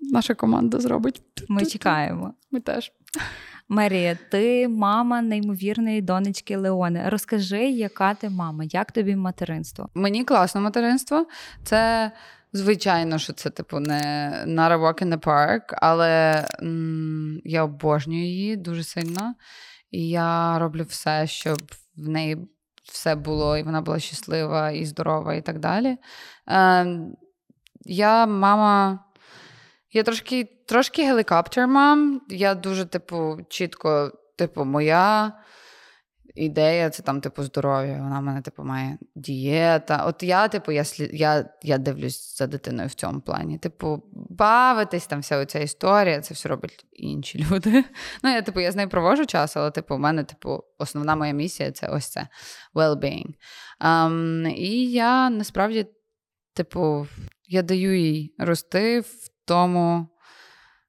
Наша 0.00 0.34
команда 0.34 0.80
зробить. 0.80 1.22
Ми 1.48 1.66
чекаємо. 1.66 2.34
Ми 2.50 2.60
теж. 2.60 2.92
Марія, 3.68 4.18
ти 4.30 4.68
мама 4.68 5.22
неймовірної 5.22 6.02
донечки 6.02 6.56
Леони. 6.56 7.08
Розкажи, 7.08 7.64
яка 7.64 8.14
ти 8.14 8.30
мама, 8.30 8.64
як 8.64 8.92
тобі 8.92 9.16
материнство? 9.16 9.88
Мені 9.94 10.24
класно 10.24 10.60
материнство. 10.60 11.26
Це 11.64 12.12
Звичайно, 12.52 13.18
що 13.18 13.32
це, 13.32 13.50
типу, 13.50 13.80
не 13.80 14.32
not 14.46 14.72
a 14.72 14.78
walk 14.80 15.02
in 15.02 15.14
the 15.14 15.18
park, 15.18 15.60
але 15.70 16.44
м, 16.62 17.40
я 17.44 17.64
обожнюю 17.64 18.24
її 18.24 18.56
дуже 18.56 18.84
сильно. 18.84 19.34
І 19.90 20.08
я 20.08 20.58
роблю 20.58 20.82
все, 20.82 21.26
щоб 21.26 21.58
в 21.96 22.08
неї 22.08 22.36
все 22.84 23.14
було, 23.14 23.56
і 23.58 23.62
вона 23.62 23.80
була 23.80 23.98
щаслива 23.98 24.70
і 24.70 24.84
здорова, 24.84 25.34
і 25.34 25.42
так 25.42 25.58
далі. 25.58 25.96
Е, 26.48 26.86
я 27.84 28.26
мама. 28.26 29.04
Я 29.92 30.02
трошки 30.02 30.48
трошки 30.68 31.04
гелікоптер 31.06 31.68
мам. 31.68 32.20
Я 32.28 32.54
дуже, 32.54 32.84
типу, 32.84 33.38
чітко, 33.48 34.12
типу, 34.36 34.64
моя 34.64 35.32
ідея 36.34 36.90
це 36.90 37.02
там, 37.02 37.20
типу, 37.20 37.42
здоров'я. 37.42 37.98
Вона 38.02 38.20
в 38.20 38.22
мене, 38.22 38.42
типу, 38.42 38.64
має 38.64 38.98
дієта. 39.14 40.04
От 40.04 40.22
я, 40.22 40.48
типу, 40.48 40.72
я 40.72 40.84
я, 41.12 41.50
я 41.62 41.78
дивлюсь 41.78 42.38
за 42.38 42.46
дитиною 42.46 42.88
в 42.88 42.94
цьому 42.94 43.20
плані. 43.20 43.58
Типу, 43.58 44.02
бавитись, 44.12 45.06
там 45.06 45.20
вся 45.20 45.46
ця 45.46 45.58
історія, 45.58 46.20
це 46.20 46.34
все 46.34 46.48
роблять 46.48 46.86
інші 46.92 47.38
люди. 47.50 47.84
Ну, 48.22 48.30
я, 48.30 48.42
типу, 48.42 48.60
я 48.60 48.72
з 48.72 48.76
нею 48.76 48.88
провожу 48.88 49.26
час, 49.26 49.56
але, 49.56 49.70
типу, 49.70 49.94
у 49.94 49.98
мене, 49.98 50.24
типу, 50.24 50.64
основна 50.78 51.16
моя 51.16 51.32
місія 51.32 51.72
це 51.72 51.88
ось 51.88 52.08
це 52.08 52.28
well-being. 52.74 53.34
Um, 53.80 54.48
і 54.48 54.92
я 54.92 55.30
насправді, 55.30 55.86
типу, 56.54 57.06
я 57.46 57.62
даю 57.62 58.00
їй 58.00 58.34
рости 58.38 59.00
в 59.00 59.28
тому, 59.44 60.08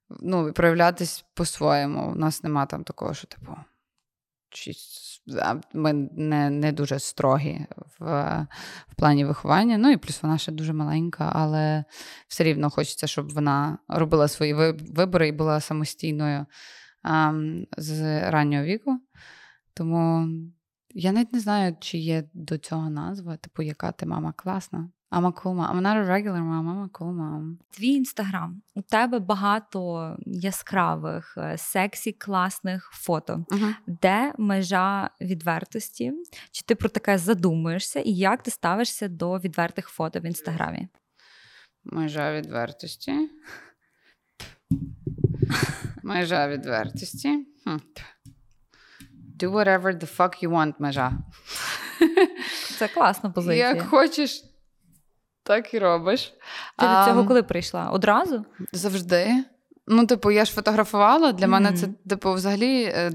ну, 0.09 0.53
проявлятись 0.53 1.25
по-своєму. 1.33 2.11
У 2.11 2.15
нас 2.15 2.43
нема 2.43 2.65
там 2.65 2.83
такого, 2.83 3.13
що, 3.13 3.27
типу, 3.27 3.57
ми 5.73 5.93
не 6.11 6.49
не 6.49 6.71
дуже 6.71 6.99
строгі 6.99 7.65
в 7.99 8.05
в 8.87 8.95
плані 8.95 9.25
виховання. 9.25 9.77
Ну 9.77 9.91
і 9.91 9.97
плюс 9.97 10.23
вона 10.23 10.37
ще 10.37 10.51
дуже 10.51 10.73
маленька, 10.73 11.31
але 11.35 11.83
все 12.27 12.43
рівно 12.43 12.69
хочеться, 12.69 13.07
щоб 13.07 13.33
вона 13.33 13.77
робила 13.87 14.27
свої 14.27 14.53
вибори 14.73 15.27
і 15.27 15.31
була 15.31 15.59
самостійною 15.59 16.45
а, 17.03 17.33
з 17.77 18.29
раннього 18.31 18.63
віку. 18.63 18.99
Тому 19.73 20.27
я 20.89 21.11
навіть 21.11 21.33
не 21.33 21.39
знаю, 21.39 21.75
чи 21.79 21.97
є 21.97 22.23
до 22.33 22.57
цього 22.57 22.89
назва, 22.89 23.37
типу, 23.37 23.61
яка 23.61 23.91
ти 23.91 24.05
мама 24.05 24.33
класна. 24.35 24.89
I'm 25.13 25.25
a 25.25 25.31
cool 25.31 25.53
mom. 25.53 25.67
I'm 25.69 25.83
not 25.83 25.97
a 25.97 26.03
regular 26.15 26.41
mom, 26.41 26.67
I'm 26.71 26.83
a 26.83 26.89
cool 26.97 27.13
mom. 27.13 27.57
Твій 27.69 27.87
інстаграм. 27.87 28.61
У 28.75 28.81
тебе 28.81 29.19
багато 29.19 30.15
яскравих, 30.25 31.37
е, 31.37 31.57
сексі, 31.57 32.11
класних 32.11 32.91
фото. 32.93 33.45
Uh-huh. 33.49 33.73
Де 33.87 34.33
межа 34.37 35.09
відвертості? 35.21 36.13
Чи 36.51 36.63
ти 36.65 36.75
про 36.75 36.89
таке 36.89 37.17
задумуєшся? 37.17 37.99
І 37.99 38.11
як 38.11 38.43
ти 38.43 38.51
ставишся 38.51 39.07
до 39.07 39.37
відвертих 39.37 39.87
фото 39.87 40.19
в 40.19 40.25
інстаграмі? 40.25 40.87
Межа 41.83 42.33
відвертості. 42.33 43.29
Межа 46.03 46.47
відвертості. 46.47 47.45
Хм. 47.63 47.77
Do 49.39 49.51
whatever 49.51 49.93
the 50.01 50.17
fuck 50.17 50.43
you 50.43 50.49
want, 50.49 50.73
межа. 50.79 51.11
Це 52.77 52.87
класна 52.87 53.29
позиція. 53.29 53.67
Як 53.67 53.81
хочеш, 53.81 54.43
так 55.43 55.73
і 55.73 55.79
робиш. 55.79 56.33
Ти 56.77 56.85
до 56.85 57.05
цього 57.05 57.25
коли 57.25 57.43
прийшла? 57.43 57.89
Одразу? 57.89 58.45
Завжди. 58.71 59.43
Ну, 59.87 60.05
типу, 60.05 60.31
я 60.31 60.45
ж 60.45 60.51
фотографувала. 60.51 61.31
Для 61.31 61.45
mm-hmm. 61.45 61.49
мене 61.49 61.73
це, 61.73 61.87
типу, 62.09 62.33
взагалі. 62.33 62.83
Е, 62.83 63.11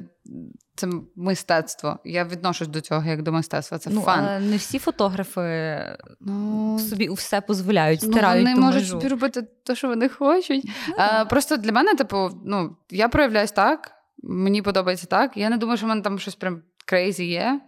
це 0.78 0.88
мистецтво. 1.16 1.98
Я 2.04 2.24
відношусь 2.24 2.68
до 2.68 2.80
цього 2.80 3.04
як 3.04 3.22
до 3.22 3.32
мистецтва. 3.32 3.78
Це 3.78 3.90
ну, 3.90 4.00
fun. 4.00 4.24
Але 4.24 4.40
не 4.40 4.56
всі 4.56 4.78
фотографи 4.78 5.76
ну, 6.20 6.78
собі 6.78 7.08
все 7.08 7.42
дозволяють, 7.48 8.00
стирають. 8.02 8.44
Ну, 8.44 8.50
Вони 8.50 8.54
ту 8.54 8.60
можуть 8.60 8.82
межу. 8.82 8.92
собі 8.92 9.08
робити 9.08 9.42
те, 9.64 9.74
що 9.74 9.88
вони 9.88 10.08
хочуть. 10.08 10.64
Mm-hmm. 10.64 10.94
А, 10.96 11.24
Просто 11.24 11.56
для 11.56 11.72
мене, 11.72 11.94
типу, 11.94 12.30
ну, 12.44 12.76
я 12.90 13.08
проявляюсь 13.08 13.52
так, 13.52 13.92
мені 14.22 14.62
подобається 14.62 15.06
так. 15.06 15.36
Я 15.36 15.50
не 15.50 15.56
думаю, 15.56 15.76
що 15.76 15.86
в 15.86 15.88
мене 15.88 16.02
там 16.02 16.18
щось 16.18 16.34
прям 16.34 16.62
crazy 16.86 17.24
є. 17.24 17.60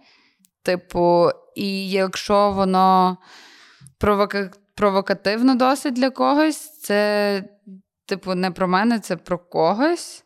Типу, 0.63 1.31
і 1.55 1.91
якщо 1.91 2.51
воно 2.51 3.19
провока... 4.01 4.51
провокативно 4.75 5.55
досить 5.55 5.95
для 5.95 6.11
когось. 6.11 6.81
Це, 6.81 7.45
типу, 8.07 8.35
не 8.35 8.51
про 8.51 8.69
мене, 8.69 8.99
це 8.99 9.17
про 9.17 9.39
когось. 9.39 10.25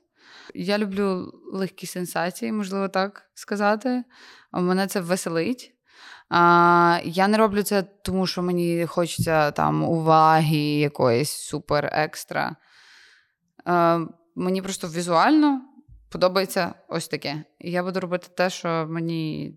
Я 0.54 0.78
люблю 0.78 1.32
легкі 1.52 1.86
сенсації, 1.86 2.52
можливо, 2.52 2.88
так 2.88 3.30
сказати. 3.34 4.04
Мене 4.52 4.86
це 4.86 5.00
веселить. 5.00 5.74
А, 6.28 7.00
Я 7.04 7.28
не 7.28 7.38
роблю 7.38 7.62
це, 7.62 7.82
тому 7.82 8.26
що 8.26 8.42
мені 8.42 8.86
хочеться 8.86 9.50
там 9.50 9.82
уваги 9.82 10.56
якоїсь 10.56 11.30
супер 11.30 11.90
екстра. 11.92 12.56
А, 13.64 14.04
Мені 14.36 14.62
просто 14.62 14.88
візуально 14.88 15.60
подобається 16.10 16.74
ось 16.88 17.08
таке. 17.08 17.44
І 17.58 17.70
я 17.70 17.82
буду 17.82 18.00
робити 18.00 18.28
те, 18.36 18.50
що 18.50 18.86
мені 18.90 19.54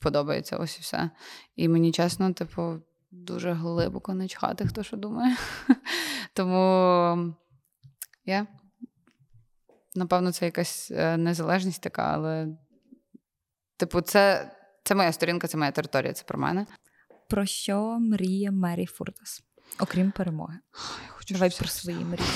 подобається, 0.00 0.56
ось 0.56 0.78
і 0.78 0.80
все. 0.80 1.10
І 1.56 1.68
мені 1.68 1.92
чесно, 1.92 2.32
типу, 2.32 2.80
дуже 3.14 3.52
глибоко 3.52 4.14
не 4.14 4.28
чхати, 4.28 4.66
хто 4.66 4.82
що 4.82 4.96
думає. 4.96 5.36
Тому 6.32 7.34
я. 8.24 8.46
Напевно, 9.94 10.32
це 10.32 10.44
якась 10.44 10.90
е, 10.90 11.16
незалежність 11.16 11.82
така, 11.82 12.02
але, 12.02 12.48
типу, 13.76 14.00
це 14.00 14.50
це 14.84 14.94
моя 14.94 15.12
сторінка, 15.12 15.46
це 15.46 15.58
моя 15.58 15.70
територія, 15.70 16.12
це 16.12 16.24
про 16.24 16.38
мене. 16.38 16.66
Про 17.28 17.46
що 17.46 17.98
мріє 18.00 18.50
Мері 18.50 18.86
Фуртас? 18.86 19.42
Окрім 19.78 20.10
перемоги. 20.10 20.58
Я 21.02 21.08
хочу 21.08 21.34
Давай 21.34 21.50
про 21.58 21.68
свої 21.68 22.04
мрії. 22.04 22.28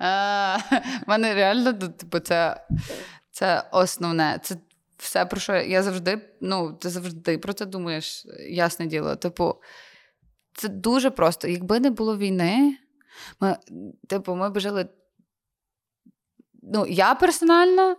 У 1.06 1.10
мене 1.10 1.34
реально, 1.34 1.72
типу, 1.72 2.18
це 2.18 2.66
це 3.30 3.68
основне. 3.70 4.40
Це 4.42 4.56
все, 5.02 5.26
про 5.26 5.40
що 5.40 5.56
я 5.56 5.82
завжди, 5.82 6.36
ну, 6.40 6.72
ти 6.72 6.88
завжди 6.88 7.38
про 7.38 7.52
це 7.52 7.66
думаєш, 7.66 8.26
ясне 8.50 8.86
діло. 8.86 9.16
Типу, 9.16 9.54
це 10.54 10.68
дуже 10.68 11.10
просто. 11.10 11.48
Якби 11.48 11.80
не 11.80 11.90
було 11.90 12.16
війни, 12.16 12.76
ми, 13.40 13.56
типу, 14.08 14.34
ми 14.34 14.50
б 14.50 14.60
жили. 14.60 14.88
Ну, 16.62 16.86
я 16.86 17.14
персонально 17.14 17.96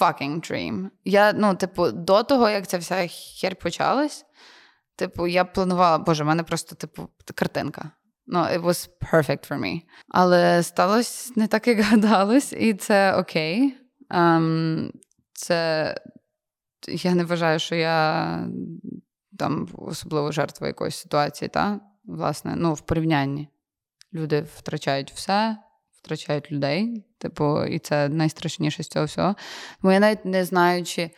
fucking 0.00 0.50
dream. 0.50 0.88
Я, 1.04 1.32
ну, 1.32 1.54
типу, 1.54 1.90
до 1.90 2.22
того, 2.22 2.48
як 2.48 2.66
ця 2.66 2.78
вся 2.78 3.06
хер 3.40 3.56
почалась, 3.56 4.24
типу, 4.96 5.26
я 5.26 5.44
планувала, 5.44 5.98
боже, 5.98 6.24
в 6.24 6.26
мене 6.26 6.42
просто, 6.42 6.76
типу, 6.76 7.08
картинка. 7.34 7.90
Ну, 8.26 8.38
it 8.38 8.62
was 8.62 8.88
perfect 9.12 9.50
for 9.50 9.60
me. 9.60 9.80
Але 10.08 10.62
сталося 10.62 11.32
не 11.36 11.46
так, 11.46 11.68
як 11.68 11.80
гадалось, 11.80 12.52
і 12.52 12.74
це 12.74 13.16
окей. 13.16 13.78
Um, 14.10 14.90
це 15.32 15.94
я 16.88 17.14
не 17.14 17.24
вважаю, 17.24 17.58
що 17.58 17.74
я 17.74 18.48
там 19.38 19.68
особливо 19.78 20.32
жертва 20.32 20.66
якоїсь 20.66 20.96
ситуації, 20.96 21.48
та? 21.48 21.80
власне, 22.06 22.54
ну, 22.56 22.74
в 22.74 22.80
порівнянні. 22.80 23.48
Люди 24.14 24.46
втрачають 24.56 25.12
все, 25.12 25.56
втрачають 26.02 26.52
людей. 26.52 27.04
Типу, 27.18 27.64
і 27.64 27.78
це 27.78 28.08
найстрашніше 28.08 28.82
з 28.82 28.88
цього 28.88 29.04
всього. 29.04 29.34
Бо 29.82 29.92
я 29.92 30.00
навіть 30.00 30.24
не 30.24 30.44
знаю, 30.44 30.84
чи 30.84 31.10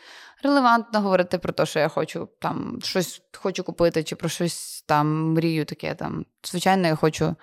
релевантно 0.42 1.00
говорити 1.00 1.38
про 1.38 1.52
те, 1.52 1.66
що 1.66 1.78
я 1.78 1.88
хочу 1.88 2.28
там 2.40 2.78
щось 2.82 3.22
хочу 3.32 3.64
купити, 3.64 4.02
чи 4.02 4.16
про 4.16 4.28
щось 4.28 4.84
там 4.86 5.32
мрію 5.32 5.64
таке. 5.64 5.94
там. 5.94 6.26
Звичайно, 6.44 6.88
я 6.88 6.94
хочу. 6.94 7.36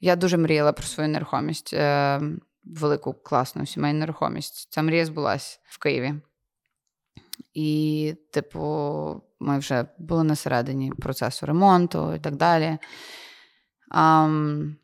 Я 0.00 0.16
дуже 0.16 0.36
мріяла 0.36 0.72
про 0.72 0.86
свою 0.86 1.08
нерухомість, 1.08 1.72
е, 1.72 2.20
велику 2.64 3.14
класну 3.14 3.66
сімейну 3.66 3.98
нерухомість. 3.98 4.72
Ця 4.72 4.82
мрія 4.82 5.06
збулась 5.06 5.60
в 5.64 5.78
Києві. 5.78 6.14
І, 7.54 8.14
типу, 8.30 8.60
ми 9.40 9.58
вже 9.58 9.86
були 9.98 10.24
на 10.24 10.36
середині 10.36 10.92
процесу 10.92 11.46
ремонту 11.46 12.14
і 12.14 12.18
так 12.18 12.36
далі. 12.36 12.78
Um, 13.94 14.74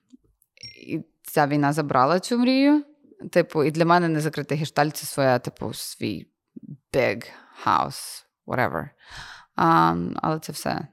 і 0.86 1.00
ця 1.22 1.46
війна 1.46 1.72
забрала 1.72 2.20
цю 2.20 2.38
мрію. 2.38 2.84
Типу, 3.30 3.64
і 3.64 3.70
для 3.70 3.84
мене 3.84 4.08
не 4.08 4.20
закритий 4.20 4.58
гештальт 4.58 4.96
це 4.96 5.06
своя, 5.06 5.38
типу, 5.38 5.74
свій 5.74 6.26
big 6.92 7.24
house, 7.66 8.24
whatever. 8.46 8.88
Um, 9.56 10.12
але 10.16 10.38
це 10.38 10.52
все. 10.52 10.86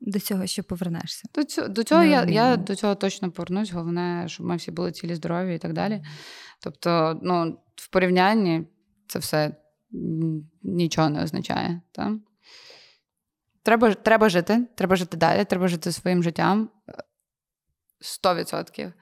До 0.00 0.20
цього 0.20 0.46
ще 0.46 0.62
повернешся. 0.62 1.28
До 1.34 1.44
цього 1.44 1.68
до 1.68 1.84
цього 1.84 2.02
я 2.02 2.24
я 2.24 2.56
до 2.56 2.74
цього 2.74 2.94
точно 2.94 3.30
повернусь. 3.30 3.72
Головне, 3.72 4.24
щоб 4.28 4.46
ми 4.46 4.56
всі 4.56 4.70
були 4.70 4.92
цілі 4.92 5.14
здорові 5.14 5.54
і 5.54 5.58
так 5.58 5.72
далі. 5.72 6.02
Тобто, 6.62 7.20
ну, 7.22 7.58
в 7.76 7.88
порівнянні 7.88 8.66
це 9.08 9.18
все 9.18 9.56
нічого 10.62 11.08
не 11.08 11.22
означає. 11.22 11.80
Та? 11.92 12.18
Треба 13.62 13.94
треба 13.94 14.28
жити, 14.28 14.66
треба 14.74 14.96
жити 14.96 15.16
далі, 15.16 15.44
треба 15.44 15.68
жити 15.68 15.92
своїм 15.92 16.22
життям 16.22 16.70
100%. 18.24 18.92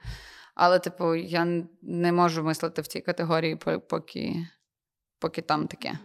Але, 0.55 0.79
типу, 0.79 1.15
я 1.15 1.65
не 1.81 2.11
можу 2.11 2.43
мислити 2.43 2.81
в 2.81 2.87
цій 2.87 3.01
категорії, 3.01 3.55
поки 3.89 4.47
поки 5.19 5.41
там 5.41 5.67
таке. 5.67 5.99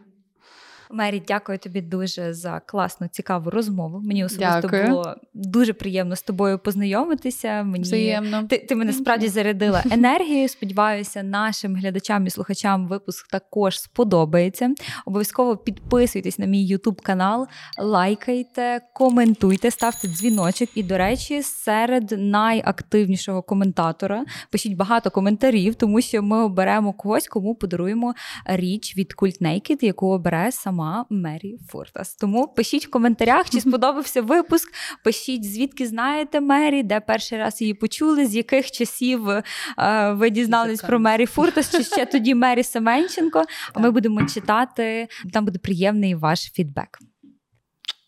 Мері, 0.93 1.22
дякую 1.28 1.59
тобі 1.59 1.80
дуже 1.80 2.34
за 2.34 2.61
класну, 2.61 3.09
цікаву 3.09 3.51
розмову. 3.51 4.01
Мені 4.01 4.24
особисто 4.24 4.61
Дякую. 4.61 4.88
було 4.88 5.16
дуже 5.34 5.72
приємно 5.72 6.16
з 6.16 6.22
тобою 6.22 6.59
познайомитися. 6.59 7.62
Мені 7.62 7.82
Взаємно. 7.82 8.43
Ти, 8.43 8.59
ти 8.59 8.74
мене 8.74 8.93
справді 8.93 9.28
зарядила 9.28 9.82
енергією. 9.90 10.49
Сподіваюся, 10.49 11.22
нашим 11.22 11.76
глядачам 11.76 12.26
і 12.26 12.30
слухачам 12.30 12.88
випуск 12.88 13.28
також 13.28 13.80
сподобається. 13.80 14.74
Обов'язково 15.07 15.57
підписуйтесь 15.57 16.38
на 16.38 16.47
мій 16.47 16.66
Ютуб 16.66 17.01
канал, 17.01 17.47
лайкайте, 17.78 18.80
коментуйте, 18.95 19.70
ставте 19.70 20.09
дзвіночок. 20.09 20.68
І, 20.74 20.82
до 20.82 20.99
речі, 20.99 21.43
серед 21.43 22.14
найактивнішого 22.18 23.43
коментатора 23.43 24.24
пишіть 24.51 24.76
багато 24.76 25.11
коментарів, 25.11 25.74
тому 25.74 26.01
що 26.01 26.22
ми 26.22 26.45
оберемо 26.45 26.93
когось, 26.93 27.28
кому 27.28 27.55
подаруємо 27.55 28.14
річ 28.45 28.97
від 28.97 29.14
Cult 29.18 29.43
Naked, 29.43 29.84
яку 29.84 30.12
обере 30.12 30.53
сама 30.53 30.82
Мері 31.11 31.59
Фуртас. 31.68 32.14
Тому 32.16 32.49
пишіть 32.49 32.87
в 32.87 32.91
коментарях, 32.91 33.51
чи 33.51 33.61
сподобався 33.61 34.22
випуск. 34.22 34.68
Пишіть, 35.05 35.53
звідки 35.53 35.87
знаєте 35.87 36.41
Мері, 36.41 36.83
де 36.83 37.01
перший 37.01 37.39
раз 37.39 37.61
її 37.61 37.74
почули, 37.74 38.26
з 38.26 38.35
яких 38.35 38.70
часів 38.70 39.28
е, 39.28 39.43
ви 40.12 40.30
дізнались 40.30 40.83
про 40.83 40.99
Мері 40.99 41.26
Фуртас, 41.26 41.70
чи 41.70 41.85
ще 41.85 42.07
тоді 42.07 42.35
Мері 42.35 42.62
Семенченко. 42.62 43.45
А 43.74 43.80
ми 43.80 43.91
будемо 43.91 44.26
читати. 44.26 45.09
Там 45.33 45.45
буде 45.45 45.59
приємний 45.59 46.14
ваш 46.14 46.53
фідбек. 46.53 46.99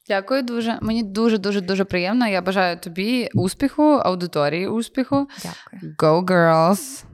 Дякую 0.08 0.42
дуже. 0.42 0.78
Мені 0.82 1.02
дуже 1.02 1.38
дуже 1.38 1.60
дуже 1.60 1.84
приємно. 1.84 2.26
Я 2.26 2.42
бажаю 2.42 2.78
тобі 2.80 3.28
успіху, 3.34 3.82
аудиторії 3.82 4.68
успіху. 4.68 5.28
Дякую. 5.42 5.94
Go 5.98 6.24
girls! 6.24 7.04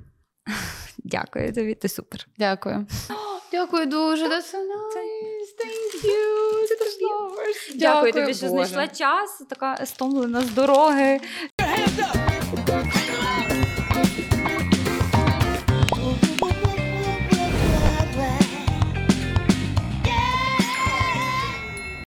Дякую 1.05 1.53
тобі. 1.53 1.75
Ти 1.75 1.89
супер. 1.89 2.27
Дякую. 2.39 2.87
Дякую 3.53 3.87
дуже. 3.87 4.25
Nice. 4.25 5.30
Thank 5.61 6.05
you. 6.05 6.31
Це 6.69 7.77
Дякую 7.79 8.13
тобі, 8.13 8.35
що 8.35 8.49
знайшла 8.49 8.89
час. 8.89 9.43
Така 9.49 9.87
стомлена 9.87 10.41
з 10.41 10.51
дороги. 10.51 11.21
Hands 11.59 11.99
up. 12.67 12.80